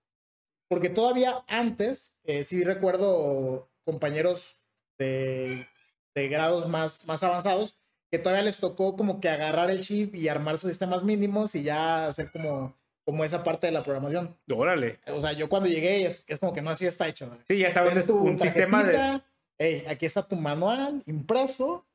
Porque 0.69 0.89
todavía 0.89 1.43
antes, 1.47 2.17
eh, 2.24 2.43
sí 2.43 2.63
recuerdo 2.63 3.69
compañeros 3.84 4.61
de, 4.97 5.67
de, 6.15 6.28
grados 6.28 6.69
más, 6.69 7.05
más 7.07 7.24
avanzados 7.24 7.78
que 8.11 8.19
todavía 8.19 8.43
les 8.43 8.59
tocó 8.59 8.95
como 8.97 9.22
que 9.22 9.30
agarrar 9.30 9.72
el 9.72 9.82
chip 9.82 10.15
y 10.15 10.28
armar 10.28 10.57
sus 10.57 10.69
sistemas 10.69 11.03
mínimos 11.03 11.55
y 11.55 11.63
ya 11.63 12.07
hacer 12.07 12.30
como, 12.32 12.78
como 13.12 13.26
esa 13.26 13.43
parte 13.43 13.68
de 13.68 13.74
la 13.74 13.84
programación. 13.84 14.38
Órale. 14.49 14.99
O 15.07 15.20
sea, 15.20 15.34
yo 15.34 15.49
cuando 15.49 15.68
llegué 15.68 16.05
es, 16.05 16.24
es 16.28 16.39
como 16.39 16.53
que 16.53 16.62
no, 16.62 16.70
así 16.70 16.86
está 16.86 17.09
hecho. 17.09 17.30
Sí, 17.45 17.57
ya 17.57 17.68
estaba 17.68 17.89
un 17.89 18.39
sistema 18.39 18.86
de... 18.86 19.22
Hey, 19.59 19.84
aquí 19.89 20.05
está 20.05 20.26
tu 20.26 20.38
manual 20.38 21.03
impreso. 21.07 21.86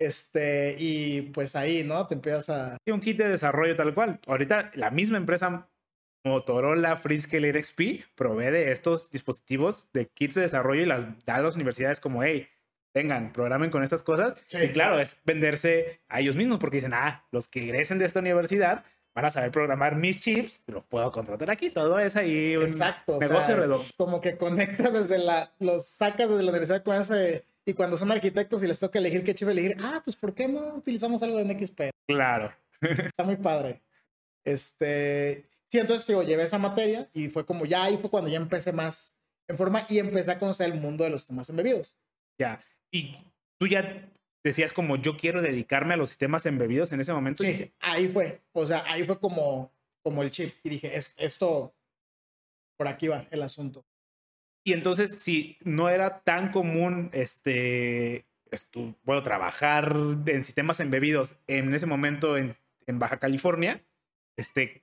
Este, 0.00 0.74
y 0.76 1.22
pues 1.32 1.54
ahí, 1.54 1.84
¿no? 1.84 2.08
Te 2.08 2.14
empiezas 2.14 2.50
a... 2.50 2.76
Y 2.84 2.90
un 2.90 3.00
kit 3.00 3.18
de 3.18 3.28
desarrollo 3.28 3.76
tal 3.76 3.94
cual. 3.94 4.18
Ahorita 4.26 4.72
la 4.74 4.90
misma 4.90 5.16
empresa 5.16 5.68
Motorola 6.24 6.96
Freescale 6.96 7.62
XP 7.62 8.04
provee 8.16 8.50
de 8.50 8.72
estos 8.72 9.12
dispositivos 9.12 9.88
de 9.92 10.08
kits 10.08 10.34
de 10.34 10.40
desarrollo 10.42 10.82
y 10.82 10.86
las 10.86 11.24
da 11.24 11.36
a 11.36 11.40
las 11.40 11.54
universidades 11.54 12.00
como, 12.00 12.24
hey, 12.24 12.48
vengan, 12.92 13.32
programen 13.32 13.70
con 13.70 13.84
estas 13.84 14.02
cosas. 14.02 14.34
y 14.60 14.70
claro, 14.70 14.98
es 14.98 15.20
venderse 15.24 16.00
a 16.08 16.18
ellos 16.18 16.34
mismos 16.34 16.58
porque 16.58 16.78
dicen, 16.78 16.94
ah, 16.94 17.24
los 17.30 17.46
que 17.46 17.62
egresen 17.62 17.98
de 17.98 18.06
esta 18.06 18.18
universidad 18.18 18.84
van 19.18 19.24
a 19.24 19.30
saber 19.30 19.50
programar 19.50 19.96
mis 19.96 20.20
chips, 20.20 20.62
los 20.68 20.84
puedo 20.84 21.10
contratar 21.10 21.50
aquí. 21.50 21.70
Todo 21.70 21.98
es 21.98 22.14
ahí 22.14 22.56
un 22.56 22.62
Exacto, 22.62 23.18
negocio 23.18 23.56
redondo. 23.56 23.84
Como 23.96 24.20
que 24.20 24.36
conectas 24.36 24.92
desde 24.92 25.18
la, 25.18 25.52
los 25.58 25.86
sacas 25.86 26.28
desde 26.28 26.44
la 26.44 26.50
universidad 26.52 26.84
con 26.84 26.94
ese, 26.94 27.44
y 27.66 27.74
cuando 27.74 27.96
son 27.96 28.12
arquitectos 28.12 28.62
y 28.62 28.68
les 28.68 28.78
toca 28.78 29.00
elegir 29.00 29.24
qué 29.24 29.34
chip 29.34 29.48
elegir, 29.48 29.76
ah, 29.82 30.00
pues 30.04 30.14
¿por 30.14 30.34
qué 30.34 30.46
no 30.46 30.76
utilizamos 30.76 31.20
algo 31.24 31.38
de 31.38 31.52
NXP? 31.52 31.80
Claro. 32.06 32.52
Está 32.80 33.24
muy 33.24 33.36
padre. 33.36 33.82
Este, 34.44 35.48
Sí, 35.66 35.78
entonces 35.78 36.06
digo, 36.06 36.22
llevé 36.22 36.44
esa 36.44 36.58
materia 36.58 37.10
y 37.12 37.28
fue 37.28 37.44
como 37.44 37.66
ya 37.66 37.84
ahí 37.84 37.98
fue 37.98 38.08
cuando 38.08 38.30
ya 38.30 38.38
empecé 38.38 38.72
más 38.72 39.16
en 39.48 39.56
forma 39.58 39.84
y 39.88 39.98
empecé 39.98 40.30
a 40.30 40.38
conocer 40.38 40.70
el 40.70 40.80
mundo 40.80 41.02
de 41.02 41.10
los 41.10 41.22
sistemas 41.22 41.50
embebidos. 41.50 41.98
Ya, 42.38 42.64
y 42.92 43.18
tú 43.58 43.66
ya 43.66 44.08
decías 44.44 44.72
como 44.72 44.96
yo 44.96 45.16
quiero 45.16 45.42
dedicarme 45.42 45.94
a 45.94 45.96
los 45.96 46.08
sistemas 46.08 46.46
embebidos 46.46 46.92
en 46.92 47.00
ese 47.00 47.12
momento. 47.12 47.42
Sí, 47.42 47.72
ahí 47.80 48.08
fue, 48.08 48.42
o 48.52 48.66
sea, 48.66 48.84
ahí 48.86 49.04
fue 49.04 49.18
como, 49.18 49.72
como 50.02 50.22
el 50.22 50.30
chip 50.30 50.54
y 50.62 50.68
dije, 50.70 50.92
esto, 51.16 51.74
por 52.76 52.88
aquí 52.88 53.08
va 53.08 53.26
el 53.30 53.42
asunto. 53.42 53.84
Y 54.64 54.72
entonces, 54.72 55.18
si 55.20 55.56
no 55.64 55.88
era 55.88 56.20
tan 56.20 56.50
común, 56.50 57.10
este, 57.12 58.26
puedo 59.04 59.22
trabajar 59.22 59.96
en 60.26 60.44
sistemas 60.44 60.80
embebidos 60.80 61.36
en 61.46 61.72
ese 61.74 61.86
momento 61.86 62.36
en, 62.36 62.54
en 62.86 62.98
Baja 62.98 63.18
California, 63.18 63.82
este, 64.36 64.82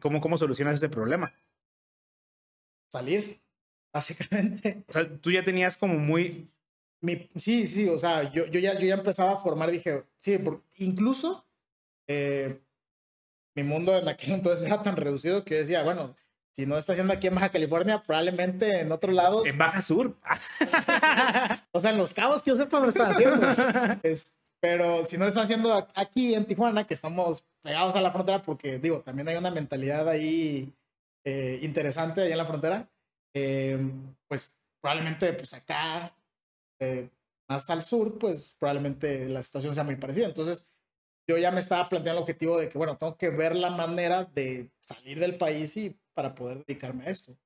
cómo, 0.00 0.20
¿cómo 0.20 0.38
solucionas 0.38 0.76
ese 0.76 0.88
problema? 0.88 1.32
Salir, 2.90 3.40
básicamente. 3.92 4.84
O 4.88 4.92
sea, 4.92 5.08
tú 5.18 5.30
ya 5.30 5.44
tenías 5.44 5.76
como 5.76 5.94
muy... 5.94 6.50
Mi, 7.00 7.28
sí, 7.36 7.66
sí, 7.66 7.88
o 7.88 7.98
sea, 7.98 8.30
yo, 8.32 8.46
yo, 8.46 8.58
ya, 8.58 8.74
yo 8.78 8.86
ya 8.86 8.94
empezaba 8.94 9.32
a 9.32 9.36
formar, 9.36 9.70
dije, 9.70 10.04
sí, 10.18 10.38
incluso 10.76 11.46
eh, 12.08 12.60
mi 13.54 13.62
mundo 13.62 13.96
en 13.96 14.08
aquel 14.08 14.32
entonces 14.34 14.66
era 14.66 14.82
tan 14.82 14.96
reducido 14.96 15.44
que 15.44 15.56
decía, 15.56 15.82
bueno, 15.82 16.16
si 16.54 16.64
no 16.64 16.78
está 16.78 16.92
haciendo 16.92 17.12
aquí 17.12 17.26
en 17.26 17.34
Baja 17.34 17.50
California, 17.50 18.02
probablemente 18.02 18.80
en 18.80 18.90
otro 18.90 19.12
lado. 19.12 19.44
En 19.44 19.58
Baja 19.58 19.82
Sur. 19.82 20.16
o 21.72 21.80
sea, 21.80 21.90
en 21.90 21.98
los 21.98 22.14
cabos 22.14 22.42
que 22.42 22.50
yo 22.50 22.56
sepa 22.56 22.80
no 22.80 22.88
están 22.88 23.12
haciendo. 23.12 23.46
Es, 24.02 24.38
pero 24.58 25.04
si 25.04 25.18
no 25.18 25.24
lo 25.24 25.28
están 25.28 25.44
haciendo 25.44 25.86
aquí 25.94 26.34
en 26.34 26.46
Tijuana, 26.46 26.86
que 26.86 26.94
estamos 26.94 27.44
pegados 27.62 27.94
a 27.94 28.00
la 28.00 28.10
frontera, 28.10 28.42
porque 28.42 28.78
digo, 28.78 29.02
también 29.02 29.28
hay 29.28 29.36
una 29.36 29.50
mentalidad 29.50 30.08
ahí 30.08 30.72
eh, 31.24 31.58
interesante 31.62 32.22
ahí 32.22 32.32
en 32.32 32.38
la 32.38 32.46
frontera, 32.46 32.88
eh, 33.34 33.78
pues 34.26 34.56
probablemente 34.80 35.32
pues 35.34 35.52
acá, 35.52 36.16
eh, 36.80 37.10
más 37.48 37.70
al 37.70 37.82
sur, 37.82 38.18
pues 38.18 38.56
probablemente 38.58 39.28
la 39.28 39.42
situación 39.42 39.74
sea 39.74 39.84
muy 39.84 39.96
parecida. 39.96 40.26
Entonces, 40.26 40.68
yo 41.28 41.38
ya 41.38 41.50
me 41.50 41.60
estaba 41.60 41.88
planteando 41.88 42.18
el 42.18 42.22
objetivo 42.22 42.58
de 42.58 42.68
que, 42.68 42.78
bueno, 42.78 42.96
tengo 42.96 43.16
que 43.16 43.30
ver 43.30 43.56
la 43.56 43.70
manera 43.70 44.24
de 44.24 44.70
salir 44.80 45.18
del 45.18 45.36
país 45.36 45.76
y 45.76 45.98
para 46.14 46.34
poder 46.34 46.64
dedicarme 46.64 47.04
a 47.04 47.10
esto. 47.10 47.36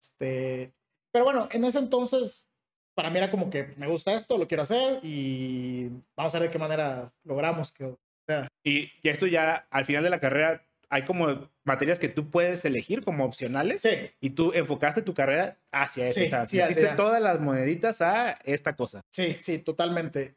Este, 0.00 0.74
pero 1.12 1.24
bueno, 1.24 1.48
en 1.52 1.64
ese 1.64 1.78
entonces 1.78 2.48
para 2.94 3.10
mí 3.10 3.18
era 3.18 3.30
como 3.30 3.50
que 3.50 3.68
me 3.76 3.86
gusta 3.86 4.14
esto, 4.14 4.38
lo 4.38 4.48
quiero 4.48 4.64
hacer 4.64 5.00
y 5.02 5.88
vamos 6.16 6.34
a 6.34 6.38
ver 6.38 6.48
de 6.48 6.52
qué 6.52 6.58
manera 6.58 7.10
logramos 7.24 7.72
que 7.72 7.96
sea. 8.26 8.48
Y, 8.64 8.90
esto 9.02 9.26
ya 9.26 9.66
al 9.70 9.84
final 9.84 10.02
de 10.02 10.10
la 10.10 10.20
carrera 10.20 10.66
hay 10.92 11.06
como 11.06 11.48
materias 11.64 11.98
que 11.98 12.10
tú 12.10 12.28
puedes 12.28 12.66
elegir 12.66 13.02
como 13.02 13.24
opcionales. 13.24 13.80
Sí. 13.80 14.10
Y 14.20 14.30
tú 14.30 14.52
enfocaste 14.52 15.00
tu 15.00 15.14
carrera 15.14 15.58
hacia 15.72 16.06
eso. 16.06 16.20
Sí, 16.46 16.60
sí, 16.74 16.80
todas 16.98 17.22
las 17.22 17.40
moneditas 17.40 18.02
a 18.02 18.32
esta 18.44 18.76
cosa. 18.76 19.00
Sí, 19.10 19.38
sí, 19.40 19.58
totalmente. 19.58 20.36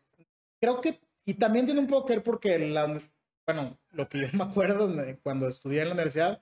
Creo 0.61 0.79
que, 0.79 1.01
y 1.25 1.33
también 1.33 1.65
tiene 1.65 1.81
un 1.81 1.87
poco 1.87 2.05
que 2.05 2.13
ver 2.13 2.23
porque, 2.23 2.57
la, 2.57 3.01
bueno, 3.45 3.77
lo 3.91 4.07
que 4.07 4.21
yo 4.21 4.27
me 4.31 4.45
acuerdo 4.45 4.89
cuando 5.21 5.49
estudié 5.49 5.81
en 5.81 5.89
la 5.89 5.93
universidad, 5.95 6.41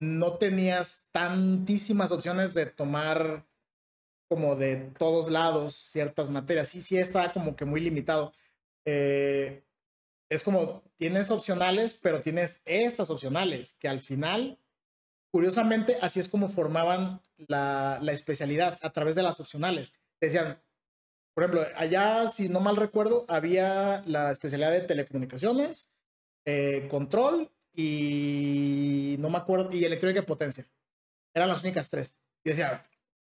no 0.00 0.38
tenías 0.38 1.06
tantísimas 1.12 2.12
opciones 2.12 2.54
de 2.54 2.64
tomar 2.64 3.44
como 4.30 4.56
de 4.56 4.90
todos 4.96 5.28
lados 5.30 5.74
ciertas 5.74 6.30
materias. 6.30 6.68
Sí, 6.68 6.80
sí 6.80 6.96
está 6.96 7.30
como 7.34 7.54
que 7.56 7.66
muy 7.66 7.82
limitado. 7.82 8.32
Eh, 8.86 9.64
es 10.30 10.42
como, 10.42 10.82
tienes 10.96 11.30
opcionales, 11.30 11.94
pero 11.94 12.20
tienes 12.20 12.62
estas 12.64 13.10
opcionales, 13.10 13.74
que 13.74 13.88
al 13.88 14.00
final, 14.00 14.58
curiosamente, 15.30 15.98
así 16.00 16.20
es 16.20 16.28
como 16.28 16.48
formaban 16.48 17.20
la, 17.36 17.98
la 18.00 18.12
especialidad, 18.12 18.78
a 18.80 18.90
través 18.90 19.16
de 19.16 19.22
las 19.22 19.40
opcionales. 19.40 19.92
Decían, 20.20 20.62
por 21.34 21.44
ejemplo, 21.44 21.66
allá, 21.76 22.30
si 22.30 22.48
no 22.48 22.60
mal 22.60 22.76
recuerdo, 22.76 23.24
había 23.28 24.02
la 24.06 24.30
especialidad 24.30 24.70
de 24.72 24.82
telecomunicaciones, 24.82 25.90
eh, 26.44 26.86
control 26.88 27.50
y 27.74 29.16
no 29.18 29.30
me 29.30 29.38
acuerdo, 29.38 29.72
y 29.72 29.84
electrónica 29.84 30.20
de 30.20 30.26
potencia. 30.26 30.66
Eran 31.34 31.48
las 31.48 31.62
únicas 31.62 31.90
tres. 31.90 32.16
Y 32.44 32.50
decía, 32.50 32.86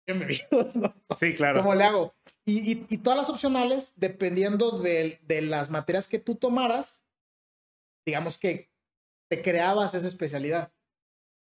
Sí, 1.19 1.35
claro. 1.35 1.61
¿Cómo 1.61 1.75
le 1.75 1.85
hago? 1.85 2.15
Y, 2.45 2.87
y, 2.93 2.99
todas 2.99 3.19
las 3.19 3.31
opcionales, 3.31 3.93
dependiendo 3.97 4.79
de, 4.79 5.21
de, 5.23 5.43
las 5.43 5.71
materias 5.71 6.09
que 6.09 6.19
tú 6.19 6.35
tomaras, 6.35 7.05
digamos 8.05 8.37
que 8.37 8.73
te 9.31 9.43
creabas 9.43 9.95
esa 9.95 10.09
especialidad. 10.09 10.73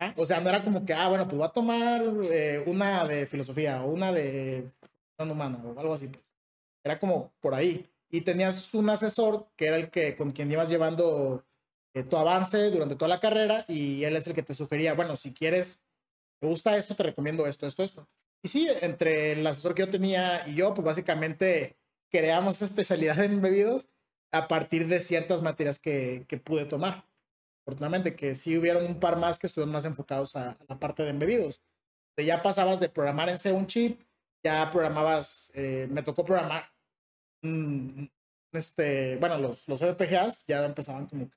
¿Ah? 0.01 0.13
O 0.17 0.27
sea, 0.27 0.41
no 0.41 0.49
era 0.49 0.65
como 0.65 0.85
que, 0.85 0.93
ah, 0.93 1.09
bueno, 1.09 1.27
pues 1.27 1.37
voy 1.37 1.47
a 1.47 1.53
tomar 1.53 2.03
eh, 2.25 2.65
una 2.67 3.05
de 3.07 3.27
filosofía 3.27 3.85
o 3.85 3.93
una 3.93 4.13
de 4.13 4.69
humana 5.19 5.63
o 5.65 5.79
algo 5.79 5.95
así. 5.95 6.09
Pues. 6.09 6.33
Era 6.85 6.99
como 6.99 7.33
por 7.41 7.55
ahí. 7.55 7.89
Y 8.11 8.23
tenías 8.23 8.75
un 8.75 8.91
asesor 8.91 9.49
que 9.57 9.67
era 9.67 9.77
el 9.77 9.91
que 9.91 10.17
con 10.17 10.33
quien 10.33 10.51
ibas 10.51 10.69
llevando 10.69 11.47
eh, 11.95 12.03
tu 12.03 12.17
avance 12.17 12.71
durante 12.71 12.97
toda 12.97 13.09
la 13.09 13.21
carrera 13.21 13.65
y 13.69 14.05
él 14.05 14.17
es 14.17 14.27
el 14.27 14.35
que 14.35 14.43
te 14.43 14.55
sugería, 14.55 14.95
bueno, 14.95 15.15
si 15.17 15.33
quieres, 15.33 15.85
te 16.41 16.47
gusta 16.47 16.77
esto, 16.77 16.95
te 16.97 17.05
recomiendo 17.05 17.47
esto, 17.47 17.67
esto, 17.67 17.85
esto. 17.85 18.09
Y 18.43 18.49
sí, 18.49 18.69
entre 18.81 19.33
el 19.33 19.47
asesor 19.47 19.75
que 19.75 19.83
yo 19.83 19.91
tenía 19.91 20.47
y 20.49 20.55
yo, 20.55 20.75
pues 20.75 20.85
básicamente 20.85 21.77
creamos 22.11 22.57
esa 22.57 22.65
especialidad 22.67 23.23
en 23.25 23.41
bebidos 23.41 23.89
a 24.33 24.49
partir 24.49 24.89
de 24.89 25.01
ciertas 25.01 25.43
materias 25.43 25.79
que, 25.79 26.27
que 26.29 26.39
pude 26.39 26.65
tomar. 26.65 27.07
Afortunadamente, 27.65 28.17
que 28.17 28.35
sí 28.35 28.59
hubieron 28.59 28.85
un 28.87 28.99
par 29.01 29.17
más 29.19 29.39
que 29.39 29.47
estuvieron 29.47 29.73
más 29.73 29.85
enfocados 29.85 30.35
a, 30.37 30.59
la 30.69 30.79
parte 30.79 31.05
de 31.05 31.11
embebidos. 31.11 31.63
ya 32.17 32.43
pasabas 32.43 32.81
de 32.81 32.89
programar 32.89 33.29
en 33.29 33.39
C 33.39 33.53
un 33.53 33.67
chip 33.67 34.01
ya 34.43 34.71
programabas, 34.71 35.53
eh, 35.55 35.87
me 35.91 36.03
tocó 36.03 36.25
programar, 36.25 36.73
este, 38.53 39.17
bueno, 39.17 39.39
los, 39.39 39.69
los 39.69 39.81
FPGAs 39.81 40.47
ya 40.47 40.65
empezaban 40.65 41.07
como 41.07 41.31
que 41.31 41.37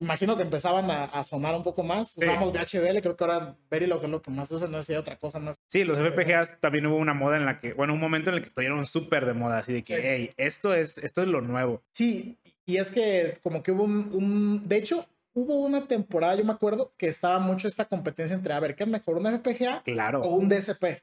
imagino 0.00 0.36
que 0.36 0.42
empezaban 0.42 0.90
a, 0.90 1.04
a, 1.04 1.24
sonar 1.24 1.54
un 1.54 1.62
poco 1.62 1.82
más. 1.82 2.10
Sí. 2.12 2.20
Usamos 2.24 2.52
VHDL, 2.52 3.00
creo 3.00 3.16
que 3.16 3.24
ahora 3.24 3.56
Verilog 3.70 4.04
es 4.04 4.10
lo 4.10 4.22
que 4.22 4.30
más 4.30 4.50
usa, 4.50 4.68
no 4.68 4.78
sé 4.78 4.84
si 4.84 4.92
hay 4.92 4.98
otra 4.98 5.18
cosa 5.18 5.38
más. 5.38 5.56
Sí, 5.66 5.84
los 5.84 5.98
FPGAs 5.98 6.60
también 6.60 6.86
hubo 6.86 6.96
una 6.96 7.14
moda 7.14 7.36
en 7.36 7.46
la 7.46 7.60
que, 7.60 7.72
bueno, 7.72 7.94
un 7.94 8.00
momento 8.00 8.30
en 8.30 8.36
el 8.36 8.42
que 8.42 8.48
estuvieron 8.48 8.86
súper 8.86 9.24
de 9.26 9.32
moda, 9.34 9.58
así 9.58 9.72
de 9.72 9.82
que, 9.82 9.96
Sí. 9.96 10.02
hey, 10.04 10.30
esto 10.36 10.74
es, 10.74 10.98
esto 10.98 11.22
es 11.22 11.28
lo 11.28 11.40
nuevo. 11.40 11.82
Sí, 11.92 12.36
y 12.66 12.76
es 12.76 12.90
que 12.90 13.38
como 13.42 13.62
que 13.62 13.72
hubo 13.72 13.84
un, 13.84 14.10
un- 14.12 14.68
de 14.68 14.76
hecho, 14.76 15.06
hubo 15.34 15.56
una 15.60 15.86
temporada, 15.86 16.34
yo 16.34 16.44
me 16.44 16.52
acuerdo, 16.52 16.92
que 16.96 17.08
estaba 17.08 17.38
mucho 17.38 17.68
esta 17.68 17.86
competencia 17.86 18.34
entre, 18.34 18.52
a 18.54 18.60
ver, 18.60 18.74
¿qué 18.74 18.84
es 18.84 18.88
mejor, 18.90 19.16
un 19.16 19.26
FPGA 19.26 19.82
Claro. 19.82 20.20
o 20.22 20.28
un 20.36 20.48
DSP? 20.48 21.02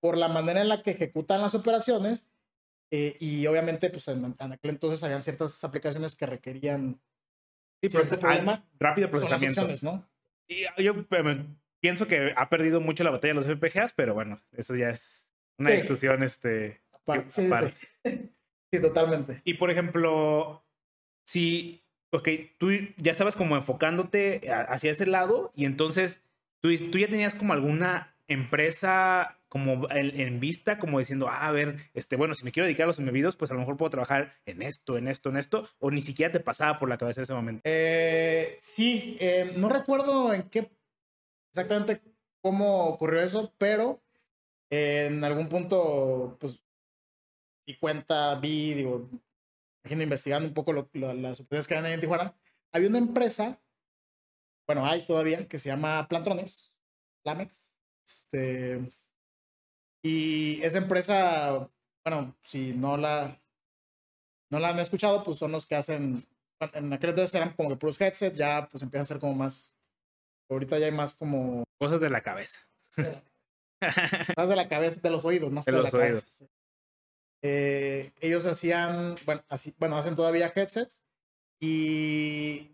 Por 0.00 0.16
la 0.16 0.28
manera 0.28 0.60
en 0.60 0.68
la 0.68 0.82
que 0.82 0.92
ejecutan 0.92 1.40
las 1.40 1.54
operaciones 1.56 2.24
eh, 2.90 3.16
y 3.20 3.46
obviamente, 3.46 3.90
pues 3.90 4.06
en, 4.08 4.34
en 4.38 4.52
aquel 4.52 4.70
entonces 4.70 5.02
habían 5.04 5.22
ciertas 5.22 5.62
aplicaciones 5.64 6.14
que 6.16 6.24
requerían 6.26 7.00
Sí, 7.82 7.88
pero- 7.92 8.18
problema, 8.18 8.52
ah, 8.64 8.64
rápido 8.80 9.08
son 9.08 9.12
las 9.30 9.40
procesamiento. 9.40 9.60
opciones, 9.62 9.82
¿no? 9.82 10.08
Y 10.48 10.64
yo 10.82 10.94
eh, 11.10 11.44
pienso 11.80 12.08
que 12.08 12.32
ha 12.36 12.48
perdido 12.48 12.80
mucho 12.80 13.04
la 13.04 13.10
batalla 13.10 13.34
de 13.34 13.40
los 13.40 13.46
FPGAs, 13.46 13.92
pero 13.92 14.14
bueno, 14.14 14.40
eso 14.56 14.74
ya 14.74 14.90
es 14.90 15.30
una 15.58 15.70
Sí. 15.70 15.76
discusión, 15.76 16.22
este. 16.22 16.80
Aparte, 16.92 17.30
sí, 17.30 17.42
sí, 17.42 17.46
aparte. 17.46 17.74
sí. 18.04 18.30
Sí, 18.70 18.82
totalmente. 18.82 19.40
Y 19.44 19.54
por 19.54 19.70
ejemplo, 19.70 20.62
si, 21.24 21.82
ok, 22.10 22.28
tú 22.58 22.68
ya 22.98 23.12
estabas 23.12 23.34
como 23.34 23.56
enfocándote 23.56 24.42
hacia 24.52 24.90
ese 24.90 25.06
lado 25.06 25.50
y 25.54 25.64
entonces 25.64 26.20
tú, 26.60 26.68
tú 26.90 26.98
ya 26.98 27.08
tenías 27.08 27.34
como 27.34 27.54
alguna 27.54 28.14
empresa 28.26 29.37
como 29.48 29.88
en, 29.90 30.20
en 30.20 30.40
vista, 30.40 30.78
como 30.78 30.98
diciendo, 30.98 31.28
ah, 31.28 31.48
a 31.48 31.52
ver, 31.52 31.90
este, 31.94 32.16
bueno, 32.16 32.34
si 32.34 32.44
me 32.44 32.52
quiero 32.52 32.66
dedicar 32.66 32.84
a 32.84 32.88
los 32.88 32.98
embebidos, 32.98 33.36
pues 33.36 33.50
a 33.50 33.54
lo 33.54 33.60
mejor 33.60 33.76
puedo 33.76 33.90
trabajar 33.90 34.34
en 34.46 34.62
esto, 34.62 34.98
en 34.98 35.08
esto, 35.08 35.30
en 35.30 35.36
esto, 35.38 35.68
o 35.78 35.90
ni 35.90 36.02
siquiera 36.02 36.30
te 36.32 36.40
pasaba 36.40 36.78
por 36.78 36.88
la 36.88 36.98
cabeza 36.98 37.20
en 37.20 37.22
ese 37.24 37.34
momento. 37.34 37.62
Eh, 37.64 38.56
sí, 38.58 39.16
eh, 39.20 39.52
no 39.56 39.68
recuerdo 39.68 40.34
en 40.34 40.42
qué 40.50 40.70
exactamente 41.50 42.02
cómo 42.42 42.86
ocurrió 42.88 43.20
eso, 43.20 43.54
pero 43.58 44.02
eh, 44.70 45.06
en 45.10 45.24
algún 45.24 45.48
punto, 45.48 46.36
pues, 46.38 46.62
di 47.66 47.76
cuenta, 47.78 48.34
vi, 48.36 48.74
digo, 48.74 49.08
imagino 49.84 50.02
investigando 50.02 50.46
un 50.48 50.54
poco 50.54 50.72
lo- 50.72 50.90
lo- 50.92 51.14
las 51.14 51.40
oportunidades 51.40 51.66
que 51.68 51.74
hay 51.76 51.84
ahí 51.84 51.92
en 51.94 52.00
Tijuana. 52.00 52.34
Había 52.72 52.88
una 52.88 52.98
empresa, 52.98 53.60
bueno, 54.66 54.84
hay 54.86 55.06
todavía, 55.06 55.48
que 55.48 55.58
se 55.58 55.68
llama 55.70 56.06
Plantrones, 56.08 56.76
Plamex. 57.22 57.74
Este, 58.06 58.90
y 60.02 60.62
esa 60.62 60.78
empresa, 60.78 61.70
bueno, 62.04 62.36
si 62.42 62.72
no 62.72 62.96
la, 62.96 63.40
no 64.50 64.58
la 64.58 64.70
han 64.70 64.78
escuchado, 64.78 65.24
pues 65.24 65.38
son 65.38 65.52
los 65.52 65.66
que 65.66 65.76
hacen 65.76 66.24
en 66.74 66.92
aquel 66.92 67.10
entonces 67.10 67.34
eran 67.34 67.52
como 67.54 67.68
que 67.68 67.76
puros 67.76 68.00
headsets, 68.00 68.36
ya 68.36 68.68
pues 68.68 68.82
empieza 68.82 69.02
a 69.02 69.06
ser 69.06 69.18
como 69.20 69.34
más, 69.34 69.76
ahorita 70.50 70.78
ya 70.78 70.86
hay 70.86 70.92
más 70.92 71.14
como, 71.14 71.64
Cosas 71.78 72.00
de 72.00 72.10
la 72.10 72.22
cabeza. 72.22 72.60
más 74.36 74.48
de 74.48 74.56
la 74.56 74.66
cabeza, 74.68 75.00
de 75.00 75.10
los 75.10 75.24
oídos, 75.24 75.52
más 75.52 75.64
De 75.64 75.72
de 75.72 75.78
los 75.78 75.92
la 75.92 75.98
oídos. 75.98 76.24
cabeza. 76.24 76.46
Eh, 77.42 78.12
ellos 78.20 78.46
hacían, 78.46 79.14
bueno, 79.24 79.44
así, 79.48 79.74
bueno, 79.78 79.96
hacen 79.96 80.16
todavía 80.16 80.52
headsets 80.54 81.04
y 81.60 82.72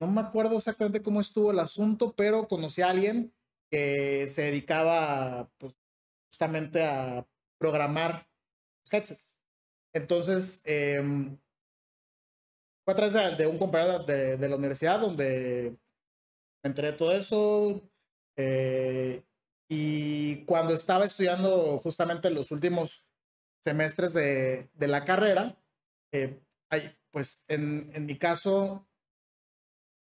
no 0.00 0.06
me 0.06 0.22
acuerdo 0.22 0.56
exactamente 0.56 1.02
cómo 1.02 1.20
estuvo 1.20 1.50
el 1.50 1.58
asunto, 1.58 2.14
pero 2.16 2.48
conocí 2.48 2.80
a 2.80 2.88
alguien 2.88 3.34
que 3.70 4.26
se 4.28 4.42
dedicaba 4.42 5.50
pues, 5.58 5.74
justamente 6.30 6.84
a 6.84 7.26
programar 7.58 8.26
los 8.82 8.92
headsets. 8.92 9.38
Entonces, 9.92 10.62
em, 10.64 11.36
fue 12.84 12.94
a 12.94 12.96
través 12.96 13.38
de, 13.38 13.46
un 13.46 13.58
compañero 13.58 14.00
de, 14.04 14.48
la 14.48 14.56
universidad 14.56 15.00
donde 15.00 15.76
me 16.62 16.68
enteré 16.68 16.92
de 16.92 16.98
todo 16.98 17.12
eso. 17.12 17.82
eh, 18.36 19.24
y 19.72 20.44
cuando 20.46 20.74
estaba 20.74 21.04
estudiando 21.04 21.78
justamente 21.78 22.28
los 22.30 22.50
últimos 22.50 23.04
semestres 23.62 24.12
de, 24.14 24.68
de 24.74 24.88
la 24.88 25.04
carrera, 25.04 25.56
eh, 26.12 26.40
pues 27.12 27.44
en, 27.46 27.90
en 27.94 28.06
mi 28.06 28.18
caso, 28.18 28.88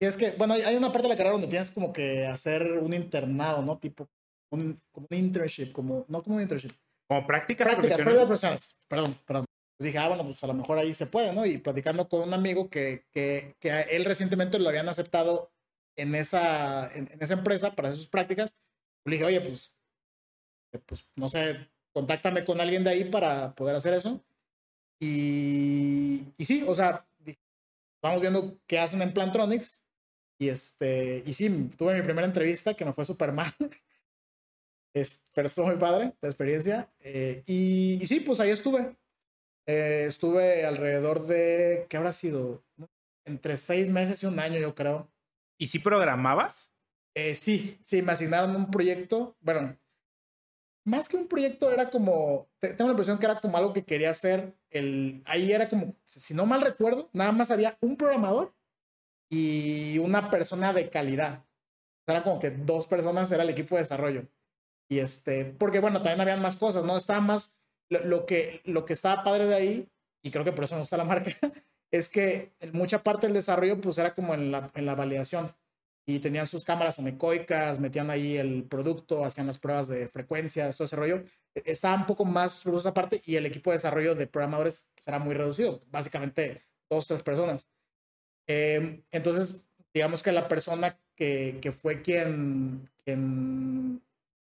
es 0.00 0.16
que, 0.16 0.32
bueno, 0.32 0.54
hay 0.54 0.76
una 0.76 0.92
parte 0.92 1.04
de 1.04 1.08
la 1.08 1.16
carrera 1.16 1.32
donde 1.32 1.48
tienes 1.48 1.70
como 1.70 1.92
que 1.92 2.26
hacer 2.26 2.62
un 2.72 2.92
internado, 2.94 3.62
¿no? 3.62 3.78
Tipo, 3.78 4.08
un, 4.50 4.80
como 4.92 5.06
un 5.10 5.16
internship, 5.16 5.72
como, 5.72 6.04
no 6.08 6.22
como 6.22 6.36
un 6.36 6.42
internship, 6.42 6.72
Como 7.08 7.26
prácticas, 7.26 7.66
prácticas, 7.66 7.96
profesionales. 7.98 8.26
profesionales. 8.26 8.80
Perdón, 8.88 9.18
perdón. 9.26 9.44
Pues 9.78 9.86
dije, 9.86 9.98
ah, 9.98 10.08
bueno, 10.08 10.24
pues 10.24 10.42
a 10.42 10.46
lo 10.46 10.54
mejor 10.54 10.78
ahí 10.78 10.94
se 10.94 11.06
puede, 11.06 11.32
¿no? 11.34 11.44
Y 11.44 11.58
platicando 11.58 12.08
con 12.08 12.22
un 12.22 12.32
amigo 12.32 12.70
que, 12.70 13.04
que, 13.12 13.56
que 13.60 13.72
a 13.72 13.82
él 13.82 14.04
recientemente 14.04 14.58
lo 14.58 14.68
habían 14.68 14.88
aceptado 14.88 15.52
en 15.96 16.14
esa, 16.14 16.90
en, 16.94 17.10
en 17.12 17.22
esa 17.22 17.34
empresa 17.34 17.74
para 17.74 17.88
hacer 17.88 17.98
sus 17.98 18.08
prácticas, 18.08 18.56
le 19.04 19.12
dije, 19.12 19.24
oye, 19.24 19.40
pues, 19.40 19.76
pues, 20.86 21.08
no 21.16 21.28
sé, 21.28 21.68
contáctame 21.94 22.44
con 22.44 22.60
alguien 22.60 22.84
de 22.84 22.90
ahí 22.90 23.04
para 23.04 23.54
poder 23.54 23.76
hacer 23.76 23.94
eso. 23.94 24.24
Y, 25.00 26.24
y 26.36 26.44
sí, 26.44 26.64
o 26.66 26.74
sea, 26.74 27.06
dije, 27.18 27.40
vamos 28.02 28.20
viendo 28.20 28.58
qué 28.66 28.78
hacen 28.78 29.02
en 29.02 29.12
Plantronics. 29.12 29.82
Y 30.38 30.48
este, 30.48 31.22
y 31.24 31.32
sí, 31.32 31.70
tuve 31.78 31.94
mi 31.94 32.02
primera 32.02 32.26
entrevista 32.26 32.74
que 32.74 32.84
me 32.84 32.92
fue 32.92 33.04
súper 33.04 33.32
mal. 33.32 33.52
Es, 34.96 35.22
pero 35.34 35.46
estuvo 35.46 35.66
muy 35.66 35.76
padre 35.76 36.14
la 36.22 36.28
experiencia. 36.30 36.90
Eh, 37.00 37.42
y, 37.46 37.98
y 38.02 38.06
sí, 38.06 38.20
pues 38.20 38.40
ahí 38.40 38.48
estuve. 38.48 38.96
Eh, 39.66 40.06
estuve 40.08 40.64
alrededor 40.64 41.26
de, 41.26 41.84
¿qué 41.90 41.98
habrá 41.98 42.14
sido? 42.14 42.64
Entre 43.26 43.58
seis 43.58 43.90
meses 43.90 44.22
y 44.22 44.26
un 44.26 44.38
año, 44.38 44.58
yo 44.58 44.74
creo. 44.74 45.10
¿Y 45.58 45.66
si 45.66 45.80
programabas? 45.80 46.72
Eh, 47.14 47.34
sí, 47.34 47.78
sí, 47.84 48.00
me 48.00 48.12
asignaron 48.12 48.56
un 48.56 48.70
proyecto. 48.70 49.36
Bueno, 49.40 49.76
más 50.86 51.10
que 51.10 51.16
un 51.18 51.28
proyecto, 51.28 51.70
era 51.70 51.90
como, 51.90 52.48
te- 52.58 52.68
tengo 52.72 52.88
la 52.88 52.92
impresión 52.92 53.18
que 53.18 53.26
era 53.26 53.40
como 53.40 53.58
algo 53.58 53.74
que 53.74 53.84
quería 53.84 54.10
hacer. 54.10 54.54
El, 54.70 55.22
ahí 55.26 55.52
era 55.52 55.68
como, 55.68 55.94
si 56.06 56.32
no 56.32 56.46
mal 56.46 56.62
recuerdo, 56.62 57.10
nada 57.12 57.32
más 57.32 57.50
había 57.50 57.76
un 57.82 57.98
programador 57.98 58.54
y 59.30 59.98
una 59.98 60.30
persona 60.30 60.72
de 60.72 60.88
calidad. 60.88 61.44
Era 62.06 62.22
como 62.22 62.38
que 62.38 62.50
dos 62.50 62.86
personas 62.86 63.30
era 63.32 63.42
el 63.42 63.50
equipo 63.50 63.74
de 63.74 63.82
desarrollo. 63.82 64.26
Y 64.88 64.98
este, 65.00 65.44
porque 65.44 65.80
bueno, 65.80 66.00
también 66.02 66.20
habían 66.20 66.42
más 66.42 66.56
cosas, 66.56 66.84
¿no? 66.84 66.96
Estaba 66.96 67.20
más, 67.20 67.56
lo, 67.88 68.26
que, 68.26 68.60
lo 68.64 68.84
que 68.84 68.92
estaba 68.92 69.24
padre 69.24 69.46
de 69.46 69.54
ahí, 69.54 69.88
y 70.22 70.30
creo 70.30 70.44
que 70.44 70.52
por 70.52 70.64
eso 70.64 70.76
no 70.76 70.82
está 70.82 70.96
la 70.96 71.04
marca, 71.04 71.30
es 71.90 72.08
que 72.08 72.52
mucha 72.72 73.02
parte 73.02 73.26
del 73.26 73.34
desarrollo 73.34 73.80
pues 73.80 73.98
era 73.98 74.14
como 74.14 74.34
en 74.34 74.52
la, 74.52 74.70
en 74.74 74.86
la 74.86 74.94
validación. 74.94 75.52
Y 76.08 76.20
tenían 76.20 76.46
sus 76.46 76.64
cámaras 76.64 77.00
anecoicas, 77.00 77.80
metían 77.80 78.10
ahí 78.10 78.36
el 78.36 78.62
producto, 78.64 79.24
hacían 79.24 79.48
las 79.48 79.58
pruebas 79.58 79.88
de 79.88 80.06
frecuencias, 80.06 80.76
todo 80.76 80.84
ese 80.86 80.94
rollo. 80.94 81.24
E- 81.54 81.62
Estaba 81.66 81.96
un 81.96 82.06
poco 82.06 82.24
más 82.24 82.64
rudo 82.64 82.78
esa 82.78 82.94
parte 82.94 83.20
y 83.24 83.34
el 83.34 83.44
equipo 83.46 83.70
de 83.70 83.78
desarrollo 83.78 84.14
de 84.14 84.28
programadores 84.28 84.88
pues, 84.94 85.08
era 85.08 85.18
muy 85.18 85.34
reducido, 85.34 85.82
básicamente 85.90 86.62
dos, 86.88 87.08
tres 87.08 87.24
personas. 87.24 87.66
Eh, 88.46 89.02
entonces, 89.10 89.66
digamos 89.92 90.22
que 90.22 90.32
la 90.32 90.48
persona 90.48 90.98
que, 91.16 91.58
que 91.60 91.72
fue 91.72 92.02
quien, 92.02 92.90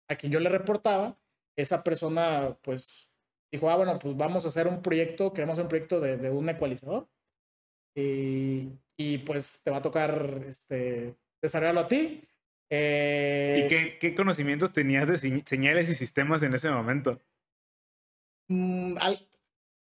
a 0.10 0.16
quien 0.16 0.32
yo 0.32 0.40
le 0.40 0.50
reportaba, 0.50 1.18
esa 1.58 1.84
persona 1.84 2.58
pues 2.64 3.12
dijo, 3.52 3.70
ah, 3.70 3.76
bueno, 3.78 3.98
pues 4.00 4.16
vamos 4.18 4.46
a 4.46 4.50
hacer 4.50 4.68
un 4.68 4.82
proyecto, 4.82 5.34
queremos 5.34 5.58
un 5.60 5.68
proyecto 5.68 6.00
de, 6.00 6.18
de 6.18 6.30
un 6.30 6.50
ecualizador. 6.50 7.08
Y, 7.96 8.70
y 8.98 9.18
pues 9.20 9.62
te 9.64 9.72
va 9.72 9.78
a 9.78 9.82
tocar 9.82 10.44
este, 10.46 11.16
desarrollarlo 11.42 11.82
a 11.82 11.88
ti. 11.88 12.24
Eh, 12.72 13.64
¿Y 13.64 13.68
qué, 13.68 13.98
qué 14.00 14.16
conocimientos 14.16 14.74
tenías 14.74 15.08
de 15.10 15.16
señ- 15.16 15.44
señales 15.48 15.90
y 15.90 15.96
sistemas 15.96 16.44
en 16.44 16.54
ese 16.54 16.70
momento? 16.70 17.20
mm, 18.48 18.98
al- 19.00 19.29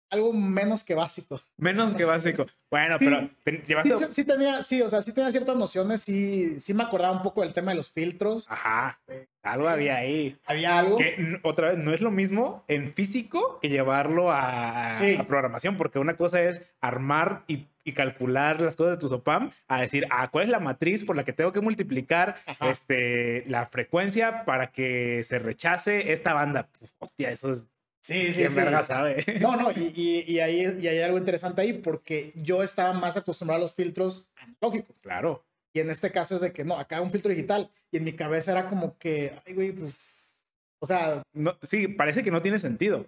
algo 0.09 0.33
menos 0.33 0.83
que 0.83 0.95
básico. 0.95 1.39
Menos 1.57 1.93
que 1.93 2.05
básico. 2.05 2.45
Bueno, 2.69 2.97
Sí. 2.97 3.05
pero 3.05 3.29
te- 3.43 3.63
llevaste... 3.65 3.97
sí, 3.97 4.05
sí 4.11 4.23
tenía, 4.25 4.63
sí, 4.63 4.81
o 4.81 4.89
sea, 4.89 5.01
sí 5.01 5.13
tenía 5.13 5.31
ciertas 5.31 5.55
nociones, 5.55 6.01
sí, 6.01 6.59
sí 6.59 6.73
me 6.73 6.83
acordaba 6.83 7.13
un 7.15 7.21
poco 7.21 7.41
del 7.41 7.53
tema 7.53 7.71
de 7.71 7.77
los 7.77 7.91
filtros. 7.91 8.49
Ajá, 8.49 8.89
Este, 8.89 9.27
algo 9.43 9.67
había 9.69 9.97
ahí. 9.97 10.37
Había 10.45 10.77
algo. 10.79 10.97
Que 10.97 11.39
otra 11.43 11.69
vez, 11.69 11.77
no 11.77 11.93
es 11.93 12.01
lo 12.01 12.11
mismo 12.11 12.63
en 12.67 12.93
físico 12.93 13.59
que 13.61 13.69
llevarlo 13.69 14.31
a, 14.31 14.91
programación, 15.27 15.77
porque 15.77 15.99
una 15.99 16.15
cosa 16.17 16.41
es 16.41 16.61
armar 16.81 17.43
y, 17.47 17.67
y 17.85 17.93
calcular 17.93 18.59
las 18.61 18.75
cosas 18.75 18.97
de 18.97 19.01
tu 19.01 19.07
SOPAM, 19.07 19.51
a 19.69 19.81
decir, 19.81 20.05
ah, 20.09 20.29
¿cuál 20.29 20.45
es 20.45 20.49
la 20.49 20.59
matriz 20.59 21.05
por 21.05 21.15
la 21.15 21.23
que 21.23 21.33
tengo 21.33 21.53
que 21.53 21.61
multiplicar 21.61 22.35
Ajá. 22.45 22.69
este, 22.69 23.43
la 23.47 23.65
frecuencia 23.65 24.43
para 24.45 24.67
que 24.71 25.23
se 25.23 25.39
rechace 25.39 26.11
esta 26.11 26.33
banda? 26.33 26.67
Hostia, 26.99 27.29
eso 27.31 27.51
es... 27.51 27.69
Sí, 28.07 28.27
sí, 28.27 28.33
¿Quién 28.35 28.49
sí. 28.49 28.55
verga 28.55 28.83
sabe? 28.83 29.23
No, 29.41 29.55
no, 29.55 29.71
y, 29.71 29.91
y, 29.95 30.31
y 30.31 30.39
ahí 30.39 30.63
y 30.79 30.87
hay 30.87 30.99
algo 31.01 31.17
interesante 31.17 31.61
ahí 31.61 31.73
porque 31.73 32.31
yo 32.35 32.63
estaba 32.63 32.93
más 32.93 33.17
acostumbrado 33.17 33.57
a 33.61 33.61
los 33.65 33.73
filtros 33.75 34.31
analógicos. 34.37 34.97
claro. 34.99 35.43
Y 35.73 35.79
en 35.81 35.89
este 35.91 36.11
caso 36.11 36.35
es 36.35 36.41
de 36.41 36.53
que 36.53 36.63
no, 36.63 36.75
acá 36.79 37.01
un 37.01 37.11
filtro 37.11 37.29
digital. 37.29 37.69
Y 37.91 37.97
en 37.97 38.03
mi 38.05 38.13
cabeza 38.13 38.51
era 38.51 38.67
como 38.67 38.97
que, 38.97 39.33
ay, 39.45 39.53
güey, 39.53 39.71
pues 39.73 40.49
O 40.79 40.87
sea, 40.87 41.21
No, 41.33 41.57
sí, 41.61 41.87
parece 41.87 42.23
que 42.23 42.31
no 42.31 42.41
tiene 42.41 42.57
sentido. 42.59 43.05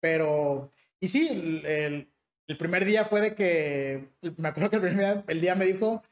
pero. 0.00 0.70
Y 1.00 1.08
sí, 1.08 1.28
el, 1.30 1.66
el- 1.66 2.08
el 2.48 2.56
primer 2.58 2.84
día 2.84 3.04
fue 3.06 3.20
de 3.22 3.34
que. 3.34 4.08
Me 4.36 4.48
acuerdo 4.48 4.68
que 4.70 4.76
el 4.76 4.82
primer 4.82 5.04
día, 5.14 5.24
el 5.26 5.40
día 5.40 5.54
me 5.54 5.64
dijo: 5.64 6.02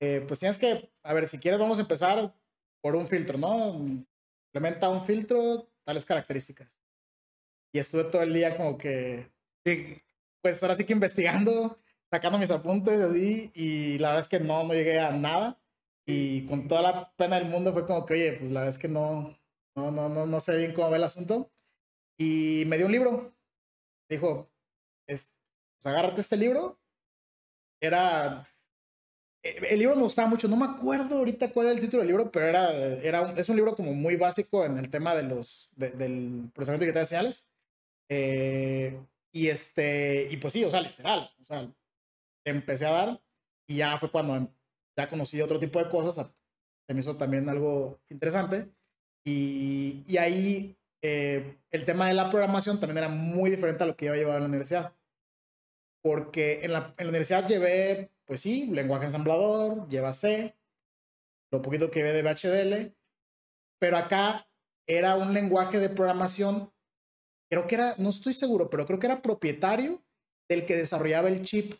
eh, 0.00 0.22
Pues 0.26 0.40
tienes 0.40 0.58
que. 0.58 0.90
A 1.02 1.14
ver, 1.14 1.28
si 1.28 1.38
quieres, 1.38 1.60
vamos 1.60 1.78
a 1.78 1.82
empezar 1.82 2.34
por 2.82 2.96
un 2.96 3.06
filtro, 3.08 3.38
¿no? 3.38 3.74
Implementa 4.48 4.88
un 4.90 5.02
filtro, 5.04 5.68
tales 5.84 6.04
características. 6.04 6.76
Y 7.74 7.80
estuve 7.80 8.04
todo 8.04 8.22
el 8.22 8.32
día 8.34 8.56
como 8.56 8.78
que. 8.78 9.30
Sí, 9.66 10.02
Pues 10.42 10.62
ahora 10.62 10.76
sí 10.76 10.84
que 10.86 10.94
investigando, 10.94 11.78
sacando 12.12 12.38
mis 12.38 12.50
apuntes 12.52 13.00
así. 13.00 13.50
Y 13.54 13.98
la 13.98 14.10
verdad 14.10 14.22
es 14.22 14.28
que 14.28 14.40
no, 14.40 14.64
no 14.64 14.74
llegué 14.74 15.00
a 15.00 15.10
nada. 15.12 15.60
Y 16.06 16.46
con 16.46 16.68
toda 16.68 16.82
la 16.82 17.14
pena 17.16 17.36
del 17.40 17.48
mundo 17.50 17.72
fue 17.72 17.86
como 17.86 18.06
que, 18.06 18.14
oye, 18.14 18.32
pues 18.34 18.52
la 18.52 18.60
verdad 18.62 18.74
es 18.76 18.78
que 18.80 18.88
no. 18.88 19.38
No, 19.76 19.90
no, 19.90 20.08
no, 20.08 20.26
no 20.26 20.40
sé 20.40 20.56
bien 20.56 20.72
cómo 20.74 20.90
va 20.90 20.96
el 20.96 21.04
asunto. 21.04 21.52
Y 22.18 22.64
me 22.68 22.76
dio 22.78 22.86
un 22.86 22.92
libro. 22.92 23.34
Dijo, 24.10 24.52
es, 25.08 25.34
pues 25.82 25.86
agárrate 25.94 26.20
este 26.22 26.36
libro. 26.38 26.80
Era. 27.80 28.48
eh, 29.42 29.56
El 29.70 29.78
libro 29.78 29.96
me 29.96 30.02
gustaba 30.02 30.28
mucho. 30.28 30.48
No 30.48 30.56
me 30.56 30.66
acuerdo 30.66 31.18
ahorita 31.18 31.52
cuál 31.52 31.66
era 31.66 31.74
el 31.74 31.80
título 31.80 32.00
del 32.02 32.08
libro, 32.08 32.30
pero 32.30 32.46
era, 32.46 32.72
era 32.72 33.22
un- 33.22 33.38
es 33.38 33.48
un 33.48 33.56
libro 33.56 33.74
como 33.74 33.92
muy 33.94 34.16
básico 34.16 34.64
en 34.64 34.78
el 34.78 34.90
tema 34.90 35.14
de 35.14 35.24
los, 35.24 35.70
de- 35.76 35.90
del 35.92 36.50
procesamiento 36.54 36.84
digital 36.84 37.02
de 37.02 37.06
señales. 37.06 37.48
Eh, 38.08 39.00
y 39.32 39.48
este, 39.48 40.28
y 40.30 40.36
pues 40.36 40.52
sí, 40.52 40.64
o 40.64 40.70
sea, 40.70 40.80
literal. 40.80 41.30
O 41.40 41.44
sea, 41.44 41.72
empecé 42.44 42.86
a 42.86 42.90
dar 42.90 43.22
y 43.66 43.76
ya 43.76 43.96
fue 43.98 44.10
cuando 44.10 44.52
ya 44.96 45.08
conocí 45.08 45.40
otro 45.40 45.58
tipo 45.58 45.78
de 45.78 45.88
cosas. 45.88 46.14
Se 46.86 46.94
me 46.94 47.00
hizo 47.00 47.16
también 47.16 47.48
algo 47.48 48.00
interesante. 48.08 48.70
Y, 49.24 50.04
y 50.06 50.18
ahí 50.18 50.76
eh, 51.06 51.58
el 51.70 51.84
tema 51.84 52.06
de 52.08 52.14
la 52.14 52.30
programación 52.30 52.80
también 52.80 52.98
era 52.98 53.08
muy 53.08 53.50
diferente 53.50 53.84
a 53.84 53.86
lo 53.86 53.94
que 53.96 54.06
yo 54.06 54.14
llevado 54.14 54.36
en 54.36 54.44
la 54.44 54.48
universidad. 54.48 54.94
Porque 56.02 56.64
en 56.64 56.72
la, 56.72 56.94
en 56.98 57.06
la 57.06 57.10
universidad 57.10 57.46
llevé, 57.46 58.10
pues 58.24 58.40
sí, 58.40 58.66
lenguaje 58.66 59.06
ensamblador, 59.06 59.88
lleva 59.88 60.12
C, 60.12 60.56
lo 61.50 61.62
poquito 61.62 61.90
que 61.90 62.00
llevé 62.00 62.12
de 62.12 62.22
BHDL, 62.22 62.96
pero 63.78 63.96
acá 63.96 64.48
era 64.86 65.16
un 65.16 65.32
lenguaje 65.32 65.78
de 65.78 65.88
programación, 65.88 66.72
creo 67.54 67.66
que 67.68 67.74
era, 67.76 67.94
no 67.98 68.10
estoy 68.10 68.32
seguro, 68.34 68.68
pero 68.68 68.84
creo 68.84 68.98
que 68.98 69.06
era 69.06 69.22
propietario 69.22 70.02
del 70.48 70.66
que 70.66 70.76
desarrollaba 70.76 71.28
el 71.28 71.42
chip, 71.42 71.74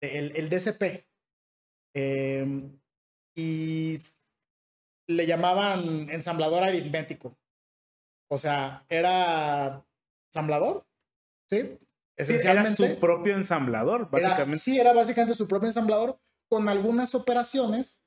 el, 0.00 0.34
el 0.34 0.48
DCP. 0.48 1.06
Eh, 1.94 2.70
y 3.36 3.96
le 5.06 5.26
llamaban 5.26 6.08
ensamblador 6.10 6.62
aritmético. 6.64 7.36
O 8.30 8.38
sea, 8.38 8.86
era 8.88 9.84
ensamblador, 10.30 10.86
¿sí? 11.50 11.58
sí, 11.58 11.62
era 11.62 11.78
Esencialmente. 12.16 12.94
su 12.94 12.98
propio 12.98 13.34
ensamblador, 13.36 14.08
Era- 14.12 14.28
básicamente. 14.30 14.64
sí, 14.64 14.78
era 14.80 14.92
básicamente 14.94 15.36
su 15.36 15.46
propio 15.46 15.68
ensamblador 15.68 16.18
con 16.50 16.68
algunas 16.70 17.14
operaciones 17.14 18.02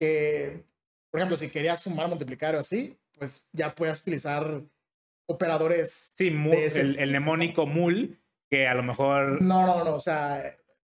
que, 0.00 0.64
por 1.10 1.20
ejemplo, 1.20 1.36
si 1.36 1.50
querías 1.50 1.80
sumar, 1.82 2.08
multiplicar 2.08 2.54
o 2.56 2.60
así, 2.60 2.98
pues 3.16 3.46
ya 3.52 3.74
puedes 3.74 4.00
utilizar 4.00 4.62
operadores. 5.28 6.12
Sí, 6.16 6.30
mu- 6.30 6.50
de 6.50 6.66
ese- 6.66 6.80
el, 6.80 6.98
el 6.98 7.10
mnemónico 7.10 7.66
mul, 7.66 8.18
que 8.50 8.66
a 8.66 8.74
lo 8.74 8.82
mejor. 8.82 9.40
No, 9.42 9.66
no, 9.66 9.84
no, 9.84 9.94
o 9.94 10.00
sea, 10.00 10.42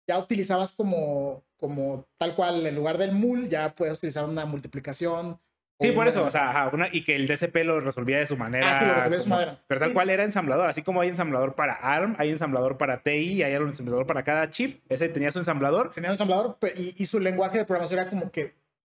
ya 0.06 0.18
utilizabas 0.18 0.72
como, 0.72 1.44
como 1.58 2.06
tal 2.18 2.34
cual, 2.34 2.66
en 2.66 2.74
lugar 2.74 2.98
del 2.98 3.12
mul, 3.12 3.48
ya 3.48 3.74
puedes 3.74 3.98
utilizar 3.98 4.24
una 4.24 4.44
multiplicación. 4.46 5.38
Sí, 5.80 5.92
por 5.92 6.08
eso, 6.08 6.24
o 6.24 6.30
sea, 6.30 6.50
ajá, 6.50 6.70
una- 6.72 6.88
y 6.90 7.04
que 7.04 7.14
el 7.14 7.28
DCP 7.28 7.62
lo 7.62 7.80
resolvía 7.80 8.18
de 8.18 8.26
su 8.26 8.36
manera. 8.36 8.74
Ah, 8.76 8.78
sí, 8.80 8.84
lo 8.86 8.94
resolvía 8.94 9.18
de 9.18 9.22
su 9.22 9.28
manera. 9.28 9.62
Pero 9.68 9.78
tal 9.78 9.90
Sí. 9.90 9.94
cual 9.94 10.10
era 10.10 10.24
ensamblador, 10.24 10.68
así 10.68 10.82
como 10.82 11.00
hay 11.02 11.08
ensamblador 11.08 11.54
para 11.54 11.74
ARM, 11.74 12.16
hay 12.18 12.30
ensamblador 12.30 12.78
para 12.78 13.02
TI, 13.04 13.44
hay 13.44 13.54
ensamblador 13.54 14.04
para 14.04 14.24
cada 14.24 14.50
chip. 14.50 14.82
Ese 14.88 15.08
tenía 15.08 15.30
su 15.30 15.38
ensamblador. 15.38 15.92
tenía 15.94 16.10
un 16.10 16.14
ensamblador 16.14 16.58
y, 16.76 17.00
y 17.00 17.06
su 17.06 17.20
lenguaje 17.20 17.58
de 17.58 17.64
programación 17.64 18.00
era 18.00 18.10
como 18.10 18.30
que 18.32 18.54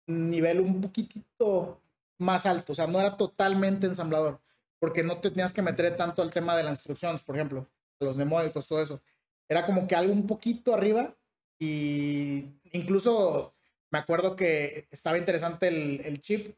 nivel 0.07 0.61
un 0.61 0.81
poquitito 0.81 1.81
más 2.19 2.47
alto, 2.47 2.73
o 2.73 2.75
sea, 2.77 2.87
no 2.87 3.01
era 3.01 3.17
totalmente 3.17 3.87
ensamblador, 3.87 4.41
porque 4.79 5.03
no 5.03 5.19
te 5.21 5.31
tenías 5.31 5.53
que 5.53 5.63
meter 5.63 5.97
tanto 5.97 6.23
al 6.23 6.33
tema 6.33 6.57
de 6.57 6.63
las 6.63 6.73
instrucciones, 6.79 7.23
por 7.23 7.35
ejemplo, 7.37 7.67
los 8.01 8.17
mnemónicos, 8.17 8.67
todo 8.69 8.83
eso. 8.83 9.01
Era 9.49 9.65
como 9.67 9.87
que 9.87 9.95
algo 9.97 10.13
un 10.13 10.27
poquito 10.27 10.75
arriba 10.75 11.17
y 11.61 12.47
incluso 12.73 13.55
me 13.91 13.99
acuerdo 13.99 14.37
que 14.37 14.87
estaba 14.91 15.19
interesante 15.19 15.69
el, 15.69 16.01
el 16.05 16.21
chip. 16.21 16.55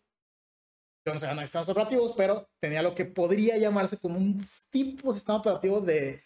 Yo 1.07 1.15
no 1.15 1.21
sé, 1.21 1.33
no 1.33 1.41
sistemas 1.41 1.69
operativos, 1.69 2.13
pero 2.17 2.49
tenía 2.61 2.83
lo 2.83 2.95
que 2.95 3.07
podría 3.07 3.57
llamarse 3.57 3.99
como 3.99 4.19
un 4.19 4.39
tipo 4.69 5.15
sistema 5.15 5.39
operativo 5.39 5.81
de, 5.81 6.23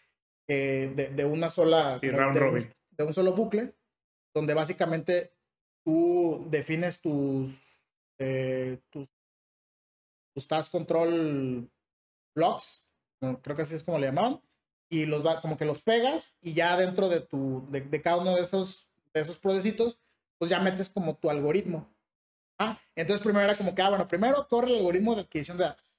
eh, 0.48 0.92
de, 0.96 1.08
de 1.10 1.24
una 1.24 1.48
sola... 1.48 1.98
Sí, 2.00 2.10
round 2.10 2.36
de 2.36 2.44
un- 2.44 2.50
robin. 2.50 2.74
de 2.90 3.04
un 3.04 3.14
solo 3.14 3.34
bucle, 3.34 3.76
donde 4.34 4.54
básicamente 4.54 5.32
tú 5.84 6.46
defines 6.50 7.00
tus, 7.00 7.86
eh, 8.18 8.80
tus, 8.90 9.12
tus 10.34 10.48
task 10.48 10.72
control 10.72 11.70
blocks, 12.34 12.86
creo 13.20 13.56
que 13.56 13.62
así 13.62 13.74
es 13.74 13.82
como 13.82 13.98
le 13.98 14.06
llamaban, 14.06 14.40
y 14.90 15.06
los 15.06 15.24
va, 15.24 15.40
como 15.40 15.56
que 15.56 15.64
los 15.64 15.82
pegas 15.82 16.36
y 16.40 16.52
ya 16.54 16.76
dentro 16.76 17.08
de 17.08 17.20
tu, 17.20 17.66
de, 17.70 17.80
de 17.80 18.02
cada 18.02 18.18
uno 18.18 18.34
de 18.34 18.42
esos, 18.42 18.88
de 19.12 19.20
esos 19.20 19.38
procesitos, 19.38 19.98
pues 20.38 20.50
ya 20.50 20.60
metes 20.60 20.88
como 20.88 21.16
tu 21.16 21.30
algoritmo. 21.30 21.88
Ah, 22.58 22.78
entonces 22.94 23.22
primero 23.22 23.44
era 23.44 23.56
como 23.56 23.74
que, 23.74 23.82
ah, 23.82 23.88
bueno, 23.88 24.06
primero 24.06 24.46
corre 24.48 24.68
el 24.68 24.76
algoritmo 24.76 25.14
de 25.14 25.22
adquisición 25.22 25.58
de 25.58 25.64
datos. 25.64 25.98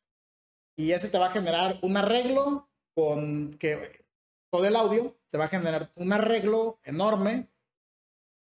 Y 0.77 0.91
ese 0.91 1.09
te 1.09 1.17
va 1.17 1.27
a 1.27 1.31
generar 1.31 1.79
un 1.81 1.97
arreglo 1.97 2.69
con 2.93 3.53
que 3.55 4.05
todo 4.51 4.65
el 4.65 4.75
audio 4.75 5.17
te 5.29 5.37
va 5.37 5.45
a 5.45 5.49
generar 5.49 5.91
un 5.95 6.13
arreglo 6.13 6.79
enorme 6.83 7.49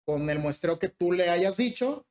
con 0.06 0.30
el 0.30 0.38
muestreo 0.38 0.78
que 0.78 0.88
tú 0.88 1.12
le 1.12 1.28
hayas 1.28 1.56
dicho 1.56 2.06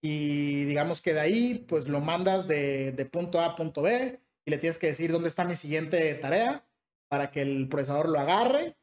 y 0.00 0.64
digamos 0.64 1.00
que 1.00 1.14
de 1.14 1.20
ahí 1.20 1.54
pues 1.68 1.88
lo 1.88 2.00
mandas 2.00 2.46
de, 2.46 2.92
de 2.92 3.06
punto 3.06 3.40
A 3.40 3.46
a 3.46 3.56
punto 3.56 3.82
B 3.82 4.20
y 4.44 4.50
le 4.50 4.58
tienes 4.58 4.78
que 4.78 4.88
decir 4.88 5.10
dónde 5.12 5.28
está 5.28 5.44
mi 5.44 5.54
siguiente 5.54 6.14
tarea 6.14 6.66
para 7.08 7.30
que 7.30 7.42
el 7.42 7.68
procesador 7.68 8.08
lo 8.08 8.18
agarre, 8.18 8.76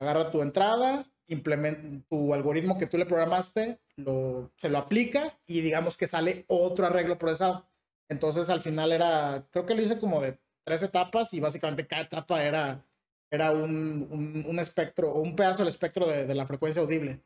agarra 0.00 0.30
tu 0.30 0.42
entrada, 0.42 1.10
implementa 1.26 2.06
tu 2.08 2.34
algoritmo 2.34 2.78
que 2.78 2.86
tú 2.86 2.98
le 2.98 3.06
programaste, 3.06 3.80
lo, 3.96 4.52
se 4.56 4.68
lo 4.68 4.78
aplica 4.78 5.38
y 5.46 5.60
digamos 5.60 5.96
que 5.96 6.06
sale 6.06 6.44
otro 6.48 6.86
arreglo 6.86 7.18
procesado. 7.18 7.68
Entonces 8.08 8.48
al 8.48 8.62
final 8.62 8.92
era, 8.92 9.46
creo 9.50 9.66
que 9.66 9.74
lo 9.74 9.82
hice 9.82 9.98
como 9.98 10.20
de 10.20 10.38
tres 10.64 10.82
etapas 10.82 11.32
y 11.34 11.40
básicamente 11.40 11.86
cada 11.86 12.02
etapa 12.02 12.42
era, 12.42 12.84
era 13.30 13.52
un, 13.52 14.44
un, 14.46 14.58
espectro, 14.58 15.12
o 15.12 15.20
un 15.20 15.36
pedazo 15.36 15.58
del 15.58 15.68
espectro 15.68 16.06
de, 16.06 16.26
de, 16.26 16.34
la 16.34 16.46
frecuencia 16.46 16.82
audible. 16.82 17.22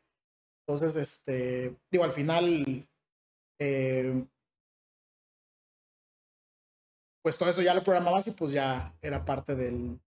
Entonces, 0.65 0.95
este, 0.95 1.75
digo, 1.91 2.03
al 2.03 2.11
final, 2.11 2.87
eh, 3.59 4.25
pues 7.23 7.37
todo 7.37 7.49
eso 7.49 7.61
ya 7.61 7.73
lo 7.73 7.83
programabas 7.83 8.27
y 8.27 8.31
pues 8.31 8.51
ya 8.51 8.93
era 9.01 9.25
parte 9.25 9.55
del, 9.55 9.99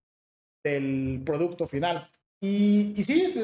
producto 1.24 1.66
final. 1.66 2.10
Y, 2.40 3.02
sí, 3.02 3.34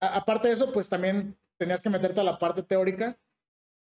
aparte 0.00 0.48
de 0.48 0.54
eso, 0.54 0.72
pues 0.72 0.88
también 0.88 1.38
tenías 1.56 1.80
que 1.80 1.90
meterte 1.90 2.20
a 2.20 2.24
la 2.24 2.38
parte 2.38 2.62
teórica. 2.62 3.16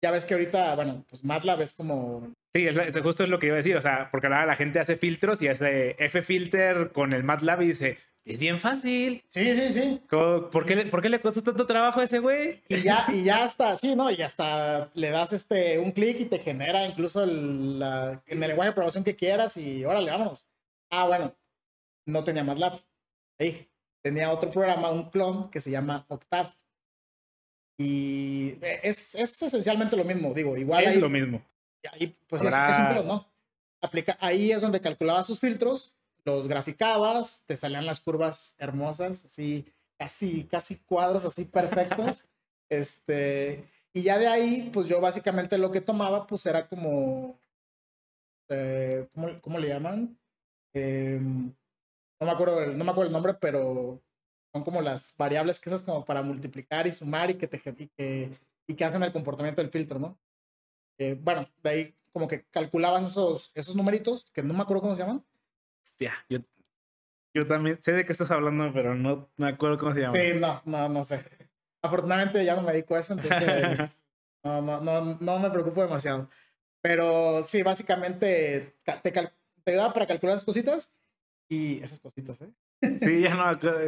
Ya 0.02 0.10
ves 0.10 0.24
que 0.24 0.34
ahorita, 0.34 0.74
bueno, 0.74 1.04
pues 1.08 1.24
MATLAB 1.24 1.60
es 1.60 1.72
como 1.72 2.34
Sí, 2.54 2.66
justo 3.02 3.24
es 3.24 3.28
lo 3.28 3.38
que 3.38 3.46
iba 3.46 3.54
a 3.54 3.58
decir, 3.58 3.76
o 3.76 3.80
sea, 3.80 4.08
porque 4.10 4.26
ahora 4.26 4.46
la 4.46 4.56
gente 4.56 4.80
hace 4.80 4.96
filtros 4.96 5.42
y 5.42 5.48
hace 5.48 5.96
F-filter 5.98 6.92
con 6.92 7.12
el 7.12 7.22
MATLAB 7.22 7.62
y 7.62 7.66
dice, 7.68 7.98
es 8.24 8.38
bien 8.38 8.58
fácil. 8.58 9.24
Sí, 9.30 9.54
sí, 9.54 9.72
sí. 9.72 10.02
¿Por 10.10 10.66
qué, 10.66 10.76
le, 10.76 10.86
¿por 10.86 11.00
qué 11.00 11.08
le 11.08 11.20
costó 11.20 11.42
tanto 11.42 11.66
trabajo 11.66 12.00
a 12.00 12.04
ese 12.04 12.18
güey? 12.18 12.62
Y 12.68 12.82
ya, 12.82 13.06
y 13.08 13.22
ya 13.24 13.44
hasta, 13.44 13.76
sí, 13.78 13.96
¿no? 13.96 14.10
Y 14.10 14.20
hasta 14.20 14.90
le 14.94 15.10
das 15.10 15.32
este, 15.32 15.78
un 15.78 15.92
clic 15.92 16.20
y 16.20 16.24
te 16.26 16.38
genera 16.38 16.84
incluso 16.86 17.24
el, 17.24 17.78
la, 17.78 18.20
en 18.26 18.42
el 18.42 18.48
lenguaje 18.48 18.70
de 18.70 18.74
programación 18.74 19.04
que 19.04 19.16
quieras 19.16 19.56
y 19.56 19.84
órale, 19.84 20.10
vámonos. 20.10 20.48
Ah, 20.90 21.06
bueno, 21.06 21.34
no 22.06 22.24
tenía 22.24 22.44
MATLAB. 22.44 22.80
Ahí, 23.38 23.66
tenía 24.02 24.30
otro 24.30 24.50
programa, 24.50 24.90
un 24.90 25.10
clon 25.10 25.50
que 25.50 25.60
se 25.60 25.70
llama 25.70 26.04
Octave. 26.08 26.50
Y 27.78 28.56
es, 28.82 29.14
es 29.14 29.40
esencialmente 29.40 29.96
lo 29.96 30.04
mismo, 30.04 30.34
digo, 30.34 30.56
igual 30.56 30.84
es 30.84 30.90
ahí, 30.90 31.00
lo 31.00 31.08
mismo. 31.08 31.42
Ahí, 31.92 32.14
pues 32.28 32.42
Habrá... 32.42 32.70
es, 32.70 32.96
es, 32.96 33.00
un 33.02 33.08
¿no? 33.08 33.26
Aplica, 33.80 34.16
ahí 34.20 34.50
es 34.50 34.60
donde 34.60 34.80
calculabas 34.80 35.26
sus 35.26 35.38
filtros, 35.38 35.94
los 36.24 36.48
graficabas, 36.48 37.44
te 37.46 37.56
salían 37.56 37.86
las 37.86 38.00
curvas 38.00 38.56
hermosas, 38.58 39.24
así, 39.24 39.66
casi, 39.96 40.44
casi 40.44 40.76
cuadros 40.78 41.24
así 41.24 41.44
perfectos. 41.44 42.24
este, 42.68 43.64
y 43.92 44.02
ya 44.02 44.18
de 44.18 44.26
ahí, 44.26 44.70
pues 44.72 44.88
yo 44.88 45.00
básicamente 45.00 45.58
lo 45.58 45.70
que 45.70 45.80
tomaba, 45.80 46.26
pues 46.26 46.44
era 46.46 46.68
como, 46.68 47.38
eh, 48.48 49.08
¿cómo, 49.14 49.40
¿cómo, 49.40 49.58
le 49.58 49.68
llaman? 49.68 50.18
Eh, 50.74 51.20
no 51.20 52.26
me 52.26 52.30
acuerdo, 52.30 52.66
no 52.66 52.84
me 52.84 52.90
acuerdo 52.90 53.08
el 53.08 53.12
nombre, 53.12 53.34
pero 53.34 54.00
son 54.52 54.64
como 54.64 54.80
las 54.80 55.16
variables 55.16 55.60
que 55.60 55.70
usas 55.70 55.82
como 55.82 56.04
para 56.04 56.22
multiplicar 56.22 56.86
y 56.86 56.92
sumar 56.92 57.30
y 57.30 57.34
que 57.34 57.46
te 57.46 57.62
y 57.78 57.88
que, 57.88 58.30
y 58.66 58.74
que 58.74 58.84
hacen 58.84 59.02
el 59.02 59.12
comportamiento 59.12 59.62
del 59.62 59.70
filtro, 59.70 59.98
¿no? 59.98 60.18
Eh, 60.98 61.16
bueno, 61.20 61.48
de 61.62 61.70
ahí 61.70 61.94
como 62.12 62.26
que 62.26 62.44
calculabas 62.46 63.04
esos, 63.04 63.52
esos 63.54 63.76
numeritos, 63.76 64.30
que 64.32 64.42
no 64.42 64.54
me 64.54 64.62
acuerdo 64.62 64.82
cómo 64.82 64.96
se 64.96 65.02
llaman. 65.02 65.24
Hostia, 65.84 66.14
yo, 66.28 66.38
yo 67.34 67.46
también 67.46 67.78
sé 67.82 67.92
de 67.92 68.04
qué 68.04 68.12
estás 68.12 68.30
hablando, 68.30 68.72
pero 68.72 68.94
no 68.94 69.30
me 69.36 69.48
acuerdo 69.48 69.78
cómo 69.78 69.94
se 69.94 70.00
llama. 70.00 70.18
Sí, 70.18 70.32
no, 70.34 70.62
no, 70.64 70.88
no 70.88 71.04
sé. 71.04 71.24
Afortunadamente 71.82 72.44
ya 72.44 72.56
no 72.56 72.62
me 72.62 72.72
dedico 72.72 72.96
a 72.96 73.00
eso, 73.00 73.12
entonces 73.12 74.06
no, 74.42 74.60
no, 74.60 74.80
no, 74.80 75.18
no 75.20 75.38
me 75.38 75.50
preocupo 75.50 75.82
demasiado. 75.82 76.28
Pero 76.80 77.44
sí, 77.44 77.62
básicamente 77.62 78.76
te, 78.84 79.12
te 79.12 79.30
ayudaba 79.66 79.92
para 79.92 80.06
calcular 80.06 80.34
las 80.36 80.44
cositas 80.44 80.96
y 81.48 81.82
esas 81.82 82.00
cositas, 82.00 82.40
¿eh? 82.42 82.50
Sí, 83.00 83.22
ya 83.22 83.34
no 83.34 83.44
me 83.44 83.50
acuerdo. 83.50 83.86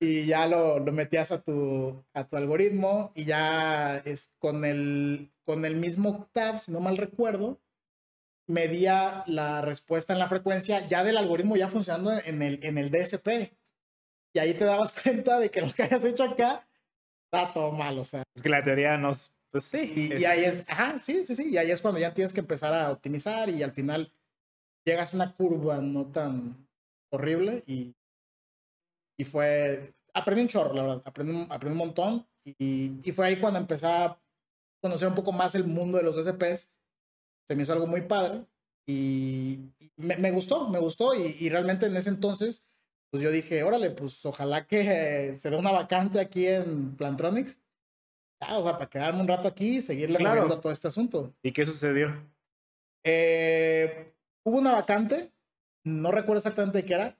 Y 0.00 0.26
ya 0.26 0.46
lo, 0.46 0.78
lo, 0.78 0.92
metías 0.92 1.32
a 1.32 1.42
tu, 1.42 2.04
a 2.12 2.24
tu 2.26 2.36
algoritmo 2.36 3.12
y 3.14 3.24
ya 3.24 3.98
es 3.98 4.34
con 4.38 4.64
el, 4.64 5.32
con 5.44 5.64
el 5.64 5.76
mismo 5.76 6.10
octave, 6.10 6.58
si 6.58 6.72
no 6.72 6.80
mal 6.80 6.96
recuerdo, 6.96 7.60
medía 8.46 9.24
la 9.26 9.62
respuesta 9.62 10.12
en 10.12 10.18
la 10.18 10.28
frecuencia 10.28 10.86
ya 10.86 11.04
del 11.04 11.16
algoritmo 11.16 11.56
ya 11.56 11.68
funcionando 11.68 12.12
en 12.12 12.42
el, 12.42 12.62
en 12.62 12.78
el 12.78 12.90
DSP. 12.90 13.52
Y 14.34 14.38
ahí 14.38 14.54
te 14.54 14.64
dabas 14.64 14.92
cuenta 15.02 15.38
de 15.38 15.50
que 15.50 15.60
lo 15.60 15.72
que 15.72 15.84
hayas 15.84 16.04
hecho 16.04 16.24
acá 16.24 16.66
está 17.24 17.52
todo 17.52 17.72
mal, 17.72 17.98
o 17.98 18.04
sea. 18.04 18.22
Es 18.34 18.42
que 18.42 18.48
la 18.48 18.62
teoría 18.62 18.96
nos... 18.98 19.32
Pues 19.50 19.64
sí. 19.64 19.92
Y, 19.94 20.20
y 20.20 20.24
ahí 20.24 20.44
es, 20.44 20.68
ajá, 20.68 20.98
sí, 20.98 21.24
sí, 21.24 21.36
sí, 21.36 21.50
y 21.50 21.56
ahí 21.56 21.70
es 21.70 21.80
cuando 21.80 22.00
ya 22.00 22.12
tienes 22.12 22.32
que 22.32 22.40
empezar 22.40 22.74
a 22.74 22.90
optimizar 22.90 23.48
y 23.48 23.62
al 23.62 23.70
final 23.70 24.12
llegas 24.84 25.12
a 25.12 25.16
una 25.16 25.32
curva 25.32 25.80
no 25.80 26.06
tan 26.06 26.66
horrible 27.10 27.62
y, 27.68 27.94
y 29.18 29.24
fue, 29.24 29.94
aprendí 30.12 30.42
un 30.42 30.48
chorro, 30.48 30.74
la 30.74 30.82
verdad, 30.82 31.02
aprendí, 31.04 31.46
aprendí 31.50 31.72
un 31.72 31.86
montón 31.86 32.26
y, 32.44 33.00
y, 33.02 33.12
fue 33.12 33.26
ahí 33.26 33.36
cuando 33.40 33.58
empecé 33.58 33.86
a 33.86 34.20
conocer 34.82 35.08
un 35.08 35.14
poco 35.14 35.32
más 35.32 35.54
el 35.54 35.64
mundo 35.64 35.98
de 35.98 36.04
los 36.04 36.16
DSPs, 36.16 36.74
se 37.48 37.56
me 37.56 37.62
hizo 37.62 37.72
algo 37.72 37.86
muy 37.86 38.02
padre 38.02 38.44
y, 38.86 39.72
y 39.78 39.90
me, 39.96 40.16
me, 40.16 40.30
gustó, 40.30 40.68
me 40.68 40.78
gustó 40.78 41.14
y, 41.14 41.36
y, 41.40 41.48
realmente 41.48 41.86
en 41.86 41.96
ese 41.96 42.10
entonces, 42.10 42.66
pues 43.10 43.22
yo 43.22 43.30
dije, 43.30 43.62
órale, 43.62 43.90
pues 43.92 44.24
ojalá 44.26 44.66
que 44.66 45.34
se 45.36 45.50
dé 45.50 45.56
una 45.56 45.72
vacante 45.72 46.20
aquí 46.20 46.46
en 46.46 46.96
Plantronics. 46.96 47.58
Ya, 48.42 48.58
o 48.58 48.62
sea, 48.62 48.72
para 48.72 48.90
quedarme 48.90 49.20
un 49.20 49.28
rato 49.28 49.48
aquí 49.48 49.76
y 49.76 49.82
seguirle 49.82 50.18
Claro. 50.18 50.52
a 50.52 50.60
todo 50.60 50.72
este 50.72 50.88
asunto. 50.88 51.32
¿Y 51.42 51.52
qué 51.52 51.64
sucedió? 51.64 52.12
Eh, 53.04 54.12
hubo 54.44 54.58
una 54.58 54.72
vacante, 54.72 55.32
no 55.84 56.10
recuerdo 56.10 56.38
exactamente 56.38 56.84
qué 56.84 56.94
era. 56.94 57.18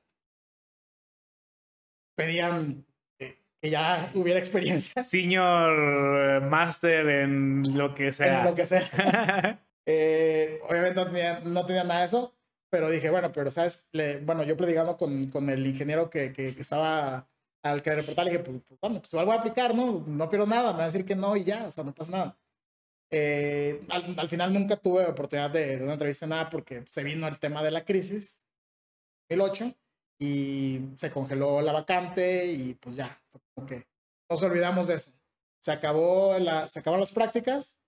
Pedían 2.14 2.86
eh, 3.18 3.38
que 3.60 3.70
ya 3.70 4.10
hubiera 4.14 4.38
experiencia 4.38 5.02
Senior 5.02 6.42
Master 6.42 7.08
en 7.08 7.76
lo 7.76 7.94
que 7.94 8.12
sea. 8.12 8.40
en 8.40 8.44
lo 8.46 8.54
que 8.54 8.66
sea. 8.66 9.60
Eh, 9.86 10.60
obviamente 10.66 10.98
no 10.98 11.06
tenía, 11.06 11.40
no 11.40 11.66
tenía 11.66 11.84
nada 11.84 12.00
de 12.00 12.06
eso, 12.06 12.34
pero 12.70 12.90
dije, 12.90 13.10
bueno, 13.10 13.30
pero 13.32 13.50
sabes, 13.50 13.86
Le, 13.92 14.18
bueno, 14.20 14.42
yo 14.42 14.56
platicando 14.56 14.96
con, 14.96 15.26
con 15.30 15.50
el 15.50 15.66
ingeniero 15.66 16.08
que, 16.08 16.32
que, 16.32 16.54
que, 16.54 16.62
estaba 16.62 17.28
al 17.62 17.82
que 17.82 17.94
reportar, 17.94 18.24
le 18.24 18.32
dije, 18.32 18.44
pues, 18.44 18.62
pues 18.66 18.80
bueno, 18.80 19.00
pues 19.00 19.12
igual 19.12 19.26
voy 19.26 19.36
a 19.36 19.40
aplicar, 19.40 19.74
¿no? 19.74 20.02
No 20.06 20.28
pierdo 20.28 20.46
nada, 20.46 20.72
me 20.72 20.78
va 20.78 20.84
a 20.84 20.86
decir 20.86 21.04
que 21.04 21.14
no 21.14 21.36
y 21.36 21.44
ya, 21.44 21.66
o 21.66 21.70
sea, 21.70 21.84
no 21.84 21.94
pasa 21.94 22.12
nada. 22.12 22.38
Eh, 23.10 23.80
al, 23.90 24.18
al, 24.18 24.28
final 24.28 24.52
nunca 24.52 24.76
tuve 24.76 25.06
oportunidad 25.06 25.50
de, 25.50 25.76
de, 25.76 25.84
una 25.84 25.92
entrevista, 25.92 26.26
nada, 26.26 26.50
porque 26.50 26.84
se 26.88 27.04
vino 27.04 27.28
el 27.28 27.38
tema 27.38 27.62
de 27.62 27.70
la 27.70 27.84
crisis, 27.84 28.42
2008, 29.28 29.74
y 30.18 30.80
se 30.96 31.10
congeló 31.10 31.60
la 31.60 31.72
vacante 31.72 32.46
y 32.46 32.74
pues 32.74 32.96
ya, 32.96 33.20
fue 33.30 33.40
como 33.54 33.66
que 33.66 33.86
nos 34.28 34.42
olvidamos 34.42 34.88
de 34.88 34.94
eso. 34.94 35.12
Se 35.60 35.72
acabó 35.72 36.38
la, 36.38 36.68
se 36.68 36.80
acabaron 36.80 37.00
las 37.00 37.12
prácticas 37.12 37.78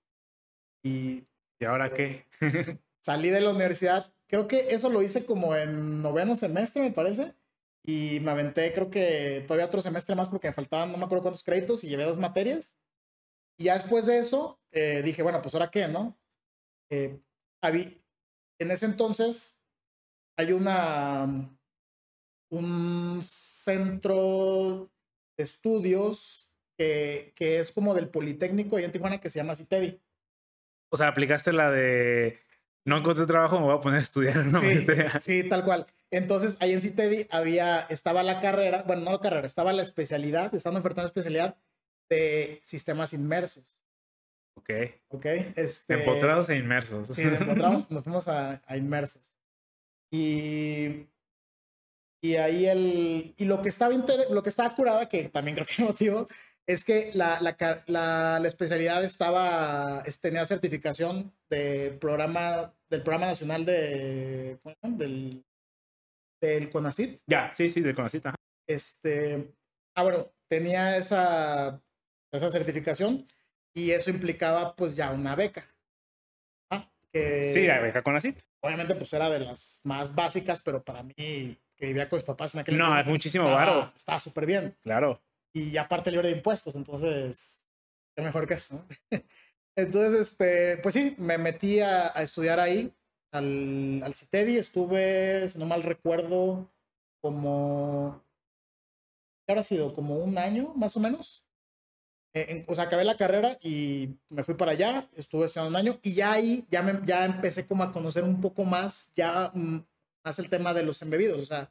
y 0.83 1.27
¿Y 1.59 1.64
ahora 1.64 1.93
qué? 1.93 2.27
salí 3.01 3.31
de 3.31 3.41
la 3.41 3.51
universidad. 3.51 4.12
Creo 4.27 4.49
que 4.49 4.74
eso 4.74 4.91
lo 4.91 5.03
hice 5.03 5.24
como 5.24 5.55
en 5.55 6.03
noveno 6.03 6.37
semestre, 6.37 6.83
me 6.83 6.93
parece. 6.93 7.35
Y 7.85 8.18
me 8.20 8.33
aventé, 8.33 8.72
creo 8.72 8.91
que 8.91 9.45
todavía 9.47 9.66
otro 9.66 9.81
semestre 9.81 10.16
más 10.16 10.29
porque 10.29 10.49
me 10.49 10.55
faltaban 10.55 10.91
no 10.91 10.99
me 10.99 11.05
acuerdo 11.05 11.22
cuántos 11.22 11.45
créditos 11.45 11.85
y 11.85 11.89
llevé 11.89 12.05
dos 12.05 12.18
materias. 12.18 12.74
Y 13.59 13.64
ya 13.64 13.74
después 13.74 14.07
de 14.07 14.18
eso, 14.18 14.61
eh, 14.72 15.03
dije, 15.05 15.22
bueno, 15.22 15.41
pues 15.41 15.55
ahora 15.55 15.70
qué, 15.70 15.89
¿no? 15.89 16.18
Eh, 16.91 17.20
en 17.62 18.70
ese 18.70 18.87
entonces 18.87 19.61
hay 20.37 20.53
una, 20.53 21.56
un 22.51 23.21
centro 23.23 24.91
de 25.37 25.45
estudios 25.45 26.51
que, 26.79 27.33
que 27.37 27.61
es 27.61 27.73
como 27.73 27.95
del 27.95 28.09
Politécnico 28.09 28.79
y 28.79 28.85
en 28.85 28.93
Tijuana 28.93 29.21
que 29.21 29.31
se 29.31 29.39
llama 29.39 29.57
CITEDI. 29.57 30.01
O 30.91 30.97
sea, 30.97 31.09
aplicaste 31.09 31.53
la 31.53 31.71
de 31.71 32.39
no 32.87 32.99
encontré 32.99 33.27
trabajo, 33.27 33.59
me 33.59 33.67
voy 33.67 33.77
a 33.77 33.81
poner 33.81 33.99
a 33.99 34.03
estudiar 34.03 34.39
una 34.39 34.61
sí. 34.61 34.87
Sí, 35.21 35.49
tal 35.49 35.65
cual. 35.65 35.87
Entonces, 36.13 36.57
ahí 36.61 36.73
en 36.73 36.81
CITEDI 36.81 37.27
había, 37.31 37.81
estaba 37.81 38.23
la 38.23 38.41
carrera, 38.41 38.85
bueno, 38.87 39.03
no 39.03 39.13
la 39.13 39.21
carrera, 39.21 39.47
estaba 39.47 39.73
la 39.73 39.83
especialidad, 39.83 40.55
estaban 40.55 40.79
ofertando 40.79 41.09
especialidad 41.09 41.57
de 42.09 42.61
sistemas 42.63 43.13
inmersos. 43.13 43.81
Ok. 44.55 44.71
Ok. 45.09 45.27
Este, 45.57 45.95
empotrados 45.95 46.49
e 46.49 46.57
inmersos. 46.57 47.09
Sí, 47.09 47.23
empotrados, 47.23 47.91
nos 47.91 48.05
fuimos 48.05 48.29
a, 48.29 48.63
a, 48.65 48.77
inmersos. 48.77 49.35
Y, 50.13 51.09
y 52.27 52.37
ahí 52.37 52.66
el, 52.66 53.35
y 53.37 53.45
lo 53.45 53.62
que 53.62 53.68
estaba, 53.68 53.95
inter, 53.95 54.27
lo 54.31 54.43
que 54.43 54.49
estaba 54.49 54.74
curada, 54.74 55.09
que 55.09 55.29
también 55.29 55.55
creo 55.55 55.66
que 55.66 55.83
motivo, 55.85 56.29
es 56.66 56.85
que 56.85 57.12
la, 57.14 57.41
la, 57.41 57.57
la, 57.87 58.41
la 58.41 58.49
especialidad 58.49 59.05
estaba, 59.05 60.03
tenía 60.20 60.45
certificación 60.47 61.33
de 61.49 61.97
programa, 62.01 62.74
del 62.91 63.03
programa 63.03 63.27
nacional 63.27 63.64
de, 63.64 64.59
del, 64.83 65.45
del 66.41 66.70
CONACIT. 66.70 67.20
Ya, 67.27 67.53
sí, 67.53 67.70
sí, 67.70 67.81
del 67.81 67.95
CONACIT. 67.95 68.27
Ajá. 68.27 68.37
Este, 68.68 69.55
ah, 69.95 70.03
bueno, 70.03 70.33
tenía 70.49 70.97
esa, 70.97 71.81
esa 72.33 72.51
certificación 72.51 73.29
y 73.72 73.93
eso 73.93 74.11
implicaba 74.11 74.74
pues 74.74 74.97
ya 74.97 75.12
una 75.12 75.37
beca. 75.37 75.72
¿Ah? 76.72 76.91
Que, 77.12 77.45
sí, 77.45 77.66
la 77.66 77.81
beca 77.81 78.03
CONACIT. 78.03 78.43
Obviamente 78.61 78.97
pues 78.97 79.12
era 79.12 79.31
de 79.31 79.39
las 79.39 79.81
más 79.85 80.12
básicas, 80.12 80.61
pero 80.64 80.83
para 80.83 81.05
mí 81.05 81.57
que 81.77 81.87
vivía 81.87 82.09
con 82.09 82.18
mis 82.18 82.24
papás 82.24 82.55
en 82.55 82.61
aquel 82.61 82.77
No, 82.77 82.85
entonces, 82.85 83.07
es 83.07 83.11
muchísimo 83.11 83.45
estaba, 83.45 83.64
varo. 83.64 83.93
Estaba 83.95 84.20
súper 84.20 84.47
bien. 84.47 84.77
Claro. 84.83 85.20
Y 85.53 85.77
aparte 85.77 86.11
libre 86.11 86.29
de 86.29 86.37
impuestos, 86.37 86.74
entonces, 86.74 87.62
qué 88.14 88.22
mejor 88.22 88.47
que 88.47 88.55
eso. 88.55 88.85
entonces, 89.77 90.29
este, 90.29 90.79
pues 90.79 90.95
sí, 90.95 91.14
me 91.18 91.39
metí 91.39 91.81
a, 91.81 92.16
a 92.16 92.22
estudiar 92.22 92.61
ahí, 92.61 92.93
al, 93.33 94.03
al 94.03 94.14
CITEDI, 94.14 94.59
estuve, 94.59 95.49
si 95.49 95.59
no 95.59 95.66
mal 95.66 95.83
recuerdo, 95.83 96.70
como, 97.20 98.22
¿qué 99.47 99.53
habrá 99.53 99.62
sido? 99.62 99.95
Como 99.95 100.16
un 100.18 100.39
año, 100.39 100.72
más 100.77 100.97
o 100.97 101.01
menos. 101.01 101.45
Eh, 102.35 102.47
en, 102.49 102.64
o 102.68 102.74
sea, 102.74 102.85
acabé 102.85 103.05
la 103.05 103.16
carrera 103.16 103.59
y 103.62 104.18
me 104.29 104.45
fui 104.45 104.55
para 104.55 104.72
allá, 104.72 105.09
estuve 105.16 105.47
estudiando 105.47 105.70
un 105.70 105.77
año 105.77 105.99
y 106.03 106.14
ya 106.14 106.33
ahí 106.33 106.66
ya, 106.70 106.83
me, 106.83 107.01
ya 107.07 107.24
empecé 107.24 107.66
como 107.66 107.83
a 107.83 107.93
conocer 107.93 108.24
un 108.24 108.41
poco 108.41 108.64
más, 108.64 109.11
ya 109.14 109.51
mm, 109.55 109.79
más 110.27 110.39
el 110.41 110.51
tema 110.51 110.74
de 110.74 110.83
los 110.83 111.01
embebidos, 111.03 111.39
o 111.39 111.45
sea, 111.45 111.70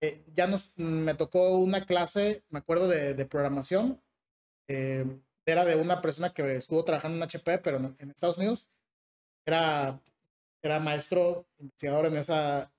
eh, 0.00 0.24
ya 0.34 0.46
nos, 0.46 0.72
me 0.76 1.14
tocó 1.14 1.58
una 1.58 1.84
clase, 1.84 2.44
me 2.48 2.60
acuerdo, 2.60 2.86
de, 2.86 3.14
de 3.14 3.26
programación. 3.26 4.00
Eh, 4.68 5.04
era 5.44 5.64
de 5.64 5.74
una 5.74 6.00
persona 6.00 6.32
que 6.32 6.56
estuvo 6.56 6.84
trabajando 6.84 7.16
en 7.16 7.24
HP, 7.24 7.58
pero 7.58 7.78
en, 7.78 7.96
en, 7.98 8.10
Estados 8.10 8.38
Unidos. 8.38 8.68
Era, 9.44 10.00
era 10.62 10.78
maestro, 10.78 11.46
investigador 11.58 12.06
en 12.06 12.16
esa 12.16 12.72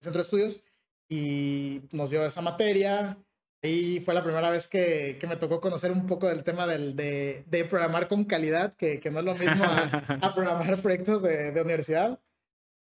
centro 0.00 0.20
de 0.20 0.24
estudios 0.24 0.60
y 1.08 1.82
nos 1.92 2.10
dio 2.10 2.26
esa 2.26 2.42
materia. 2.42 3.16
Y 3.62 4.00
fue 4.00 4.14
la 4.14 4.24
primera 4.24 4.50
vez 4.50 4.66
que, 4.66 5.18
que 5.20 5.26
me 5.26 5.36
tocó 5.36 5.60
conocer 5.60 5.92
un 5.92 6.06
poco 6.06 6.28
del 6.28 6.44
tema 6.44 6.66
del, 6.66 6.96
de, 6.96 7.44
de 7.46 7.64
programar 7.64 8.08
con 8.08 8.24
calidad, 8.24 8.74
que, 8.74 9.00
que, 9.00 9.10
no 9.10 9.20
es 9.20 9.24
lo 9.24 9.34
mismo 9.34 9.64
a, 9.64 9.82
a 10.22 10.34
programar 10.34 10.80
proyectos 10.82 11.22
de, 11.22 11.52
de 11.52 11.62
universidad. 11.62 12.20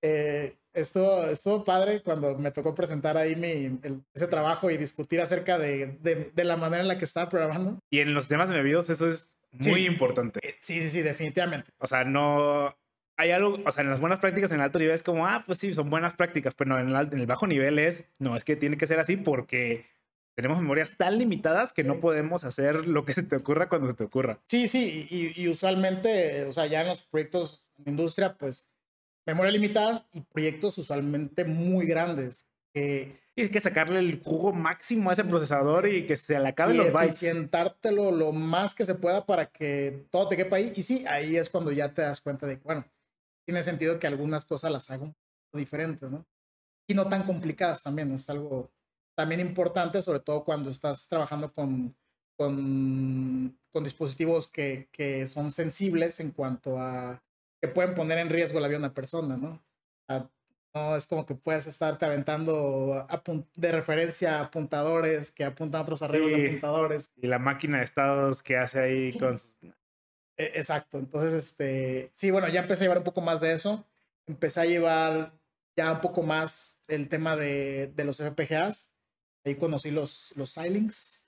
Eh, 0.01 0.57
estuvo, 0.77 1.23
estuvo 1.25 1.63
padre 1.63 2.01
cuando 2.01 2.37
me 2.37 2.51
tocó 2.51 2.75
presentar 2.75 3.17
ahí 3.17 3.35
mi, 3.35 3.79
el, 3.83 4.03
ese 4.13 4.27
trabajo 4.27 4.69
y 4.69 4.77
discutir 4.77 5.19
acerca 5.19 5.57
de, 5.57 5.97
de, 6.01 6.31
de, 6.33 6.43
la 6.43 6.57
manera 6.57 6.81
en 6.81 6.87
la 6.87 6.97
que 6.97 7.05
estaba 7.05 7.29
programando. 7.29 7.79
Y 7.89 7.99
en 7.99 8.13
los 8.13 8.27
temas 8.27 8.49
embebidos 8.49 8.89
eso 8.89 9.09
es 9.09 9.35
muy 9.51 9.81
sí. 9.81 9.85
importante. 9.85 10.39
Sí, 10.61 10.81
sí, 10.81 10.89
sí, 10.89 11.01
definitivamente. 11.01 11.71
O 11.79 11.87
sea, 11.87 12.03
no... 12.03 12.75
Hay 13.19 13.31
algo, 13.31 13.57
o 13.65 13.71
sea, 13.71 13.83
en 13.83 13.89
las 13.89 13.99
buenas 13.99 14.19
prácticas 14.19 14.51
en 14.51 14.57
el 14.57 14.65
alto 14.65 14.77
nivel 14.77 14.93
es 14.93 15.01
como, 15.01 15.25
ah, 15.25 15.43
pues 15.43 15.57
sí, 15.57 15.73
son 15.73 15.89
buenas 15.89 16.13
prácticas, 16.13 16.53
pero 16.53 16.79
en 16.79 16.89
el, 16.89 17.13
en 17.13 17.19
el 17.19 17.25
bajo 17.25 17.47
nivel 17.47 17.79
es, 17.79 18.05
no, 18.19 18.35
es 18.35 18.43
que 18.43 18.55
tiene 18.55 18.77
que 18.77 18.85
ser 18.85 18.99
así 18.99 19.17
porque 19.17 19.87
tenemos 20.35 20.59
memorias 20.59 20.95
tan 20.97 21.17
limitadas 21.17 21.73
que 21.73 21.81
sí. 21.81 21.87
no 21.89 21.99
podemos 21.99 22.43
hacer 22.43 22.85
lo 22.85 23.05
que 23.05 23.13
se 23.13 23.23
te 23.23 23.35
ocurra 23.35 23.69
cuando 23.69 23.87
se 23.87 23.95
te 23.95 24.03
ocurra. 24.03 24.39
Sí, 24.47 24.67
sí, 24.67 25.07
y, 25.09 25.41
y 25.41 25.47
usualmente, 25.47 26.43
o 26.43 26.53
sea, 26.53 26.67
ya 26.67 26.81
en 26.81 26.89
los 26.89 27.01
proyectos 27.01 27.63
de 27.77 27.89
industria, 27.89 28.35
pues 28.37 28.69
memoria 29.27 29.51
limitadas 29.51 30.05
y 30.13 30.21
proyectos 30.21 30.77
usualmente 30.77 31.45
muy 31.45 31.85
grandes. 31.85 32.49
Que, 32.73 33.19
y 33.35 33.43
hay 33.43 33.49
que 33.49 33.59
sacarle 33.59 33.99
el 33.99 34.21
jugo 34.23 34.53
máximo 34.53 35.09
a 35.09 35.13
ese 35.13 35.25
procesador 35.25 35.87
y 35.87 36.07
que 36.07 36.15
se 36.15 36.39
le 36.39 36.47
acaben 36.47 36.77
los 36.77 36.91
bytes. 36.91 37.19
sentártelo 37.19 38.11
lo 38.11 38.31
más 38.31 38.73
que 38.73 38.85
se 38.85 38.95
pueda 38.95 39.25
para 39.25 39.51
que 39.51 40.07
todo 40.09 40.29
te 40.29 40.37
quepa 40.37 40.55
ahí. 40.55 40.73
Y 40.75 40.83
sí, 40.83 41.05
ahí 41.07 41.35
es 41.35 41.49
cuando 41.49 41.71
ya 41.71 41.93
te 41.93 42.01
das 42.01 42.21
cuenta 42.21 42.47
de 42.47 42.57
que, 42.57 42.63
bueno, 42.63 42.85
tiene 43.45 43.61
sentido 43.61 43.99
que 43.99 44.07
algunas 44.07 44.45
cosas 44.45 44.71
las 44.71 44.89
haga 44.89 45.03
un 45.03 45.13
poco 45.13 45.59
diferentes, 45.59 46.09
¿no? 46.09 46.25
Y 46.87 46.93
no 46.93 47.07
tan 47.07 47.23
complicadas 47.23 47.83
también, 47.83 48.11
es 48.13 48.29
algo 48.29 48.71
también 49.15 49.41
importante, 49.41 50.01
sobre 50.01 50.21
todo 50.21 50.43
cuando 50.43 50.69
estás 50.69 51.07
trabajando 51.09 51.51
con, 51.51 51.95
con, 52.37 53.59
con 53.71 53.83
dispositivos 53.83 54.47
que, 54.47 54.87
que, 54.91 55.27
son 55.27 55.51
sensibles 55.51 56.19
en 56.19 56.31
cuanto 56.31 56.79
a 56.79 57.21
que 57.61 57.67
pueden 57.67 57.95
poner 57.95 58.17
en 58.19 58.29
riesgo 58.29 58.59
la 58.59 58.67
vida 58.67 58.79
de 58.79 58.85
una 58.85 58.93
persona, 58.93 59.37
¿no? 59.37 59.63
no 60.73 60.95
es 60.95 61.07
como 61.07 61.25
que 61.25 61.33
puedes 61.33 61.65
estarte 61.65 62.05
aventando 62.05 63.07
de 63.55 63.71
referencia 63.71 64.37
a 64.37 64.45
apuntadores 64.45 65.31
que 65.31 65.43
apuntan 65.43 65.79
a 65.79 65.81
otros 65.83 66.01
arreglos 66.03 66.31
de 66.31 66.47
apuntadores. 66.47 67.11
Y 67.15 67.27
la 67.27 67.39
máquina 67.39 67.79
de 67.79 67.83
estados 67.83 68.43
que 68.43 68.57
hace 68.57 68.79
ahí 68.79 69.17
con 69.17 69.37
sus... 69.37 69.57
E, 70.37 70.51
exacto, 70.53 70.99
entonces, 70.99 71.33
este, 71.33 72.11
sí, 72.13 72.29
bueno, 72.29 72.47
ya 72.47 72.61
empecé 72.61 72.83
a 72.83 72.85
llevar 72.85 72.99
un 72.99 73.03
poco 73.03 73.21
más 73.21 73.41
de 73.41 73.53
eso. 73.53 73.87
Empecé 74.27 74.61
a 74.61 74.65
llevar 74.65 75.33
ya 75.75 75.91
un 75.91 76.01
poco 76.01 76.21
más 76.21 76.79
el 76.87 77.09
tema 77.09 77.35
de, 77.35 77.87
de 77.87 78.05
los 78.05 78.17
FPGAs 78.17 78.93
Ahí 79.47 79.55
conocí 79.55 79.91
los, 79.91 80.33
los 80.35 80.51
Silinks. 80.51 81.25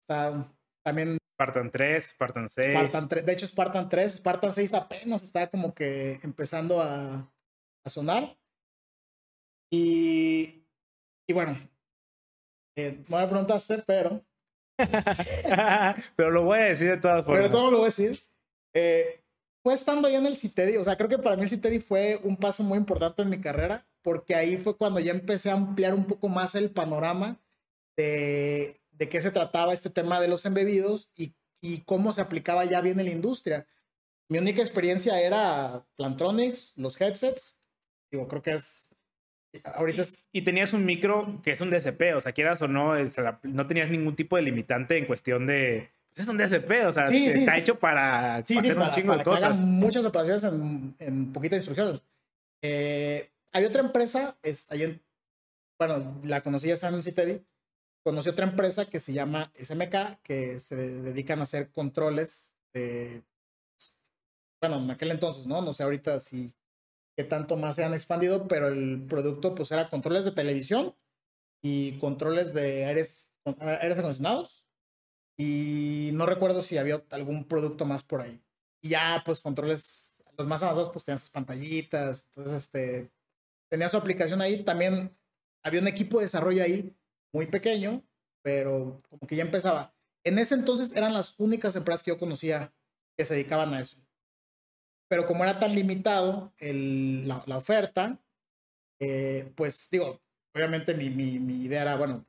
Está 0.00 0.50
también. 0.82 1.18
Spartan 1.42 1.70
3, 1.70 2.04
Spartan 2.04 2.48
6. 2.48 2.70
Spartan 2.70 3.08
3. 3.08 3.26
De 3.26 3.32
hecho, 3.32 3.46
Spartan 3.46 3.88
3, 3.88 4.14
Spartan 4.14 4.54
6 4.54 4.74
apenas 4.74 5.22
está 5.24 5.48
como 5.48 5.74
que 5.74 6.20
empezando 6.22 6.80
a, 6.80 7.28
a 7.84 7.90
sonar. 7.90 8.36
Y, 9.70 10.64
y 11.26 11.32
bueno, 11.32 11.58
eh, 12.76 13.02
no 13.08 13.18
me 13.18 13.26
preguntaste, 13.26 13.82
pero. 13.86 14.24
pero 16.16 16.30
lo 16.30 16.44
voy 16.44 16.58
a 16.58 16.64
decir 16.64 16.90
de 16.90 16.98
todas 16.98 17.24
formas. 17.24 17.42
Pero 17.42 17.50
todo 17.52 17.70
lo 17.70 17.78
voy 17.78 17.84
a 17.84 17.86
decir. 17.86 18.20
Eh, 18.74 19.20
fue 19.62 19.74
estando 19.74 20.08
ahí 20.08 20.14
en 20.14 20.26
el 20.26 20.36
CITEDI, 20.36 20.76
o 20.76 20.84
sea, 20.84 20.96
creo 20.96 21.08
que 21.08 21.18
para 21.18 21.36
mí 21.36 21.42
el 21.42 21.48
CITEDI 21.48 21.78
fue 21.78 22.20
un 22.24 22.36
paso 22.36 22.64
muy 22.64 22.78
importante 22.78 23.22
en 23.22 23.30
mi 23.30 23.40
carrera, 23.40 23.86
porque 24.02 24.34
ahí 24.34 24.56
fue 24.56 24.76
cuando 24.76 24.98
ya 24.98 25.12
empecé 25.12 25.50
a 25.50 25.54
ampliar 25.54 25.94
un 25.94 26.04
poco 26.04 26.28
más 26.28 26.54
el 26.54 26.70
panorama 26.70 27.40
de, 27.96 28.81
de 28.92 29.08
qué 29.08 29.20
se 29.20 29.30
trataba 29.30 29.72
este 29.72 29.90
tema 29.90 30.20
de 30.20 30.28
los 30.28 30.46
embebidos 30.46 31.10
y, 31.16 31.34
y 31.60 31.80
cómo 31.80 32.12
se 32.12 32.20
aplicaba 32.20 32.64
ya 32.64 32.80
bien 32.80 32.98
en 33.00 33.06
la 33.06 33.12
industria. 33.12 33.66
Mi 34.28 34.38
única 34.38 34.62
experiencia 34.62 35.20
era 35.20 35.84
Plantronics, 35.96 36.72
los 36.76 37.00
headsets, 37.00 37.58
digo, 38.10 38.28
creo 38.28 38.42
que 38.42 38.52
es 38.52 38.88
Ahorita 39.64 40.04
y, 40.32 40.42
tenías 40.42 40.72
un 40.72 40.86
micro 40.86 41.40
que 41.42 41.50
es 41.50 41.60
un 41.60 41.70
DSP, 41.70 42.14
o 42.16 42.20
sea, 42.22 42.32
quieras 42.32 42.62
o 42.62 42.68
no, 42.68 42.94
no 43.42 43.66
tenías 43.66 43.90
ningún 43.90 44.16
tipo 44.16 44.36
de 44.36 44.42
limitante 44.42 44.96
en 44.96 45.04
cuestión 45.04 45.46
de, 45.46 45.90
pues 46.08 46.20
es 46.20 46.28
un 46.28 46.38
DSP, 46.38 46.86
o 46.86 46.92
sea, 46.92 47.04
está 47.04 47.58
hecho 47.58 47.78
para, 47.78 48.36
hacer 48.36 48.78
un 48.78 48.90
chingo 48.92 49.16
de 49.16 49.24
cosas. 49.24 49.60
muchas 49.60 50.06
operaciones 50.06 50.44
en, 50.44 50.94
en 50.98 51.32
poquitas 51.34 51.58
instrucciones. 51.58 52.02
Eh, 52.62 53.30
hay 53.52 53.64
otra 53.66 53.82
empresa, 53.82 54.38
es, 54.42 54.70
en, 54.70 55.02
bueno, 55.78 56.18
la 56.24 56.40
conocí 56.40 56.68
ya 56.68 56.74
está 56.74 56.88
en 56.88 57.02
CITEDI, 57.02 57.44
conocí 58.02 58.28
otra 58.28 58.46
empresa 58.46 58.86
que 58.86 59.00
se 59.00 59.12
llama 59.12 59.52
SMK, 59.54 60.20
que 60.22 60.60
se 60.60 60.76
dedican 60.76 61.40
a 61.40 61.44
hacer 61.44 61.70
controles 61.70 62.54
de, 62.74 63.24
bueno, 64.60 64.76
en 64.78 64.90
aquel 64.90 65.10
entonces, 65.10 65.46
¿no? 65.46 65.62
No 65.62 65.72
sé 65.72 65.82
ahorita 65.82 66.20
si 66.20 66.54
qué 67.16 67.24
tanto 67.24 67.56
más 67.56 67.76
se 67.76 67.84
han 67.84 67.94
expandido, 67.94 68.48
pero 68.48 68.68
el 68.68 69.06
producto 69.08 69.54
pues 69.54 69.70
era 69.72 69.90
controles 69.90 70.24
de 70.24 70.32
televisión 70.32 70.94
y 71.62 71.98
controles 71.98 72.54
de 72.54 72.86
aires, 72.86 73.34
aires 73.44 73.98
acondicionados 73.98 74.62
y 75.36 76.10
no 76.12 76.26
recuerdo 76.26 76.62
si 76.62 76.78
había 76.78 77.02
algún 77.10 77.44
producto 77.44 77.84
más 77.86 78.02
por 78.02 78.20
ahí. 78.20 78.40
Y 78.80 78.90
ya, 78.90 79.22
pues, 79.24 79.40
controles, 79.40 80.14
los 80.36 80.46
más 80.46 80.62
avanzados, 80.62 80.90
pues, 80.90 81.04
tenían 81.04 81.18
sus 81.18 81.30
pantallitas. 81.30 82.26
Entonces, 82.28 82.64
este, 82.64 83.10
tenía 83.68 83.88
su 83.88 83.96
aplicación 83.96 84.40
ahí. 84.40 84.64
También 84.64 85.16
había 85.64 85.80
un 85.80 85.88
equipo 85.88 86.18
de 86.18 86.26
desarrollo 86.26 86.62
ahí, 86.62 86.94
muy 87.32 87.46
pequeño, 87.46 88.02
pero 88.42 89.02
como 89.08 89.26
que 89.26 89.36
ya 89.36 89.42
empezaba. 89.42 89.94
En 90.24 90.38
ese 90.38 90.54
entonces 90.54 90.94
eran 90.94 91.14
las 91.14 91.38
únicas 91.38 91.74
empresas 91.76 92.02
que 92.02 92.10
yo 92.10 92.18
conocía 92.18 92.72
que 93.16 93.24
se 93.24 93.34
dedicaban 93.34 93.74
a 93.74 93.80
eso. 93.80 93.96
Pero 95.08 95.26
como 95.26 95.44
era 95.44 95.58
tan 95.58 95.74
limitado 95.74 96.52
el, 96.58 97.28
la, 97.28 97.42
la, 97.46 97.58
oferta, 97.58 98.18
eh, 99.00 99.52
pues 99.56 99.88
digo, 99.90 100.20
obviamente 100.54 100.94
mi, 100.94 101.10
mi, 101.10 101.38
mi 101.38 101.64
idea 101.64 101.82
era, 101.82 101.96
bueno, 101.96 102.24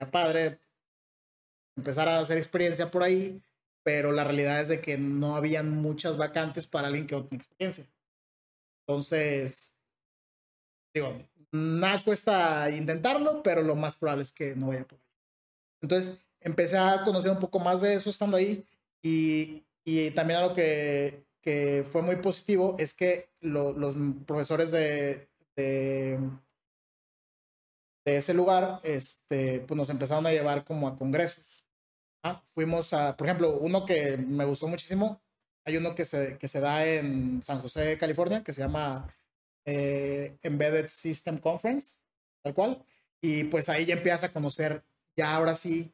ya 0.00 0.10
padre, 0.10 0.58
empezar 1.76 2.08
a 2.08 2.18
hacer 2.18 2.38
experiencia 2.38 2.90
por 2.90 3.02
ahí, 3.02 3.42
pero 3.84 4.12
la 4.12 4.24
realidad 4.24 4.60
es 4.60 4.68
de 4.68 4.80
que 4.80 4.96
no 4.98 5.36
habían 5.36 5.70
muchas 5.70 6.16
vacantes 6.16 6.66
para 6.66 6.88
alguien 6.88 7.06
que 7.06 7.14
no 7.14 7.26
tiene 7.26 7.42
experiencia. 7.42 7.86
Entonces, 8.86 9.76
digo, 10.94 11.16
nada 11.54 12.02
cuesta 12.02 12.68
intentarlo, 12.70 13.42
pero 13.42 13.62
lo 13.62 13.76
más 13.76 13.94
probable 13.96 14.24
es 14.24 14.32
que 14.32 14.56
no 14.56 14.68
vaya 14.68 14.84
por 14.84 14.98
ahí. 14.98 15.04
Entonces, 15.80 16.20
empecé 16.40 16.76
a 16.78 17.02
conocer 17.04 17.30
un 17.30 17.38
poco 17.38 17.58
más 17.58 17.80
de 17.80 17.94
eso 17.94 18.10
estando 18.10 18.36
ahí 18.36 18.66
y, 19.02 19.64
y 19.84 20.10
también 20.10 20.40
algo 20.40 20.54
que, 20.54 21.24
que 21.40 21.86
fue 21.90 22.02
muy 22.02 22.16
positivo 22.16 22.74
es 22.78 22.92
que 22.94 23.30
los 23.40 23.94
profesores 24.26 24.72
de, 24.72 25.28
de, 25.54 26.18
ese 28.04 28.34
lugar 28.34 28.80
este, 28.82 29.60
pues 29.60 29.76
nos 29.76 29.90
empezaron 29.90 30.26
a 30.26 30.32
llevar 30.32 30.64
como 30.64 30.88
a 30.88 30.96
congresos. 30.96 31.64
Ah, 32.24 32.42
fuimos 32.54 32.92
a, 32.94 33.16
por 33.16 33.26
ejemplo, 33.26 33.58
uno 33.58 33.84
que 33.86 34.16
me 34.16 34.44
gustó 34.44 34.66
muchísimo. 34.66 35.20
Hay 35.66 35.76
uno 35.76 35.94
que 35.94 36.04
se, 36.04 36.36
que 36.38 36.48
se 36.48 36.60
da 36.60 36.84
en 36.86 37.42
San 37.42 37.60
José, 37.60 37.96
California, 37.98 38.42
que 38.42 38.52
se 38.52 38.62
llama 38.62 39.14
eh, 39.64 40.38
Embedded 40.42 40.88
System 40.88 41.38
Conference, 41.38 42.00
tal 42.42 42.54
cual. 42.54 42.84
Y 43.20 43.44
pues 43.44 43.68
ahí 43.68 43.86
ya 43.86 43.94
empiezas 43.94 44.24
a 44.24 44.32
conocer, 44.32 44.84
ya 45.16 45.34
ahora 45.34 45.56
sí, 45.56 45.92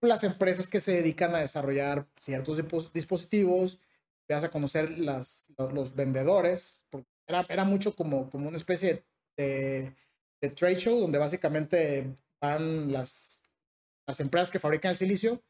las 0.00 0.24
empresas 0.24 0.66
que 0.66 0.80
se 0.80 0.92
dedican 0.92 1.34
a 1.34 1.40
desarrollar 1.40 2.06
ciertos 2.18 2.62
dispositivos, 2.92 3.80
empiezas 4.22 4.44
a 4.44 4.50
conocer 4.50 4.98
los, 4.98 5.48
vendedores, 5.94 6.82
porque 6.90 7.08
era, 7.26 7.44
era 7.48 7.64
mucho 7.64 7.94
como, 7.94 8.30
como 8.30 8.48
una 8.48 8.56
especie 8.56 9.04
de, 9.36 9.94
de 10.40 10.50
trade 10.50 10.76
show 10.76 10.98
donde 11.00 11.18
básicamente 11.18 12.16
van 12.40 12.92
las, 12.92 13.42
las 14.06 14.20
empresas 14.20 14.50
que 14.50 14.58
fabrican 14.58 14.92
el 14.92 14.96
silicio 14.96 15.42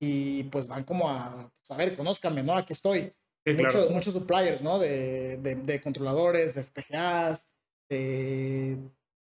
y 0.00 0.44
pues 0.44 0.68
van 0.68 0.84
como 0.84 1.08
a, 1.08 1.50
pues, 1.60 1.70
a 1.70 1.76
ver, 1.76 1.96
conózcanme, 1.96 2.42
¿no? 2.42 2.54
Aquí 2.54 2.72
estoy. 2.72 3.12
Muchos, 3.54 3.90
muchos 3.90 4.14
suppliers, 4.14 4.62
¿no? 4.62 4.78
De, 4.78 5.36
de, 5.38 5.54
de, 5.56 5.80
controladores, 5.80 6.54
de 6.54 6.62
FPGAs, 6.62 7.50
de 7.88 8.78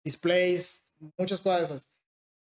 displays, 0.03 0.87
muchas 1.17 1.41
cosas. 1.41 1.89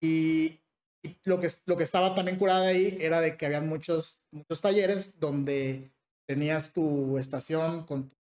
Y, 0.02 0.60
y, 1.04 1.18
lo, 1.24 1.40
que, 1.40 1.50
lo 1.66 1.78
que 1.78 1.84
estaba 1.84 2.16
también 2.16 2.38
curado 2.38 2.66
ahí 2.66 2.98
era 3.00 3.22
de 3.22 3.38
que 3.38 3.46
había 3.46 3.62
muchos, 3.62 4.20
muchos 4.32 4.62
talleres 4.62 5.20
donde 5.20 5.92
tenías 6.28 6.74
tu 6.74 7.18
estación 7.18 7.86
con 7.86 8.10
tu 8.10 8.16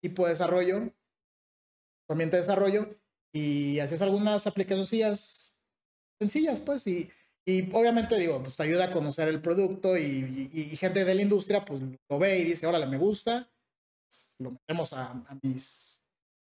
tipo 0.00 0.24
de 0.24 0.30
desarrollo, 0.30 0.92
tu 2.06 2.12
ambiente 2.12 2.36
de 2.36 2.42
desarrollo, 2.42 2.96
y 3.32 3.78
hacías 3.80 4.02
algunas 4.02 4.46
aplicaciones 4.46 5.56
sencillas, 6.18 6.60
pues, 6.60 6.86
y 6.86 7.10
y 7.48 7.66
obviamente 7.72 8.18
digo, 8.18 8.42
pues 8.42 8.56
te 8.58 8.62
ayuda 8.64 8.84
a 8.84 8.90
conocer 8.90 9.26
el 9.26 9.40
producto 9.40 9.96
y, 9.96 10.50
y, 10.52 10.76
gente 10.76 11.06
de 11.06 11.14
la 11.14 11.22
industria 11.22 11.64
pues 11.64 11.80
lo 11.80 12.18
ve 12.18 12.40
y 12.40 12.44
dice, 12.44 12.66
órale, 12.66 12.84
me 12.84 12.98
gusta, 12.98 13.48
pues, 14.06 14.34
lo 14.38 14.50
metemos 14.50 14.92
a, 14.92 15.12
a, 15.12 15.38
mis, 15.42 15.98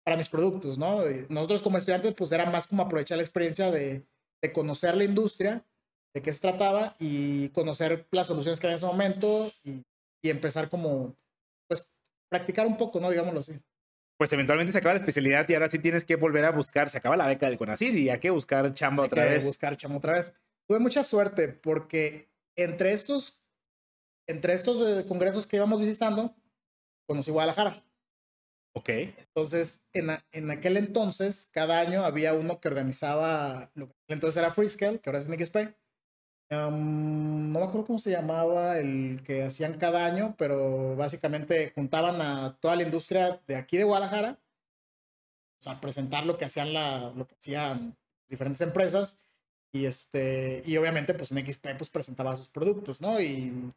para 0.04 0.18
mis 0.18 0.30
productos, 0.30 0.80
¿no? 0.80 1.08
Y 1.08 1.28
nosotros 1.30 1.62
como 1.62 1.78
estudiantes 1.78 2.16
pues 2.16 2.32
era 2.32 2.50
más 2.50 2.66
como 2.66 2.82
aprovechar 2.82 3.18
la 3.18 3.24
experiencia 3.24 3.70
de, 3.70 4.04
de 4.42 4.52
conocer 4.52 4.98
la 4.98 5.04
industria, 5.04 5.64
de 6.16 6.24
qué 6.24 6.32
se 6.32 6.40
trataba 6.40 6.96
y 6.98 7.50
conocer 7.50 8.08
las 8.10 8.26
soluciones 8.26 8.60
que 8.60 8.66
había 8.66 8.74
en 8.74 8.78
ese 8.78 8.88
momento 8.88 9.52
y, 9.64 9.84
y 10.24 10.30
empezar 10.32 10.70
como, 10.70 11.16
pues, 11.68 11.88
practicar 12.32 12.66
un 12.66 12.78
poco, 12.78 13.00
¿no? 13.00 13.12
Digámoslo 13.12 13.42
así 13.42 13.54
pues 14.18 14.34
eventualmente 14.34 14.74
se 14.74 14.80
acaba 14.80 14.96
la 14.96 15.00
especialidad 15.00 15.48
y 15.48 15.54
ahora 15.54 15.70
sí 15.70 15.80
tienes 15.80 16.04
que 16.04 16.18
volver 16.18 16.44
a 16.44 16.52
buscar, 16.52 16.90
se 16.90 16.98
acaba 16.98 17.16
la 17.16 17.26
beca 17.26 17.46
del 17.46 17.58
CONACYT 17.58 17.96
y 17.96 18.10
hay 18.10 18.20
que 18.20 18.30
buscar 18.30 18.74
chamba 18.74 19.06
otra 19.06 19.24
vez. 19.24 19.46
buscar 19.46 19.78
chamba 19.78 19.96
otra 19.96 20.16
vez 20.16 20.34
tuve 20.70 20.80
mucha 20.80 21.04
suerte 21.04 21.48
porque 21.48 22.30
entre 22.56 22.94
estos, 22.94 23.42
entre 24.28 24.54
estos 24.54 24.80
eh, 24.88 25.06
congresos 25.08 25.48
que 25.48 25.56
íbamos 25.56 25.80
visitando, 25.80 26.36
conocí 27.08 27.32
Guadalajara. 27.32 27.84
Ok. 28.76 28.90
Entonces, 28.90 29.88
en, 29.94 30.12
en 30.32 30.52
aquel 30.52 30.78
entonces, 30.78 31.50
cada 31.52 31.80
año 31.80 32.06
había 32.06 32.36
uno 32.36 32.60
que 32.60 32.68
organizaba 32.68 33.72
lo 33.74 33.88
que 33.88 34.14
entonces 34.14 34.38
era 34.38 34.52
Freescale, 34.52 35.00
que 35.00 35.10
ahora 35.10 35.18
es 35.18 35.28
NXP. 35.28 35.58
Um, 36.52 37.52
no 37.52 37.60
me 37.60 37.66
acuerdo 37.66 37.88
cómo 37.88 38.00
se 38.00 38.12
llamaba 38.12 38.78
el 38.78 39.22
que 39.26 39.44
hacían 39.44 39.78
cada 39.80 40.06
año, 40.06 40.36
pero 40.38 40.96
básicamente 40.96 41.72
juntaban 41.74 42.22
a 42.22 42.58
toda 42.60 42.76
la 42.76 42.84
industria 42.84 43.42
de 43.48 43.56
aquí 43.56 43.78
de 43.78 43.86
Guadalajara, 43.86 44.40
o 45.60 45.64
sea, 45.64 45.82
presentar 45.82 46.26
lo 46.28 46.38
que 46.38 46.46
hacían 46.46 46.74
la, 46.74 47.12
lo 47.16 47.28
que 47.28 47.36
hacían 47.36 47.98
diferentes 48.28 48.62
empresas 48.62 49.20
y 49.72 49.86
este, 49.86 50.64
y 50.66 50.78
obviamente, 50.78 51.14
pues 51.14 51.32
en 51.32 51.46
XP 51.46 51.68
pues 51.78 51.90
presentaba 51.90 52.36
sus 52.36 52.50
productos, 52.50 53.02
¿no? 53.02 53.22
Y 53.22 53.72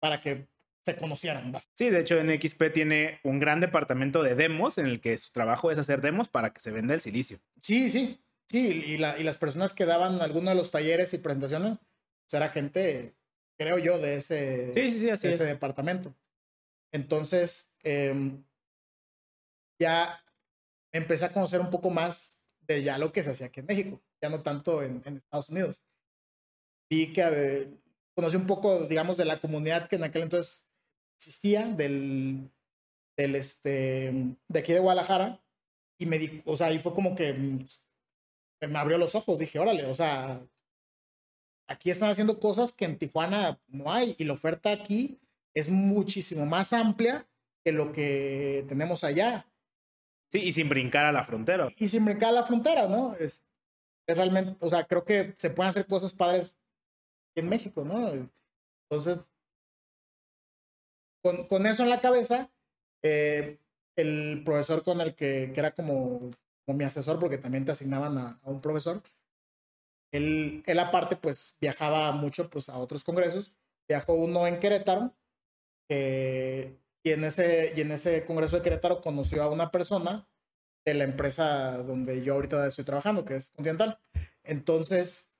para 0.00 0.20
que 0.20 0.46
se 0.84 0.96
conocieran. 0.96 1.52
Sí, 1.74 1.90
de 1.90 2.00
hecho 2.00 2.22
NXP 2.22 2.72
tiene 2.72 3.18
un 3.24 3.40
gran 3.40 3.60
departamento 3.60 4.22
de 4.22 4.36
demos 4.36 4.78
en 4.78 4.86
el 4.86 5.00
que 5.00 5.18
su 5.18 5.32
trabajo 5.32 5.72
es 5.72 5.78
hacer 5.78 6.00
demos 6.00 6.28
para 6.28 6.52
que 6.52 6.60
se 6.60 6.70
venda 6.70 6.94
el 6.94 7.00
silicio. 7.00 7.38
Sí, 7.60 7.90
sí, 7.90 8.20
sí, 8.46 8.68
y, 8.86 8.96
la, 8.96 9.18
y 9.18 9.24
las 9.24 9.36
personas 9.36 9.72
que 9.72 9.84
daban 9.84 10.20
algunos 10.22 10.50
de 10.50 10.54
los 10.54 10.70
talleres 10.70 11.12
y 11.12 11.18
presentaciones, 11.18 11.78
pues 11.78 12.34
era 12.34 12.50
gente, 12.50 13.16
creo 13.58 13.78
yo, 13.78 13.98
de 13.98 14.16
ese, 14.16 14.72
sí, 14.74 14.92
sí, 14.92 15.00
sí, 15.00 15.10
así 15.10 15.26
ese 15.26 15.44
departamento. 15.44 16.14
Entonces, 16.92 17.74
em, 17.82 18.44
ya 19.80 20.24
empecé 20.92 21.24
a 21.24 21.32
conocer 21.32 21.60
un 21.60 21.70
poco 21.70 21.90
más 21.90 22.44
de 22.60 22.84
ya 22.84 22.96
lo 22.98 23.12
que 23.12 23.24
se 23.24 23.30
hacía 23.30 23.48
aquí 23.48 23.60
en 23.60 23.66
México, 23.66 24.02
ya 24.22 24.28
no 24.28 24.42
tanto 24.42 24.82
en, 24.82 25.02
en 25.04 25.16
Estados 25.18 25.48
Unidos. 25.50 25.82
Vi 26.90 27.12
que 27.12 27.68
conocí 28.14 28.36
un 28.36 28.46
poco, 28.46 28.86
digamos, 28.86 29.16
de 29.16 29.24
la 29.24 29.40
comunidad 29.40 29.88
que 29.88 29.96
en 29.96 30.04
aquel 30.04 30.22
entonces 30.22 30.68
existía, 31.18 31.66
del, 31.66 32.50
del 33.16 33.34
este, 33.34 34.36
de 34.48 34.58
aquí 34.58 34.72
de 34.72 34.80
Guadalajara, 34.80 35.42
y 35.98 36.06
me 36.06 36.18
di, 36.18 36.42
o 36.44 36.56
sea, 36.56 36.72
y 36.72 36.78
fue 36.78 36.94
como 36.94 37.16
que 37.16 37.32
me 37.32 38.78
abrió 38.78 38.98
los 38.98 39.14
ojos, 39.14 39.38
dije, 39.38 39.58
órale, 39.58 39.84
o 39.86 39.94
sea, 39.94 40.40
aquí 41.68 41.90
están 41.90 42.10
haciendo 42.10 42.38
cosas 42.40 42.72
que 42.72 42.84
en 42.84 42.98
Tijuana 42.98 43.60
no 43.68 43.92
hay, 43.92 44.14
y 44.18 44.24
la 44.24 44.34
oferta 44.34 44.70
aquí 44.70 45.18
es 45.54 45.68
muchísimo 45.68 46.46
más 46.46 46.72
amplia 46.72 47.26
que 47.64 47.72
lo 47.72 47.92
que 47.92 48.64
tenemos 48.68 49.04
allá. 49.04 49.46
Sí, 50.30 50.40
y 50.40 50.52
sin 50.52 50.68
brincar 50.68 51.04
a 51.04 51.12
la 51.12 51.24
frontera. 51.24 51.68
Y, 51.76 51.88
sin 51.88 52.04
brincar 52.04 52.30
a 52.30 52.32
la 52.32 52.44
frontera, 52.44 52.88
¿no? 52.88 53.14
Es, 53.14 53.44
realmente, 54.14 54.56
o 54.60 54.68
sea, 54.68 54.86
creo 54.86 55.04
que 55.04 55.34
se 55.36 55.50
pueden 55.50 55.70
hacer 55.70 55.86
cosas 55.86 56.12
padres 56.12 56.56
en 57.34 57.48
México, 57.48 57.84
¿no? 57.84 58.28
Entonces, 58.88 59.18
con, 61.22 61.46
con 61.48 61.66
eso 61.66 61.82
en 61.82 61.90
la 61.90 62.00
cabeza, 62.00 62.50
eh, 63.02 63.58
el 63.96 64.42
profesor 64.44 64.82
con 64.82 65.00
el 65.00 65.14
que, 65.14 65.50
que 65.52 65.60
era 65.60 65.72
como, 65.72 66.30
mi 66.66 66.84
asesor, 66.84 67.18
porque 67.18 67.38
también 67.38 67.64
te 67.64 67.72
asignaban 67.72 68.18
a, 68.18 68.40
a 68.42 68.50
un 68.50 68.60
profesor, 68.60 69.02
él, 70.12 70.62
él, 70.66 70.78
aparte, 70.78 71.16
pues 71.16 71.56
viajaba 71.60 72.12
mucho 72.12 72.48
pues, 72.48 72.68
a 72.68 72.78
otros 72.78 73.04
congresos. 73.04 73.52
Viajó 73.88 74.14
uno 74.14 74.46
en 74.46 74.58
Querétaro, 74.60 75.12
eh, 75.88 76.76
y, 77.02 77.10
en 77.10 77.24
ese, 77.24 77.72
y 77.76 77.80
en 77.80 77.92
ese 77.92 78.24
congreso 78.24 78.56
de 78.56 78.62
Querétaro 78.62 79.00
conoció 79.00 79.42
a 79.42 79.50
una 79.50 79.70
persona 79.70 80.26
de 80.86 80.94
la 80.94 81.04
empresa 81.04 81.78
donde 81.82 82.22
yo 82.22 82.34
ahorita 82.34 82.66
estoy 82.66 82.84
trabajando, 82.84 83.24
que 83.24 83.36
es 83.36 83.50
Continental. 83.50 83.98
Entonces, 84.44 85.32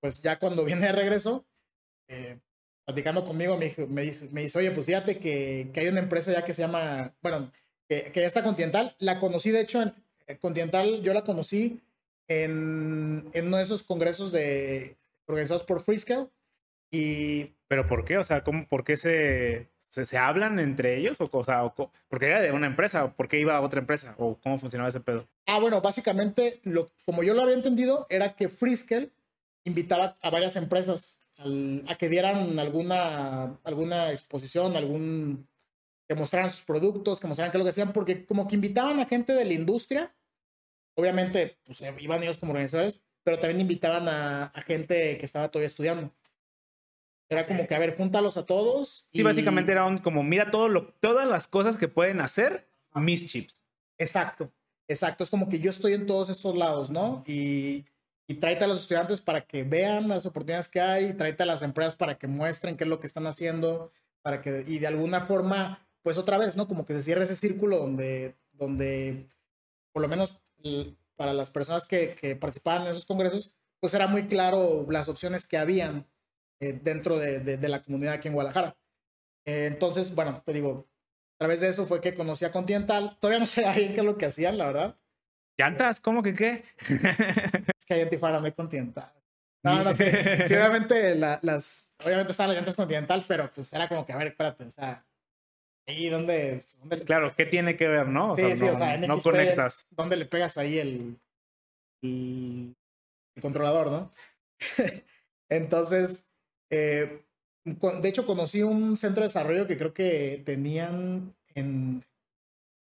pues 0.00 0.22
ya 0.22 0.38
cuando 0.38 0.64
viene 0.64 0.86
de 0.86 0.92
regreso, 0.92 1.46
eh, 2.08 2.38
platicando 2.84 3.24
conmigo, 3.24 3.56
me, 3.58 3.74
me, 3.88 4.02
dice, 4.02 4.28
me 4.32 4.42
dice, 4.42 4.58
oye, 4.58 4.70
pues 4.70 4.86
fíjate 4.86 5.18
que, 5.18 5.70
que, 5.72 5.80
hay 5.80 5.88
una 5.88 6.00
empresa 6.00 6.32
ya 6.32 6.44
que 6.44 6.54
se 6.54 6.62
llama, 6.62 7.14
bueno, 7.22 7.52
que, 7.88 8.10
ya 8.14 8.26
está 8.26 8.42
Continental. 8.42 8.96
La 8.98 9.20
conocí, 9.20 9.50
de 9.50 9.60
hecho, 9.60 9.82
eh, 10.26 10.38
Continental, 10.38 11.02
yo 11.02 11.12
la 11.12 11.24
conocí 11.24 11.82
en, 12.26 13.28
en 13.32 13.46
uno 13.46 13.58
de 13.58 13.62
esos 13.62 13.82
congresos 13.82 14.32
de, 14.32 14.96
organizados 15.26 15.62
por 15.62 15.82
Freescale. 15.82 16.28
Y... 16.90 17.56
¿Pero 17.68 17.86
por 17.86 18.04
qué? 18.04 18.16
O 18.16 18.24
sea, 18.24 18.42
¿cómo, 18.42 18.66
¿por 18.66 18.84
qué 18.84 18.96
se, 18.96 19.68
se, 19.88 20.04
se 20.04 20.18
hablan 20.18 20.58
entre 20.58 20.98
ellos? 20.98 21.20
O, 21.20 21.28
o 21.30 21.44
sea, 21.44 21.64
o, 21.64 21.74
porque 22.08 22.26
era 22.26 22.40
de 22.40 22.52
una 22.52 22.66
empresa, 22.66 23.12
¿por 23.12 23.28
qué 23.28 23.38
iba 23.38 23.56
a 23.56 23.60
otra 23.60 23.80
empresa? 23.80 24.14
¿O 24.18 24.36
cómo 24.36 24.58
funcionaba 24.58 24.88
ese 24.88 25.00
pedo? 25.00 25.26
Ah, 25.46 25.58
bueno, 25.58 25.80
básicamente, 25.80 26.60
lo, 26.64 26.90
como 27.04 27.22
yo 27.22 27.34
lo 27.34 27.42
había 27.42 27.54
entendido, 27.54 28.06
era 28.10 28.34
que 28.34 28.48
Freescale 28.48 29.10
invitaba 29.64 30.16
a 30.22 30.30
varias 30.30 30.56
empresas 30.56 31.22
a 31.38 31.96
que 31.96 32.08
dieran 32.08 32.58
alguna, 32.58 33.58
alguna 33.64 34.10
exposición, 34.12 34.74
algún 34.74 35.46
que 36.08 36.14
mostraran 36.14 36.50
sus 36.50 36.62
productos, 36.62 37.20
que 37.20 37.26
mostraran 37.26 37.50
qué 37.50 37.58
es 37.58 37.60
lo 37.60 37.64
que 37.64 37.70
hacían, 37.70 37.92
porque 37.92 38.24
como 38.24 38.46
que 38.48 38.54
invitaban 38.54 39.00
a 39.00 39.06
gente 39.06 39.32
de 39.32 39.44
la 39.44 39.52
industria, 39.52 40.14
obviamente, 40.94 41.58
pues 41.64 41.82
iban 41.98 42.22
ellos 42.22 42.38
como 42.38 42.52
organizadores, 42.52 43.00
pero 43.24 43.38
también 43.38 43.60
invitaban 43.60 44.08
a, 44.08 44.44
a 44.44 44.62
gente 44.62 45.18
que 45.18 45.24
estaba 45.24 45.50
todavía 45.50 45.66
estudiando. 45.66 46.12
Era 47.28 47.46
como 47.46 47.66
que, 47.66 47.74
a 47.74 47.78
ver, 47.78 47.96
júntalos 47.96 48.36
a 48.36 48.46
todos. 48.46 49.08
Y... 49.12 49.18
Sí, 49.18 49.22
básicamente 49.24 49.72
era 49.72 49.84
un, 49.84 49.98
como, 49.98 50.22
mira 50.22 50.50
todo 50.50 50.68
lo, 50.68 50.94
todas 51.00 51.26
las 51.26 51.48
cosas 51.48 51.76
que 51.76 51.88
pueden 51.88 52.20
hacer 52.20 52.68
mis 52.94 53.26
chips. 53.26 53.62
Exacto, 53.98 54.52
exacto. 54.88 55.24
Es 55.24 55.30
como 55.30 55.48
que 55.48 55.58
yo 55.58 55.70
estoy 55.70 55.94
en 55.94 56.06
todos 56.06 56.28
estos 56.28 56.56
lados, 56.56 56.90
¿no? 56.90 57.24
Y 57.26 57.84
y 58.28 58.34
tráete 58.34 58.64
a 58.64 58.66
los 58.66 58.82
estudiantes 58.82 59.20
para 59.20 59.46
que 59.46 59.62
vean 59.62 60.08
las 60.08 60.26
oportunidades 60.26 60.68
que 60.68 60.80
hay, 60.80 61.12
tráete 61.14 61.44
a 61.44 61.46
las 61.46 61.62
empresas 61.62 61.94
para 61.94 62.18
que 62.18 62.26
muestren 62.26 62.76
qué 62.76 62.84
es 62.84 62.90
lo 62.90 62.98
que 62.98 63.06
están 63.06 63.26
haciendo, 63.26 63.92
para 64.22 64.42
que, 64.42 64.64
y 64.66 64.78
de 64.80 64.88
alguna 64.88 65.22
forma, 65.22 65.86
pues 66.02 66.18
otra 66.18 66.36
vez, 66.36 66.56
¿no? 66.56 66.66
Como 66.66 66.84
que 66.84 66.94
se 66.94 67.02
cierre 67.02 67.24
ese 67.24 67.36
círculo 67.36 67.78
donde, 67.78 68.34
donde 68.52 69.28
por 69.92 70.02
lo 70.02 70.08
menos 70.08 70.36
para 71.14 71.32
las 71.32 71.50
personas 71.50 71.86
que, 71.86 72.16
que 72.20 72.34
participaban 72.34 72.82
en 72.82 72.88
esos 72.88 73.06
congresos, 73.06 73.52
pues 73.78 73.94
era 73.94 74.08
muy 74.08 74.26
claro 74.26 74.86
las 74.90 75.08
opciones 75.08 75.46
que 75.46 75.58
habían 75.58 76.06
eh, 76.60 76.78
dentro 76.82 77.18
de, 77.18 77.40
de, 77.40 77.56
de, 77.56 77.68
la 77.68 77.82
comunidad 77.82 78.14
aquí 78.14 78.28
en 78.28 78.34
Guadalajara. 78.34 78.76
Eh, 79.44 79.66
entonces, 79.66 80.14
bueno, 80.14 80.42
te 80.44 80.52
digo, 80.52 80.86
a 81.34 81.38
través 81.38 81.60
de 81.60 81.68
eso 81.68 81.86
fue 81.86 82.00
que 82.00 82.14
conocí 82.14 82.44
a 82.44 82.50
Continental. 82.50 83.16
Todavía 83.20 83.40
no 83.40 83.46
sé 83.46 83.60
bien 83.74 83.92
qué 83.92 84.00
es 84.00 84.06
lo 84.06 84.16
que 84.16 84.26
hacían, 84.26 84.58
la 84.58 84.66
verdad. 84.66 84.98
¿Llantas? 85.58 86.00
¿Cómo 86.00 86.22
que 86.22 86.32
qué? 86.32 86.62
es 86.78 87.86
que 87.86 87.94
ahí 87.94 88.00
en 88.00 88.10
Tijuana 88.10 88.40
me 88.40 88.52
Continental. 88.52 89.12
No, 89.62 89.82
no 89.82 89.94
sé. 89.94 90.06
Sí, 90.46 90.54
obviamente 90.54 91.14
la, 91.14 91.38
las, 91.42 91.92
obviamente 92.04 92.30
estaban 92.30 92.48
las 92.50 92.56
llantas 92.56 92.76
Continental, 92.76 93.24
pero 93.26 93.50
pues 93.52 93.72
era 93.72 93.88
como 93.88 94.06
que, 94.06 94.12
a 94.12 94.16
ver, 94.16 94.28
espérate, 94.28 94.64
o 94.64 94.70
sea, 94.70 95.04
ahí 95.86 96.08
donde, 96.08 96.62
dónde 96.78 97.04
claro, 97.04 97.30
¿qué 97.36 97.46
tiene 97.46 97.76
que 97.76 97.88
ver, 97.88 98.08
no? 98.08 98.32
O 98.32 98.36
sí, 98.36 98.42
sea, 98.42 98.56
sí, 98.56 98.64
no, 98.64 98.72
o 98.72 98.76
sea, 98.76 98.94
en 98.94 99.00
no 99.02 99.20
conectas. 99.20 99.86
¿Dónde 99.90 100.16
le 100.16 100.26
pegas 100.26 100.56
ahí 100.56 100.78
el, 100.78 101.18
el, 102.02 102.76
el 103.34 103.42
controlador, 103.42 103.90
no? 103.90 104.12
Entonces, 105.48 106.25
eh, 106.70 107.22
de 107.64 108.08
hecho, 108.08 108.24
conocí 108.24 108.62
un 108.62 108.96
centro 108.96 109.22
de 109.22 109.28
desarrollo 109.28 109.66
que 109.66 109.76
creo 109.76 109.92
que 109.92 110.42
tenían 110.46 111.34
en, 111.54 112.04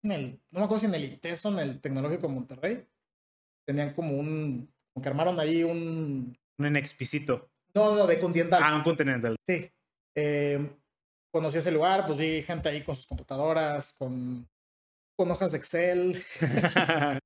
en 0.02 0.12
el, 0.12 0.40
no 0.50 0.60
me 0.60 0.64
acuerdo 0.64 0.80
si 0.80 0.86
en 0.86 0.94
el 0.94 1.04
ITESO, 1.04 1.50
en 1.50 1.58
el 1.58 1.80
Tecnológico 1.80 2.28
de 2.28 2.34
Monterrey, 2.34 2.86
tenían 3.66 3.92
como 3.92 4.14
un, 4.14 4.72
como 4.92 5.02
que 5.02 5.08
armaron 5.08 5.38
ahí 5.38 5.62
un... 5.64 6.36
Un 6.58 6.76
explicito. 6.76 7.50
No, 7.74 7.94
no, 7.94 8.06
de 8.06 8.18
Continental. 8.18 8.62
Ah, 8.64 8.76
un 8.76 8.82
Continental. 8.82 9.36
Sí. 9.46 9.70
Eh, 10.14 10.66
conocí 11.30 11.58
ese 11.58 11.72
lugar, 11.72 12.06
pues 12.06 12.18
vi 12.18 12.42
gente 12.42 12.68
ahí 12.68 12.82
con 12.82 12.96
sus 12.96 13.06
computadoras, 13.06 13.92
con, 13.92 14.48
con 15.16 15.30
hojas 15.30 15.52
de 15.52 15.58
Excel. 15.58 16.24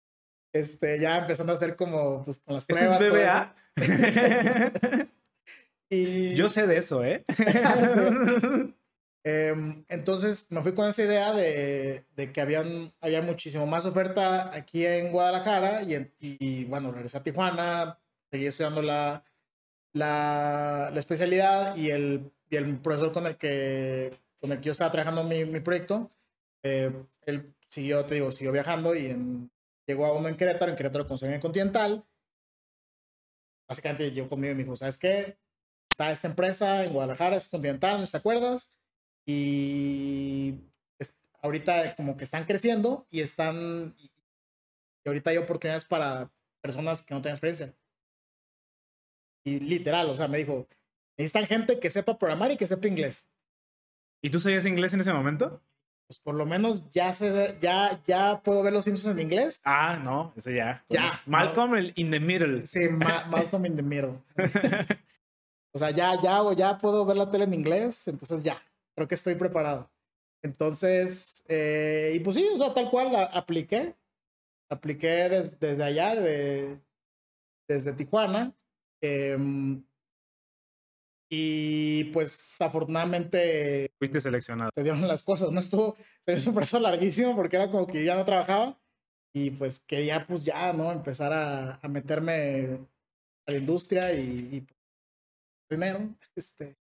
este, 0.53 1.01
ya 1.01 1.19
empezando 1.19 1.53
a 1.53 1.57
hacer 1.57 1.77
como, 1.77 2.25
pues, 2.25 2.41
con 2.41 2.55
las 2.55 2.65
pruebas. 2.65 3.01
¿Es 3.01 3.09
un 3.09 3.15
BBA? 3.15 3.55
y... 5.91 6.35
Yo 6.35 6.49
sé 6.49 6.67
de 6.67 6.79
eso, 6.79 7.05
¿eh? 7.05 7.25
Eh, 9.25 9.55
entonces 9.89 10.51
me 10.51 10.63
fui 10.63 10.75
con 10.75 10.89
esa 10.89 11.03
idea 11.03 11.33
de, 11.33 12.05
de, 12.15 12.33
que 12.33 12.41
habían, 12.41 12.93
había 13.01 13.23
muchísimo 13.23 13.67
más 13.67 13.87
oferta 13.87 14.55
aquí 14.55 14.85
en 14.85 15.11
Guadalajara 15.11 15.83
y, 15.83 15.95
en, 15.95 16.13
y 16.19 16.65
bueno, 16.67 16.93
regresé 16.93 17.17
a 17.17 17.23
Tijuana, 17.23 17.99
seguí 18.31 18.47
estudiando 18.47 18.83
la, 18.83 19.25
la, 19.95 20.91
la 20.93 21.01
especialidad 21.01 21.75
y 21.77 21.91
el, 21.91 22.31
y 22.51 22.57
el, 22.57 22.79
profesor 22.81 23.13
con 23.13 23.27
el 23.27 23.37
que, 23.37 24.13
con 24.41 24.53
el 24.53 24.59
que 24.59 24.65
yo 24.67 24.73
estaba 24.73 24.91
trabajando 24.93 25.25
mi, 25.25 25.45
mi 25.47 25.61
proyecto, 25.61 26.11
eh, 26.63 26.93
él 27.23 27.55
siguió, 27.69 28.05
te 28.05 28.17
digo, 28.17 28.31
siguió 28.31 28.53
viajando 28.53 28.95
y 28.95 29.07
en, 29.07 29.51
llegó 29.87 30.07
a 30.07 30.13
uno 30.13 30.29
en 30.29 30.37
Querétaro, 30.37 30.71
en 30.71 30.77
Querétaro 30.77 31.07
con 31.07 31.19
en 31.23 31.41
Continental. 31.41 32.05
Básicamente 33.67 34.11
llegó 34.11 34.29
conmigo 34.29 34.53
y 34.53 34.57
me 34.57 34.63
dijo, 34.63 34.77
¿sabes 34.77 34.99
qué? 34.99 35.39
Está 35.95 36.11
esta 36.11 36.27
empresa 36.27 36.83
en 36.83 36.93
Guadalajara, 36.93 37.37
es 37.37 37.49
Continental, 37.49 38.01
¿no 38.01 38.07
te 38.09 38.17
acuerdas? 38.17 38.75
y 39.27 40.57
es, 40.99 41.17
ahorita 41.41 41.95
como 41.95 42.17
que 42.17 42.25
están 42.25 42.47
creciendo 42.47 43.07
y 43.13 43.21
están 43.21 43.95
y, 43.97 44.11
ahorita 45.07 45.31
hay 45.31 45.37
oportunidades 45.37 45.85
para 45.85 46.33
personas 46.61 47.03
que 47.03 47.15
no 47.15 47.23
tienen 47.23 47.37
experiencia. 47.37 47.73
Y 49.45 49.61
literal, 49.61 50.11
o 50.11 50.17
sea, 50.17 50.27
me 50.27 50.39
dijo, 50.39 50.67
necesitan 51.17 51.47
gente 51.47 51.79
que 51.79 51.91
sepa 51.91 52.19
programar 52.19 52.51
y 52.51 52.57
que 52.57 52.67
sepa 52.67 52.89
inglés. 52.89 53.29
¿Y 54.21 54.31
tú 54.31 54.41
sabías 54.41 54.67
inglés 54.67 54.95
en 54.95 55.01
ese 55.01 55.13
momento? 55.13 55.63
Pues 56.09 56.19
por 56.19 56.35
lo 56.35 56.45
menos 56.45 56.91
ya 56.91 57.13
sé, 57.13 57.57
ya, 57.61 58.03
ya 58.05 58.41
puedo 58.43 58.65
ver 58.65 58.73
los 58.73 58.85
Simpsons 58.85 59.15
en 59.17 59.21
inglés. 59.21 59.61
Ah, 59.63 59.97
no, 60.03 60.33
eso 60.35 60.51
ya. 60.51 60.83
Ya. 60.89 61.23
Malcolm 61.25 61.71
no. 61.71 61.79
in 61.95 62.11
the 62.11 62.19
middle. 62.19 62.67
Sí, 62.67 62.89
Ma 62.89 63.27
Malcolm 63.27 63.67
in 63.67 63.77
the 63.77 63.83
middle. 63.83 64.21
o 65.75 65.79
sea, 65.79 65.91
ya, 65.91 66.21
ya, 66.23 66.41
ya 66.55 66.79
puedo 66.79 67.05
ver 67.05 67.17
la 67.17 67.31
tele 67.31 67.45
en 67.45 67.55
inglés, 67.55 68.07
entonces 68.09 68.43
ya 68.43 68.63
creo 68.95 69.09
que 69.09 69.17
estoy 69.17 69.35
preparado. 69.35 69.91
Entonces, 70.43 71.45
eh, 71.49 72.13
y 72.15 72.21
pues 72.21 72.37
sí, 72.37 72.47
o 72.55 72.59
sea, 72.59 72.75
tal 72.75 72.91
cual 72.91 73.13
la 73.13 73.25
apliqué. 73.25 73.97
Apliqué 74.71 75.29
des, 75.29 75.59
desde 75.61 75.85
allá, 75.85 76.15
de, 76.15 76.81
desde 77.69 77.93
Tijuana. 77.93 78.55
Eh, 79.03 79.39
Y 81.31 82.05
pues 82.13 82.61
afortunadamente 82.61 83.91
fuiste 83.99 84.21
seleccionado. 84.21 84.71
Se 84.75 84.83
dieron 84.83 85.09
las 85.09 85.23
cosas, 85.23 85.51
no 85.51 85.59
estuvo, 85.59 85.97
se 86.27 86.35
hizo 86.35 86.51
un 86.51 86.57
proceso 86.57 86.79
larguísimo 86.79 87.35
porque 87.35 87.57
era 87.57 87.71
como 87.71 87.87
que 87.87 88.05
ya 88.05 88.15
no 88.15 88.25
trabajaba 88.25 88.79
y 89.35 89.51
pues 89.51 89.81
quería 89.81 90.27
pues 90.27 90.45
ya, 90.45 90.73
¿no? 90.73 90.93
Empezar 90.93 91.33
a, 91.33 91.81
a 91.83 91.89
meterme 91.89 92.79
a 93.47 93.53
la 93.53 93.59
industria 93.59 94.13
y, 94.13 94.21
y 94.53 94.67
dinero, 95.69 96.15
este, 96.35 96.77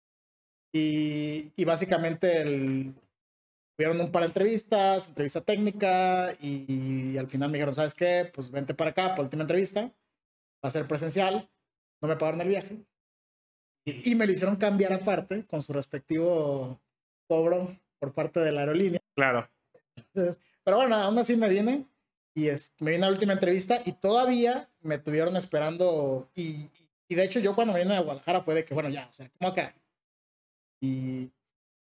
y, 0.72 1.52
y 1.56 1.64
básicamente 1.64 2.42
el, 2.42 2.94
tuvieron 3.78 4.00
un 4.00 4.10
par 4.10 4.22
de 4.22 4.28
entrevistas, 4.28 5.06
entrevista 5.06 5.40
técnica 5.40 6.34
y, 6.40 7.16
al 7.16 7.28
final 7.28 7.48
me 7.48 7.58
dijeron, 7.58 7.76
¿sabes 7.76 7.94
qué? 7.94 8.28
Pues 8.34 8.50
vente 8.50 8.74
para 8.74 8.90
acá 8.90 9.14
por 9.14 9.26
última 9.26 9.42
entrevista, 9.42 9.82
va 9.82 10.68
a 10.68 10.70
ser 10.70 10.88
presencial, 10.88 11.48
no 12.02 12.08
me 12.08 12.16
pagaron 12.16 12.40
el 12.40 12.48
viaje. 12.48 12.84
Y, 13.84 14.16
me 14.16 14.26
lo 14.26 14.32
hicieron 14.32 14.56
cambiar 14.56 14.92
aparte 14.92 15.46
con 15.46 15.62
su 15.62 15.72
respectivo 15.72 16.80
cobro 17.28 17.78
por 18.00 18.12
parte 18.12 18.40
de 18.40 18.50
la 18.50 18.60
aerolínea. 18.60 19.00
Claro. 19.14 19.48
pero 20.12 20.76
bueno, 20.76 20.96
aún 20.96 21.16
así 21.18 21.36
me 21.36 21.48
vine 21.48 21.86
y 22.34 22.48
es, 22.48 22.74
me 22.80 22.90
vine 22.90 23.04
a 23.04 23.08
la 23.08 23.14
última 23.14 23.34
entrevista 23.34 23.80
y 23.84 23.92
todavía 23.92 24.68
me 24.80 24.98
tuvieron 24.98 25.36
esperando 25.36 26.28
y, 26.34 26.42
y 26.42 26.87
de 27.14 27.24
hecho 27.24 27.40
yo 27.40 27.54
cuando 27.54 27.72
me 27.72 27.80
vine 27.80 27.96
a 27.96 28.00
Guadalajara 28.00 28.42
fue 28.42 28.54
de 28.54 28.64
que, 28.64 28.74
bueno, 28.74 28.88
ya, 28.88 29.08
o 29.10 29.12
sea, 29.12 29.30
¿cómo 29.38 29.50
acá? 29.50 29.74
Y, 30.80 31.30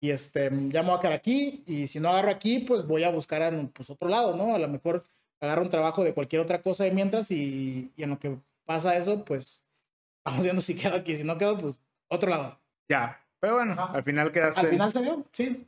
y 0.01 0.11
este, 0.11 0.51
ya 0.69 0.83
me 0.83 0.91
voy 0.91 0.99
a 0.99 1.01
quedar 1.01 1.15
aquí 1.15 1.63
y 1.67 1.89
si 1.89 1.99
no 1.99 2.11
agarro 2.11 2.31
aquí, 2.31 2.61
pues 2.61 2.87
voy 2.87 3.05
a 3.05 3.11
buscar 3.11 3.43
en 3.43 3.69
pues, 3.69 3.91
otro 3.91 4.09
lado, 4.09 4.37
¿no? 4.37 4.55
A 4.55 4.59
lo 4.59 4.69
mejor 4.69 5.05
agarro 5.41 5.63
un 5.63 5.71
trabajo 5.71 6.05
de 6.05 6.15
cualquier 6.15 6.43
otra 6.43 6.63
cosa 6.63 6.85
de 6.85 6.93
mientras 6.93 7.31
y, 7.31 7.93
y 7.97 8.03
en 8.03 8.11
lo 8.11 8.19
que 8.19 8.39
pasa 8.65 8.97
eso, 8.97 9.25
pues 9.25 9.65
vamos 10.25 10.43
viendo 10.43 10.63
si 10.63 10.77
quedo 10.77 10.97
aquí, 10.97 11.17
si 11.17 11.25
no 11.25 11.39
quedo, 11.39 11.59
pues 11.59 11.81
otro 12.09 12.31
lado. 12.31 12.61
Ya, 12.89 13.21
pero 13.41 13.55
bueno, 13.55 13.77
al 13.93 14.03
final 14.03 14.33
quedaste. 14.33 14.61
Al 14.61 14.69
final 14.69 14.93
se 14.93 15.03
dio, 15.03 15.25
sí. 15.33 15.67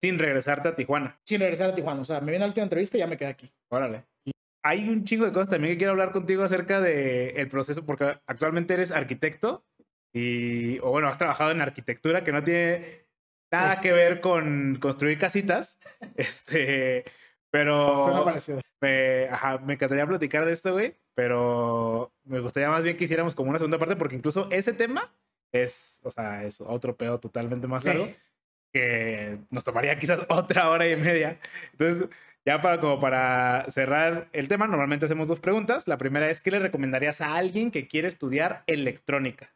Sin 0.00 0.18
regresarte 0.18 0.68
a 0.68 0.74
Tijuana. 0.74 1.16
Sin 1.24 1.40
regresar 1.40 1.70
a 1.70 1.74
Tijuana, 1.74 2.00
o 2.00 2.04
sea, 2.04 2.20
me 2.20 2.32
viene 2.32 2.44
a 2.44 2.46
la 2.46 2.50
última 2.50 2.64
entrevista 2.64 2.96
y 2.96 3.00
ya 3.00 3.06
me 3.06 3.16
quedé 3.16 3.28
aquí. 3.28 3.50
Órale. 3.68 4.04
Hay 4.62 4.88
un 4.88 5.04
chingo 5.04 5.24
de 5.24 5.32
cosas 5.32 5.48
también 5.48 5.74
que 5.74 5.78
quiero 5.78 5.92
hablar 5.92 6.12
contigo 6.12 6.44
acerca 6.44 6.80
del 6.80 7.36
el 7.36 7.48
proceso, 7.48 7.84
porque 7.84 8.18
actualmente 8.26 8.74
eres 8.74 8.92
arquitecto 8.92 9.66
y, 10.12 10.78
o 10.80 10.90
bueno, 10.90 11.08
has 11.08 11.18
trabajado 11.18 11.50
en 11.50 11.60
arquitectura 11.60 12.22
que 12.22 12.32
no 12.32 12.44
tiene 12.44 13.06
nada 13.50 13.80
que 13.80 13.92
ver 13.92 14.20
con 14.20 14.78
construir 14.80 15.18
casitas. 15.18 15.78
Este, 16.16 17.04
pero. 17.50 18.04
Suena 18.04 18.24
parecido. 18.24 18.60
Me, 18.80 19.28
ajá, 19.28 19.58
me 19.58 19.74
encantaría 19.74 20.06
platicar 20.06 20.44
de 20.44 20.52
esto, 20.52 20.72
güey, 20.72 20.96
pero 21.14 22.12
me 22.24 22.40
gustaría 22.40 22.68
más 22.68 22.82
bien 22.82 22.96
que 22.96 23.04
hiciéramos 23.04 23.34
como 23.34 23.50
una 23.50 23.58
segunda 23.58 23.78
parte, 23.78 23.94
porque 23.94 24.16
incluso 24.16 24.48
ese 24.50 24.72
tema 24.72 25.14
es, 25.52 26.00
o 26.02 26.10
sea, 26.10 26.44
es 26.44 26.60
otro 26.60 26.96
pedo 26.96 27.20
totalmente 27.20 27.68
más 27.68 27.84
largo 27.84 28.08
que 28.72 29.38
nos 29.50 29.64
tomaría 29.64 29.98
quizás 29.98 30.20
otra 30.28 30.70
hora 30.70 30.88
y 30.88 30.96
media. 30.96 31.38
Entonces, 31.72 32.08
ya 32.44 32.60
para 32.60 32.80
como 32.80 32.98
para 32.98 33.66
cerrar 33.70 34.28
el 34.32 34.48
tema, 34.48 34.66
normalmente 34.66 35.06
hacemos 35.06 35.28
dos 35.28 35.40
preguntas. 35.40 35.86
La 35.86 35.98
primera 35.98 36.28
es, 36.28 36.42
¿qué 36.42 36.50
le 36.50 36.58
recomendarías 36.58 37.20
a 37.20 37.36
alguien 37.36 37.70
que 37.70 37.86
quiere 37.86 38.08
estudiar 38.08 38.64
electrónica? 38.66 39.54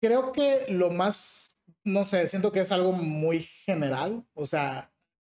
Creo 0.00 0.32
que 0.32 0.66
lo 0.68 0.90
más, 0.90 1.60
no 1.84 2.04
sé, 2.04 2.28
siento 2.28 2.50
que 2.50 2.60
es 2.60 2.72
algo 2.72 2.92
muy 2.92 3.40
general. 3.66 4.24
O 4.32 4.46
sea, 4.46 4.90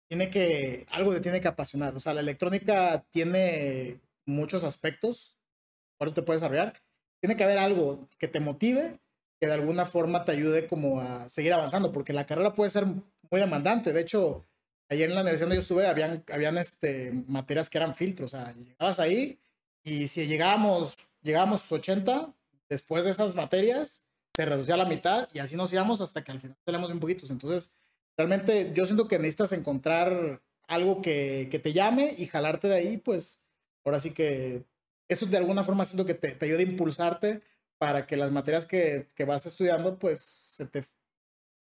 tiene 0.09 0.31
que, 0.31 0.87
algo 0.91 1.13
te 1.13 1.21
tiene 1.21 1.41
que 1.41 1.49
apasionar. 1.49 1.95
O 1.95 2.01
sea, 2.01 2.15
la 2.15 2.21
electrónica 2.21 3.05
tiene 3.11 4.01
muchos 4.27 4.65
aspectos, 4.65 5.37
eso 6.01 6.15
te 6.15 6.23
puedes 6.23 6.41
desarrollar. 6.41 6.75
Tiene 7.21 7.37
que 7.37 7.45
haber 7.45 7.59
algo 7.59 8.09
que 8.19 8.29
te 8.29 8.41
motive, 8.41 8.99
que 9.41 9.47
de 9.47 9.55
alguna 9.55 9.85
forma 9.85 10.25
te 10.25 10.33
ayude 10.33 10.67
como 10.67 11.01
a 11.01 11.29
seguir 11.29 11.53
avanzando, 11.53 11.93
porque 11.93 12.13
la 12.13 12.27
carrera 12.27 12.55
puede 12.55 12.71
ser 12.71 12.87
muy 12.87 13.41
demandante. 13.41 13.93
De 13.93 14.01
hecho, 14.01 14.47
ayer 14.89 15.09
en 15.09 15.15
la 15.15 15.23
universidad 15.23 15.47
donde 15.47 15.57
yo 15.57 15.63
estuve, 15.63 15.87
habían, 15.87 16.25
habían 16.33 16.59
este, 16.59 17.13
materias 17.27 17.71
que 17.71 17.79
eran 17.79 17.95
filtros. 17.95 18.35
O 18.35 18.37
sea, 18.37 18.53
llegabas 18.55 19.01
ahí 19.01 19.39
y 19.85 20.09
si 20.09 20.27
llegábamos, 20.27 20.97
llegábamos 21.23 21.71
80, 21.71 22.35
después 22.69 23.05
de 23.05 23.11
esas 23.11 23.35
materias, 23.35 24.05
se 24.31 24.45
reducía 24.45 24.75
a 24.75 24.79
la 24.79 24.85
mitad 24.87 25.29
y 25.33 25.39
así 25.39 25.57
nos 25.57 25.73
íbamos 25.73 26.01
hasta 26.01 26.23
que 26.23 26.33
al 26.33 26.41
final 26.41 26.57
salíamos 26.65 26.89
bien 26.89 27.01
poquitos. 27.01 27.31
Entonces, 27.31 27.73
realmente 28.17 28.73
yo 28.75 28.87
siento 28.87 29.09
que 29.09 29.19
necesitas 29.19 29.53
encontrar 29.53 30.43
algo 30.67 31.01
que, 31.03 31.49
que 31.51 31.59
te 31.59 31.73
llame 31.73 32.15
y 32.17 32.27
jalarte 32.27 32.69
de 32.69 32.77
ahí, 32.77 32.97
pues 32.99 33.41
ahora 33.85 34.01
sí 34.01 34.13
que 34.13 34.65
eso 35.09 35.27
de 35.27 35.39
alguna 35.39 35.65
forma 35.65 35.87
siento 35.87 36.05
que 36.05 36.15
te, 36.15 36.33
te 36.33 36.47
ayuda 36.47 36.59
a 36.59 36.63
impulsarte 36.63 37.43
para 37.79 38.07
que 38.07 38.17
las 38.17 38.31
materias 38.31 38.67
que, 38.67 39.09
que 39.15 39.25
vas 39.25 39.47
estudiando, 39.47 39.99
pues 39.99 40.21
se 40.21 40.67
te, 40.67 40.85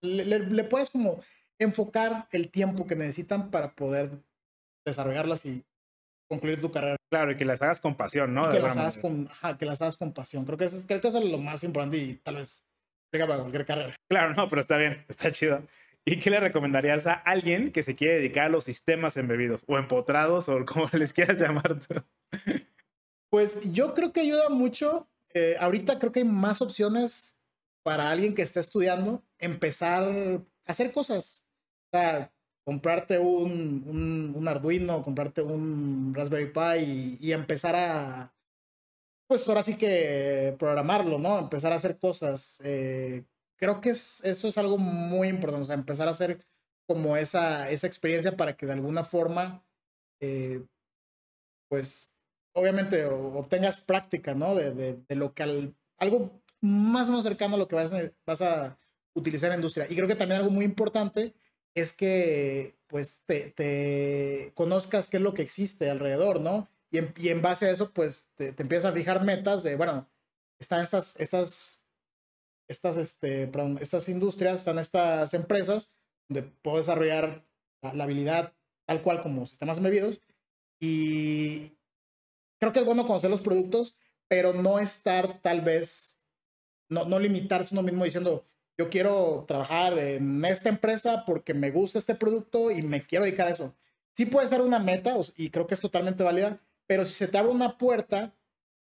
le, 0.02 0.40
le, 0.40 0.64
puedas 0.64 0.90
como 0.90 1.22
enfocar 1.60 2.28
el 2.32 2.50
tiempo 2.50 2.86
que 2.86 2.96
necesitan 2.96 3.52
para 3.52 3.74
poder 3.74 4.12
desarrollarlas 4.86 5.46
y 5.46 5.66
concluir 6.30 6.62
tu 6.62 6.72
carrera. 6.72 6.98
Claro, 7.12 7.32
y 7.32 7.38
que 7.38 7.46
las 7.46 7.62
hagas 7.62 7.80
con 7.80 7.96
pasión, 7.96 8.34
¿no? 8.34 8.52
que, 8.52 8.60
las 8.60 8.78
hagas 8.78 8.98
con, 8.98 9.30
que 9.58 9.66
las 9.66 9.82
hagas 9.82 9.98
con 9.98 10.14
pasión. 10.14 10.46
Creo 10.46 10.58
que, 10.58 10.66
eso 10.66 10.78
es, 10.78 10.86
creo 10.86 11.02
que 11.02 11.08
eso 11.08 11.20
es 11.20 11.26
lo 11.26 11.38
más 11.38 11.64
importante 11.64 11.98
y 11.98 12.16
tal 12.16 12.36
vez 12.36 12.68
para 13.12 13.40
cualquier 13.40 13.66
carrera. 13.66 13.96
Claro, 14.10 14.34
no, 14.34 14.48
pero 14.48 14.62
está 14.62 14.78
bien, 14.78 15.06
está 15.08 15.32
chido. 15.32 15.64
¿Y 16.06 16.20
qué 16.20 16.30
le 16.30 16.40
recomendarías 16.40 17.08
a 17.08 17.14
alguien 17.14 17.72
que 17.72 17.84
se 17.84 17.96
quiere 17.96 18.16
dedicar 18.16 18.46
a 18.46 18.50
los 18.50 18.64
sistemas 18.64 19.18
embebidos 19.18 19.66
o 19.68 19.78
empotrados 19.78 20.48
o 20.50 20.66
como 20.66 20.90
les 20.94 21.14
quieras 21.14 21.40
llamar? 21.40 21.78
Pues 23.30 23.72
yo 23.72 23.94
creo 23.94 24.14
que 24.14 24.22
ayuda 24.22 24.50
mucho. 24.50 25.08
Eh, 25.34 25.56
ahorita 25.60 26.00
creo 26.00 26.12
que 26.12 26.20
hay 26.20 26.26
más 26.26 26.62
opciones 26.62 27.38
para 27.84 28.10
alguien 28.10 28.36
que 28.36 28.42
está 28.42 28.60
estudiando 28.60 29.24
empezar 29.40 30.04
a 30.04 30.42
hacer 30.72 30.92
cosas. 30.92 31.47
Sea, 31.92 32.32
comprarte 32.66 33.18
un, 33.18 34.34
un, 34.36 34.48
Arduino, 34.48 35.02
comprarte 35.02 35.42
un 35.42 36.14
Raspberry 36.14 36.52
Pi 36.52 37.18
y, 37.22 37.32
empezar 37.32 37.76
a, 37.78 38.34
pues 39.28 39.48
ahora 39.48 39.64
sí 39.64 39.78
que 39.78 40.56
programarlo, 40.60 41.18
¿no? 41.18 41.40
Empezar 41.40 41.72
a 41.72 41.78
hacer 41.78 41.98
cosas. 41.98 42.60
Eh, 42.66 43.24
creo 43.58 43.80
que 43.80 43.92
es, 43.92 44.24
eso 44.26 44.50
es 44.50 44.58
algo 44.58 44.78
muy 44.78 45.30
importante, 45.30 45.64
o 45.64 45.66
sea, 45.66 45.76
empezar 45.76 46.10
a 46.10 46.12
hacer 46.12 46.46
como 46.88 47.18
esa, 47.18 47.70
esa 47.70 47.88
experiencia 47.88 48.36
para 48.36 48.58
que 48.58 48.66
de 48.66 48.74
alguna 48.74 49.04
forma, 49.06 49.66
eh, 50.22 50.66
pues, 51.70 52.14
obviamente 52.54 53.06
obtengas 53.06 53.80
práctica, 53.80 54.34
¿no? 54.36 54.56
De, 54.56 55.04
lo 55.10 55.34
que 55.34 55.74
algo 56.00 56.42
más 56.62 57.08
o 57.08 57.12
menos 57.12 57.24
cercano 57.24 57.56
a 57.56 57.60
lo 57.60 57.68
que 57.68 57.76
vas 57.76 57.94
vas 58.26 58.42
a 58.42 58.78
utilizar 59.14 59.48
en 59.48 59.52
la 59.52 59.58
industria. 59.58 59.88
Y 59.90 59.96
creo 59.96 60.08
que 60.08 60.16
también 60.16 60.42
algo 60.42 60.52
muy 60.52 60.66
importante 60.66 61.34
es 61.82 61.94
que 61.94 62.76
pues 62.88 63.24
te, 63.26 64.52
conozcas 64.56 65.08
qué 65.08 65.18
es 65.18 65.24
lo 65.24 65.34
que 65.34 65.42
existe 65.42 65.90
alrededor, 65.90 66.40
¿no? 66.40 66.68
Y 66.90 67.30
en, 67.30 67.42
base 67.42 67.68
a 67.68 67.72
eso, 67.72 67.92
pues 67.92 68.30
te, 68.36 68.54
te, 68.54 68.64
empiezas 68.64 68.92
a 68.92 68.96
fijar 68.96 69.24
metas 69.26 69.62
de, 69.64 69.76
bueno, 69.76 70.08
están 70.58 70.82
estas, 70.82 71.20
estas, 71.20 71.86
estas, 72.68 72.98
este, 72.98 73.52
estas 73.82 74.08
industrias, 74.10 74.60
están 74.60 74.80
estas 74.80 75.34
empresas 75.34 75.92
donde 76.30 76.44
puedo 76.44 76.78
desarrollar 76.78 77.46
la, 77.82 77.94
la 77.94 78.04
habilidad 78.06 78.54
tal 78.86 79.02
cual 79.02 79.22
como 79.22 79.46
sistemas 79.46 79.78
embebidos 79.78 80.22
y 80.80 81.74
creo 82.60 82.72
que 82.72 82.80
es 82.80 82.86
bueno 82.86 83.06
conocer 83.06 83.30
los 83.30 83.42
productos, 83.42 83.98
pero 84.28 84.54
no 84.54 84.80
estar 84.80 85.42
tal 85.42 85.62
vez, 85.62 86.20
no, 86.90 87.06
no 87.06 87.20
limitarse 87.20 87.74
uno 87.74 87.84
mismo 87.84 88.04
diciendo, 88.04 88.46
yo 88.78 88.90
quiero 88.90 89.46
trabajar 89.48 89.98
en 89.98 90.46
esta 90.46 90.70
empresa 90.70 91.24
porque 91.26 91.54
me 91.54 91.72
gusta 91.72 91.98
este 91.98 92.16
producto 92.16 92.70
y 92.72 92.84
me 92.84 93.06
quiero 93.06 93.26
dedicar 93.26 93.48
a 93.48 93.52
eso. 93.52 93.76
Sí 94.14 94.26
puede 94.26 94.48
ser 94.48 94.62
una 94.62 94.80
meta 94.80 95.16
y 95.36 95.50
creo 95.50 95.68
que 95.68 95.74
es 95.74 95.80
totalmente 95.80 96.24
válida, 96.24 96.60
pero 96.86 97.06
si 97.06 97.14
se 97.14 97.28
te 97.28 97.38
abre 97.38 97.52
una 97.52 97.78
puerta 97.78 98.36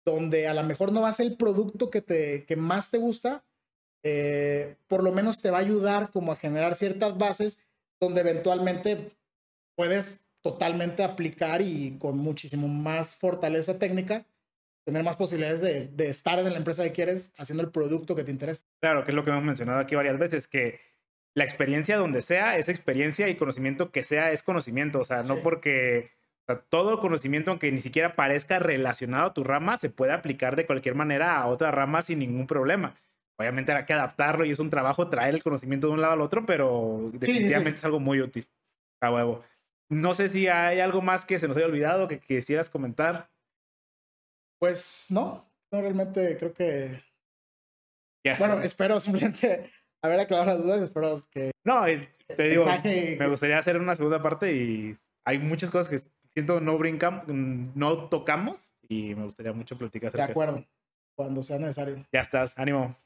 donde 0.04 0.48
a 0.48 0.54
lo 0.54 0.62
mejor 0.62 0.92
no 0.92 1.02
va 1.02 1.08
a 1.08 1.12
ser 1.12 1.26
el 1.26 1.36
producto 1.36 1.90
que, 1.90 2.00
te, 2.00 2.44
que 2.44 2.56
más 2.56 2.90
te 2.90 2.98
gusta, 2.98 3.44
eh, 4.02 4.76
por 4.88 5.04
lo 5.04 5.12
menos 5.12 5.40
te 5.40 5.50
va 5.50 5.58
a 5.58 5.60
ayudar 5.60 6.10
como 6.10 6.32
a 6.32 6.36
generar 6.36 6.74
ciertas 6.74 7.16
bases 7.16 7.58
donde 8.00 8.22
eventualmente 8.22 9.12
puedes 9.76 10.20
totalmente 10.40 11.04
aplicar 11.04 11.62
y 11.62 11.98
con 11.98 12.18
muchísimo 12.18 12.66
más 12.66 13.14
fortaleza 13.14 13.78
técnica 13.78 14.26
tener 14.84 15.04
más 15.04 15.16
posibilidades 15.16 15.60
de, 15.60 15.88
de, 15.88 16.08
estar 16.08 16.38
en 16.38 16.50
la 16.50 16.56
empresa 16.56 16.82
que 16.82 16.92
quieres 16.92 17.34
haciendo 17.38 17.62
el 17.62 17.70
producto 17.70 18.14
que 18.14 18.24
te 18.24 18.30
interesa. 18.30 18.64
Claro, 18.80 19.04
que 19.04 19.10
es 19.10 19.14
lo 19.14 19.24
que 19.24 19.30
hemos 19.30 19.44
mencionado 19.44 19.78
aquí 19.78 19.94
varias 19.94 20.18
veces, 20.18 20.48
que 20.48 20.80
la 21.34 21.44
experiencia 21.44 21.96
donde 21.96 22.22
sea 22.22 22.56
es 22.56 22.68
experiencia 22.68 23.28
y 23.28 23.36
conocimiento 23.36 23.90
que 23.90 24.02
sea 24.02 24.32
es 24.32 24.42
conocimiento, 24.42 25.00
o 25.00 25.04
sea, 25.04 25.22
no 25.22 25.36
porque 25.36 26.10
o 26.42 26.52
sea, 26.52 26.60
todo 26.60 26.98
conocimiento, 27.00 27.52
aunque 27.52 27.70
ni 27.70 27.78
siquiera 27.78 28.16
parezca 28.16 28.58
relacionado 28.58 29.26
a 29.26 29.34
tu 29.34 29.44
rama, 29.44 29.76
se 29.76 29.90
puede 29.90 30.12
aplicar 30.12 30.56
de 30.56 30.66
cualquier 30.66 30.96
manera 30.96 31.36
a 31.36 31.46
otra 31.46 31.70
rama 31.70 32.02
sin 32.02 32.18
ningún 32.18 32.46
problema. 32.46 32.96
Obviamente 33.38 33.72
hay 33.72 33.84
que 33.84 33.92
adaptarlo 33.92 34.44
y 34.44 34.50
es 34.50 34.58
un 34.58 34.70
trabajo 34.70 35.08
traer 35.08 35.34
el 35.34 35.42
conocimiento 35.42 35.86
de 35.86 35.94
un 35.94 36.00
lado 36.00 36.14
al 36.14 36.20
otro, 36.20 36.44
pero 36.44 37.10
definitivamente 37.12 37.78
sí, 37.78 37.80
es 37.80 37.84
algo 37.84 38.00
muy 38.00 38.20
útil. 38.20 38.46
A 39.00 39.12
huevo. 39.12 39.42
No 39.88 40.14
sé 40.14 40.28
si 40.28 40.48
hay 40.48 40.80
algo 40.80 41.00
más 41.00 41.24
que 41.24 41.38
se 41.38 41.48
nos 41.48 41.56
haya 41.56 41.66
olvidado 41.66 42.08
que 42.08 42.18
quisieras 42.18 42.68
comentar. 42.68 43.28
Pues 44.62 45.08
no, 45.10 45.44
no 45.72 45.80
realmente 45.80 46.36
creo 46.38 46.52
que 46.54 47.02
Ya 48.24 48.36
Bueno, 48.38 48.54
está. 48.54 48.66
espero 48.66 49.00
simplemente 49.00 49.68
haber 50.00 50.20
aclarado 50.20 50.56
las 50.56 50.62
dudas. 50.64 50.82
Espero 50.84 51.20
que. 51.32 51.50
No, 51.64 51.82
te 52.36 52.42
digo, 52.44 52.64
me 52.84 53.26
gustaría 53.26 53.58
hacer 53.58 53.76
una 53.76 53.96
segunda 53.96 54.22
parte 54.22 54.52
y 54.52 54.94
hay 55.24 55.40
muchas 55.40 55.68
cosas 55.68 55.88
que 55.88 56.08
siento 56.28 56.60
no 56.60 56.78
brincamos, 56.78 57.24
no 57.26 58.08
tocamos 58.08 58.76
y 58.88 59.16
me 59.16 59.24
gustaría 59.24 59.52
mucho 59.52 59.76
platicar 59.76 60.12
De 60.12 60.22
acerca 60.22 60.26
de 60.26 60.32
eso. 60.32 60.42
acuerdo. 60.52 60.68
Cuando 61.16 61.42
sea 61.42 61.58
necesario. 61.58 62.06
Ya 62.12 62.20
estás, 62.20 62.56
ánimo. 62.56 62.96